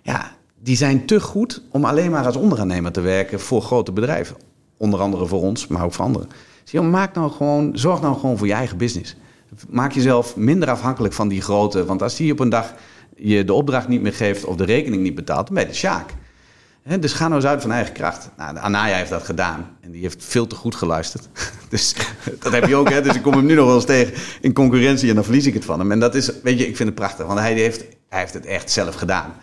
Ja, 0.01 0.32
die 0.60 0.75
zijn 0.75 1.06
te 1.06 1.19
goed 1.19 1.62
om 1.71 1.86
alleen 1.86 2.12
maar 2.12 2.25
als 2.25 2.36
onderaannemer 2.36 2.91
te 2.91 3.01
werken 3.01 3.39
voor 3.39 3.62
grote 3.62 3.91
bedrijven. 3.91 4.36
Onder 4.78 4.99
andere 4.99 5.25
voor 5.25 5.41
ons, 5.41 5.67
maar 5.67 5.84
ook 5.84 5.93
voor 5.93 6.06
anderen. 6.06 6.30
Dus 6.63 6.82
maak 6.82 7.15
nou 7.15 7.32
gewoon, 7.32 7.78
zorg 7.78 8.01
nou 8.01 8.19
gewoon 8.19 8.38
voor 8.38 8.47
je 8.47 8.54
eigen 8.54 8.78
business. 8.78 9.15
Maak 9.69 9.91
jezelf 9.91 10.36
minder 10.36 10.69
afhankelijk 10.69 11.13
van 11.13 11.28
die 11.28 11.41
grote. 11.41 11.86
Want 11.86 12.01
als 12.01 12.15
die 12.15 12.32
op 12.32 12.39
een 12.39 12.49
dag 12.49 12.73
je 13.15 13.43
de 13.43 13.54
opdracht 13.54 13.88
niet 13.88 14.01
meer 14.01 14.13
geeft 14.13 14.45
of 14.45 14.56
de 14.56 14.65
rekening 14.65 15.01
niet 15.01 15.15
betaalt, 15.15 15.45
dan 15.45 15.56
ben 15.56 15.63
je 15.63 15.69
de 15.69 15.75
sjaak 15.75 16.13
dus 16.86 17.13
ga 17.13 17.24
nou 17.24 17.36
eens 17.36 17.50
uit 17.50 17.62
van 17.62 17.71
eigen 17.71 17.93
kracht. 17.93 18.30
Nou, 18.38 18.58
Anaya 18.58 18.95
heeft 18.95 19.10
dat 19.10 19.24
gedaan. 19.24 19.78
En 19.82 19.91
die 19.91 20.02
heeft 20.02 20.24
veel 20.24 20.48
te 20.48 20.56
goed 20.56 20.76
geluisterd. 20.76 21.30
dus 21.69 21.95
dat 22.43 22.52
heb 22.52 22.67
je 22.67 22.76
ook. 22.76 22.89
Hè? 22.89 23.02
Dus 23.02 23.15
ik 23.15 23.21
kom 23.21 23.34
hem 23.34 23.45
nu 23.45 23.56
nog 23.56 23.65
wel 23.65 23.76
eens 23.76 23.86
tegen 23.86 24.13
in 24.41 24.54
concurrentie. 24.54 25.10
En 25.10 25.15
dan 25.15 25.24
verlies 25.24 25.45
ik 25.45 25.54
het 25.54 25.65
van 25.65 25.80
hem. 25.80 25.91
En 25.91 26.00
dat 26.00 26.15
is, 26.15 26.32
weet 26.43 26.60
je, 26.60 26.67
ik 26.67 26.76
vind 26.76 26.89
het 26.89 26.98
prachtig. 26.98 27.26
Want 27.26 27.39
hij 27.39 27.54
heeft, 27.54 27.86
hij 28.10 28.19
heeft 28.19 28.34
het 28.34 28.45
echt 28.45 28.71
zelf 28.71 28.95
gedaan. 28.95 29.34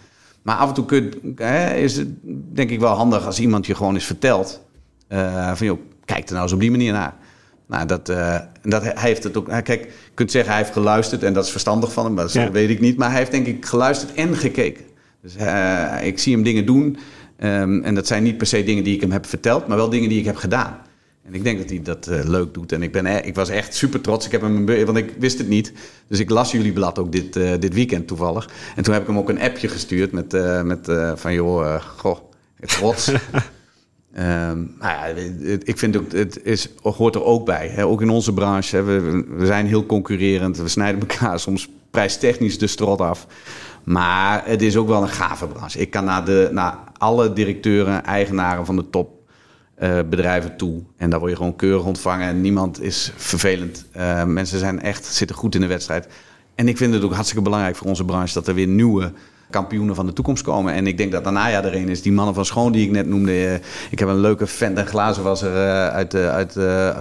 Maar 0.43 0.57
af 0.57 0.69
en 0.69 0.75
toe 0.75 0.85
kun, 0.85 1.35
hè, 1.37 1.75
is 1.75 1.97
het 1.97 2.09
denk 2.55 2.71
ik 2.71 2.81
wel 2.81 2.95
handig 2.95 3.27
als 3.27 3.41
iemand 3.41 3.67
je 3.67 3.75
gewoon 3.75 3.95
eens 3.95 4.05
vertelt. 4.05 4.61
Uh, 5.09 5.55
van 5.55 5.67
joh, 5.67 5.79
kijk 6.05 6.27
er 6.27 6.33
nou 6.33 6.43
eens 6.43 6.53
op 6.53 6.61
die 6.61 6.71
manier 6.71 6.93
naar. 6.93 7.15
Nou, 7.67 7.87
dat, 7.87 8.09
uh, 8.09 8.39
dat, 8.63 8.83
hij 8.83 8.93
heeft 8.97 9.25
het 9.25 9.37
ook. 9.37 9.47
Kijk, 9.47 9.69
je 9.69 10.15
kunt 10.15 10.31
zeggen 10.31 10.53
hij 10.53 10.61
heeft 10.63 10.73
geluisterd 10.73 11.23
en 11.23 11.33
dat 11.33 11.45
is 11.45 11.51
verstandig 11.51 11.93
van 11.93 12.05
hem, 12.05 12.15
maar 12.15 12.33
dat 12.33 12.51
weet 12.51 12.71
ik 12.71 12.81
niet. 12.81 12.97
Maar 12.97 13.09
hij 13.09 13.19
heeft 13.19 13.31
denk 13.31 13.47
ik 13.47 13.67
geluisterd 13.67 14.15
en 14.15 14.37
gekeken. 14.37 14.85
Dus 15.23 15.37
uh, 15.37 15.97
ik 16.03 16.19
zie 16.19 16.35
hem 16.35 16.43
dingen 16.43 16.67
doen 16.67 16.99
Um, 17.45 17.83
en 17.83 17.95
dat 17.95 18.07
zijn 18.07 18.23
niet 18.23 18.37
per 18.37 18.47
se 18.47 18.65
dingen 18.65 18.85
die 18.85 18.95
ik 18.95 19.01
hem 19.01 19.11
heb 19.11 19.27
verteld, 19.27 19.67
maar 19.67 19.77
wel 19.77 19.89
dingen 19.89 20.09
die 20.09 20.19
ik 20.19 20.25
heb 20.25 20.37
gedaan. 20.37 20.79
En 21.23 21.35
ik 21.35 21.45
denk 21.45 21.59
dat 21.59 21.69
hij 21.69 21.83
dat 21.83 22.09
uh, 22.11 22.25
leuk 22.25 22.55
doet. 22.55 22.73
En 22.73 22.83
ik, 22.83 22.93
ben, 22.93 23.07
e- 23.07 23.21
ik 23.25 23.35
was 23.35 23.49
echt 23.49 23.75
super 23.75 24.01
trots. 24.01 24.27
Ik 24.27 24.33
heb 24.33 24.41
hem, 24.41 24.67
want 24.85 24.97
ik 24.99 25.15
wist 25.19 25.39
het 25.39 25.49
niet. 25.49 25.73
Dus 26.09 26.19
ik 26.19 26.31
las 26.31 26.53
jullie 26.53 26.73
blad 26.73 26.99
ook 26.99 27.13
dit, 27.13 27.37
uh, 27.37 27.53
dit 27.59 27.75
weekend 27.75 28.07
toevallig. 28.07 28.49
En 28.77 28.83
toen 28.83 28.93
heb 28.93 29.03
ik 29.03 29.09
hem 29.09 29.19
ook 29.19 29.29
een 29.29 29.41
appje 29.41 29.69
gestuurd 29.69 30.13
met, 30.13 30.35
uh, 30.35 30.63
met 30.63 30.89
van 31.15 31.33
joh, 31.35 31.83
goh, 31.97 32.19
trots. 32.61 33.09
um, 33.09 33.17
nou 34.81 34.81
ja, 34.81 35.15
het, 35.15 35.69
ik 35.69 35.79
vind 35.79 35.97
ook, 35.97 36.13
het 36.13 36.45
is, 36.45 36.69
hoort 36.83 37.15
er 37.15 37.25
ook 37.25 37.47
bij. 37.47 37.69
Hè? 37.69 37.87
Ook 37.87 38.01
in 38.01 38.11
onze 38.11 38.33
branche. 38.33 38.77
Hè? 38.77 38.83
We, 38.83 39.25
we 39.29 39.47
zijn 39.47 39.67
heel 39.67 39.87
concurrerend. 39.87 40.57
We 40.57 40.69
snijden 40.69 41.01
elkaar 41.01 41.41
soms 41.41 41.69
prijstechnisch 41.91 42.59
de 42.59 42.67
strot 42.67 43.01
af. 43.01 43.27
Maar 43.85 44.43
het 44.45 44.63
is 44.63 44.77
ook 44.77 44.89
wel 44.89 45.03
een 45.03 45.09
gave 45.09 45.47
branche. 45.47 45.79
Ik 45.79 45.91
kan 45.91 46.05
naar, 46.05 46.25
de, 46.25 46.49
naar 46.53 46.79
alle 46.99 47.33
directeuren, 47.33 48.05
eigenaren 48.05 48.67
van 48.67 48.77
de 48.77 48.91
topbedrijven 48.91 50.51
uh, 50.51 50.57
toe. 50.57 50.83
En 50.97 51.11
daar 51.11 51.19
word 51.19 51.31
je 51.31 51.37
gewoon 51.37 51.57
keurig 51.57 51.85
ontvangen. 51.85 52.29
En 52.29 52.41
niemand 52.41 52.83
is 52.83 53.13
vervelend. 53.17 53.85
Uh, 53.97 54.25
mensen 54.25 54.59
zijn 54.59 54.83
echt, 54.83 55.05
zitten 55.05 55.37
goed 55.37 55.55
in 55.55 55.61
de 55.61 55.67
wedstrijd. 55.67 56.09
En 56.55 56.69
ik 56.69 56.77
vind 56.77 56.95
het 56.95 57.03
ook 57.03 57.13
hartstikke 57.13 57.43
belangrijk 57.43 57.77
voor 57.77 57.87
onze 57.87 58.05
branche 58.05 58.35
dat 58.35 58.49
er 58.49 58.55
weer 58.55 58.67
nieuwe 58.67 59.13
kampioenen 59.51 59.95
van 59.95 60.07
de 60.07 60.13
toekomst 60.13 60.43
komen. 60.43 60.75
En 60.75 60.87
ik 60.87 60.97
denk 60.97 61.13
dat 61.13 61.27
Anaya 61.27 61.65
er 61.65 61.75
een 61.75 61.89
is. 61.89 62.03
Die 62.03 62.13
mannen 62.13 62.35
van 62.35 62.45
Schoon 62.45 62.73
die 62.73 62.85
ik 62.85 62.91
net 62.91 63.07
noemde. 63.07 63.33
Uh, 63.33 63.55
ik 63.91 63.99
heb 63.99 64.09
een 64.09 64.21
leuke 64.21 64.47
vent 64.47 64.79
en 64.79 64.87
glazenwasser 64.87 65.53
uit, 65.91 66.15
uit, 66.15 66.53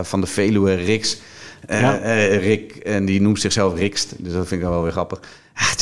van 0.08 0.22
de 0.22 0.28
Veluwe, 0.28 0.74
Riks. 0.74 1.22
Ja. 1.68 1.92
Rick, 2.26 2.76
en 2.76 3.06
die 3.06 3.22
noemt 3.22 3.40
zichzelf 3.40 3.76
Rikst. 3.76 4.14
Dus 4.18 4.34
dat 4.34 4.48
vind 4.48 4.62
ik 4.62 4.68
wel 4.68 4.84
weer 4.84 4.92
grappig. 4.92 5.20
Ach, 5.54 5.76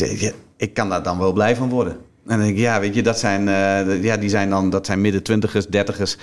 ik 0.60 0.74
kan 0.74 0.89
daar 0.89 1.04
dan 1.04 1.17
wel 1.17 1.34
blij 1.34 1.56
van 1.56 1.69
worden. 1.69 1.93
En 1.93 2.38
dan 2.38 2.39
denk 2.39 2.52
ik, 2.52 2.58
ja, 2.58 2.80
weet 2.80 2.95
je, 2.95 3.04
dat 3.04 3.19
zijn, 3.19 3.41
uh, 3.48 4.04
ja, 4.04 4.17
die 4.17 4.30
zijn 4.30 4.50
dan, 4.50 4.69
dat 4.69 4.86
zijn 4.86 5.02
midden 5.02 5.24
twintigers, 5.24 5.67
dertigers. 5.67 6.17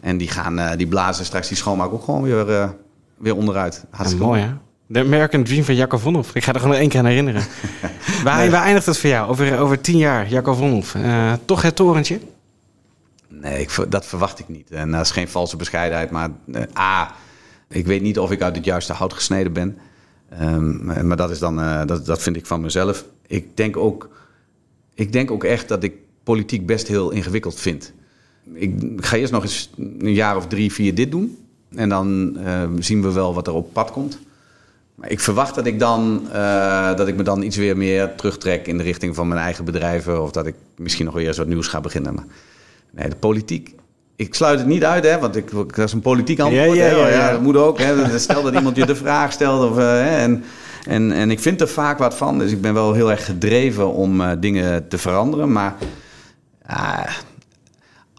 En 0.00 0.16
die, 0.16 0.28
gaan, 0.28 0.58
uh, 0.58 0.70
die 0.76 0.86
blazen 0.86 1.24
straks 1.24 1.48
die 1.48 1.56
schoonmaak 1.56 1.92
ook 1.92 2.04
gewoon 2.04 2.22
weer, 2.22 2.48
uh, 2.48 2.68
weer 3.18 3.36
onderuit. 3.36 3.84
Hartstikke 3.90 4.26
mooi, 4.26 4.40
hè? 4.40 4.50
De 4.86 5.00
American 5.00 5.44
Dream 5.44 5.64
van 5.64 5.74
Jacco 5.74 5.98
Vonhoff. 5.98 6.34
Ik 6.34 6.44
ga 6.44 6.52
er 6.52 6.60
gewoon 6.60 6.76
één 6.76 6.88
keer 6.88 7.00
aan 7.00 7.06
herinneren. 7.06 7.42
waar, 8.24 8.38
nee. 8.38 8.50
waar 8.50 8.64
eindigt 8.64 8.86
het 8.86 8.98
voor 8.98 9.10
jou? 9.10 9.30
Over, 9.30 9.58
over 9.58 9.80
tien 9.80 9.98
jaar, 9.98 10.28
Jacco 10.28 10.54
Vonhoff. 10.54 10.96
toch 11.44 11.62
het 11.62 11.76
torentje? 11.76 12.20
Nee, 13.28 13.60
ik, 13.60 13.86
dat 13.88 14.06
verwacht 14.06 14.38
ik 14.38 14.48
niet. 14.48 14.70
En 14.70 14.90
dat 14.90 15.00
is 15.00 15.10
geen 15.10 15.28
valse 15.28 15.56
bescheidenheid. 15.56 16.10
Maar 16.10 16.30
A, 16.78 17.14
ik 17.68 17.86
weet 17.86 18.02
niet 18.02 18.18
of 18.18 18.30
ik 18.30 18.42
uit 18.42 18.56
het 18.56 18.64
juiste 18.64 18.92
hout 18.92 19.12
gesneden 19.12 19.52
ben. 19.52 19.78
Um, 20.40 21.06
maar 21.06 21.16
dat, 21.16 21.30
is 21.30 21.38
dan, 21.38 21.58
uh, 21.58 21.86
dat, 21.86 22.06
dat 22.06 22.22
vind 22.22 22.36
ik 22.36 22.46
van 22.46 22.60
mezelf. 22.60 23.04
Ik 23.26 23.56
denk, 23.56 23.76
ook, 23.76 24.08
ik 24.94 25.12
denk 25.12 25.30
ook 25.30 25.44
echt 25.44 25.68
dat 25.68 25.82
ik 25.82 25.92
politiek 26.22 26.66
best 26.66 26.88
heel 26.88 27.10
ingewikkeld 27.10 27.60
vind. 27.60 27.92
Ik 28.52 28.74
ga 28.96 29.16
eerst 29.16 29.32
nog 29.32 29.42
eens 29.42 29.70
een 29.78 30.12
jaar 30.12 30.36
of 30.36 30.46
drie, 30.46 30.72
vier 30.72 30.94
dit 30.94 31.10
doen. 31.10 31.38
En 31.74 31.88
dan 31.88 32.36
uh, 32.38 32.62
zien 32.78 33.02
we 33.02 33.12
wel 33.12 33.34
wat 33.34 33.46
er 33.46 33.52
op 33.52 33.72
pad 33.72 33.90
komt. 33.90 34.18
Maar 34.94 35.10
ik 35.10 35.20
verwacht 35.20 35.54
dat 35.54 35.66
ik, 35.66 35.78
dan, 35.78 36.22
uh, 36.32 36.96
dat 36.96 37.08
ik 37.08 37.16
me 37.16 37.22
dan 37.22 37.42
iets 37.42 37.56
weer 37.56 37.76
meer 37.76 38.14
terugtrek 38.14 38.66
in 38.66 38.76
de 38.76 38.82
richting 38.82 39.14
van 39.14 39.28
mijn 39.28 39.40
eigen 39.40 39.64
bedrijven. 39.64 40.22
Of 40.22 40.30
dat 40.30 40.46
ik 40.46 40.54
misschien 40.76 41.04
nog 41.04 41.14
weer 41.14 41.26
eens 41.26 41.38
wat 41.38 41.46
nieuws 41.46 41.66
ga 41.66 41.80
beginnen. 41.80 42.14
Maar 42.14 42.26
nee, 42.90 43.08
de 43.08 43.16
politiek 43.16 43.74
ik 44.16 44.34
sluit 44.34 44.58
het 44.58 44.68
niet 44.68 44.84
uit, 44.84 45.04
hè, 45.04 45.18
want 45.18 45.36
ik, 45.36 45.50
dat 45.50 45.78
is 45.78 45.92
een 45.92 46.00
politiek 46.00 46.40
antwoord. 46.40 46.76
Ja, 46.76 46.84
ja, 46.84 46.96
ja, 46.96 47.08
ja. 47.08 47.30
dat 47.30 47.40
moet 47.40 47.56
ook. 47.56 47.78
Hè. 47.78 48.18
Stel 48.18 48.42
dat 48.42 48.54
iemand 48.54 48.76
je 48.76 48.86
de 48.86 48.96
vraag 49.04 49.32
stelt. 49.32 49.70
Of, 49.70 49.78
uh, 49.78 50.22
en, 50.22 50.44
en, 50.86 51.12
en 51.12 51.30
ik 51.30 51.40
vind 51.40 51.60
er 51.60 51.68
vaak 51.68 51.98
wat 51.98 52.14
van. 52.14 52.38
Dus 52.38 52.52
ik 52.52 52.60
ben 52.60 52.74
wel 52.74 52.92
heel 52.92 53.10
erg 53.10 53.24
gedreven 53.24 53.92
om 53.92 54.20
uh, 54.20 54.30
dingen 54.38 54.88
te 54.88 54.98
veranderen. 54.98 55.52
Maar 55.52 55.76
uh, 56.70 57.16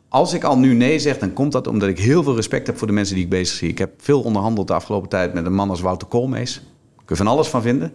als 0.10 0.34
ik 0.34 0.44
al 0.44 0.58
nu 0.58 0.74
nee 0.74 1.00
zeg, 1.00 1.18
dan 1.18 1.34
komt 1.34 1.52
dat 1.52 1.68
omdat 1.68 1.90
ik 1.90 2.00
heel 2.00 2.24
veel 2.24 2.36
respect 2.36 2.68
heb 2.68 2.78
voor 2.78 2.88
de 2.88 2.94
mensen 2.94 3.16
die 3.16 3.24
ik 3.24 3.30
bezig 3.30 3.58
zie. 3.58 3.70
Ik 3.70 3.78
heb 3.78 3.92
veel 3.98 4.22
onderhandeld 4.22 4.68
de 4.68 4.74
afgelopen 4.74 5.10
tijd 5.10 5.34
met 5.34 5.46
een 5.46 5.54
man 5.54 5.70
als 5.70 5.82
Wouter 5.82 6.08
Koolmees. 6.08 6.56
Ik 6.56 6.62
kun 7.06 7.18
er 7.18 7.24
van 7.24 7.28
alles 7.28 7.48
van 7.48 7.62
vinden. 7.62 7.92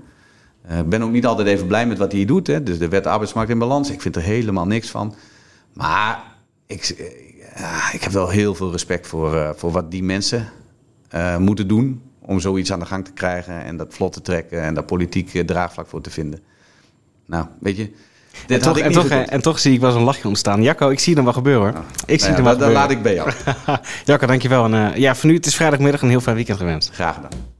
Ik 0.79 0.89
ben 0.89 1.03
ook 1.03 1.11
niet 1.11 1.27
altijd 1.27 1.49
even 1.49 1.67
blij 1.67 1.87
met 1.87 1.99
wat 1.99 2.13
hij 2.13 2.25
doet. 2.25 2.47
Hè. 2.47 2.63
Dus 2.63 2.79
de 2.79 2.89
wet 2.89 3.07
arbeidsmarkt 3.07 3.51
in 3.51 3.59
balans, 3.59 3.91
ik 3.91 4.01
vind 4.01 4.17
er 4.17 4.23
helemaal 4.23 4.67
niks 4.67 4.91
van. 4.91 5.15
Maar 5.73 6.23
ik, 6.67 6.95
ja, 7.59 7.93
ik 7.93 8.03
heb 8.03 8.13
wel 8.13 8.29
heel 8.29 8.55
veel 8.55 8.71
respect 8.71 9.07
voor, 9.07 9.35
uh, 9.35 9.51
voor 9.57 9.71
wat 9.71 9.91
die 9.91 10.03
mensen 10.03 10.49
uh, 11.15 11.37
moeten 11.37 11.69
doen 11.69 12.03
om 12.21 12.41
zoiets 12.41 12.73
aan 12.73 12.79
de 12.79 12.87
gang 12.87 13.05
te 13.05 13.13
krijgen 13.13 13.65
en 13.65 13.77
dat 13.77 13.95
vlot 13.95 14.13
te 14.13 14.21
trekken 14.21 14.63
en 14.63 14.75
daar 14.75 14.85
politiek 14.85 15.35
uh, 15.35 15.45
draagvlak 15.45 15.87
voor 15.87 16.01
te 16.01 16.11
vinden. 16.11 16.41
Nou, 17.27 17.47
weet 17.61 17.77
je. 17.77 17.91
En, 18.47 18.61
toch, 18.61 18.79
en, 18.79 18.93
toch, 18.93 19.09
en 19.09 19.43
toch 19.43 19.59
zie 19.59 19.73
ik 19.73 19.81
wel 19.81 19.89
eens 19.89 19.99
een 19.99 20.05
lachje 20.05 20.29
ontstaan. 20.29 20.63
Jacco, 20.63 20.89
ik 20.89 20.99
zie 20.99 21.17
er 21.17 21.25
wel 21.25 21.33
gebeuren 21.33 21.63
hoor. 21.63 21.73
Nou, 21.73 21.85
ik 22.07 22.21
zie 22.21 22.31
nou 22.31 22.33
ja, 22.33 22.39
er 22.39 22.43
wel 22.43 22.53
dat, 22.53 22.61
dat 22.61 22.73
laat 22.73 22.91
ik 22.91 23.03
bij 23.03 23.15
jou. 23.15 23.33
Jacco, 24.05 24.27
dankjewel. 24.27 24.65
En 24.65 25.01
ja, 25.01 25.15
voor 25.15 25.29
nu, 25.29 25.37
het 25.37 25.47
is 25.47 25.55
vrijdagmiddag 25.55 26.03
een 26.03 26.09
heel 26.09 26.21
fijn 26.21 26.37
weekend 26.37 26.59
gewenst. 26.59 26.91
Graag 26.93 27.15
gedaan. 27.15 27.58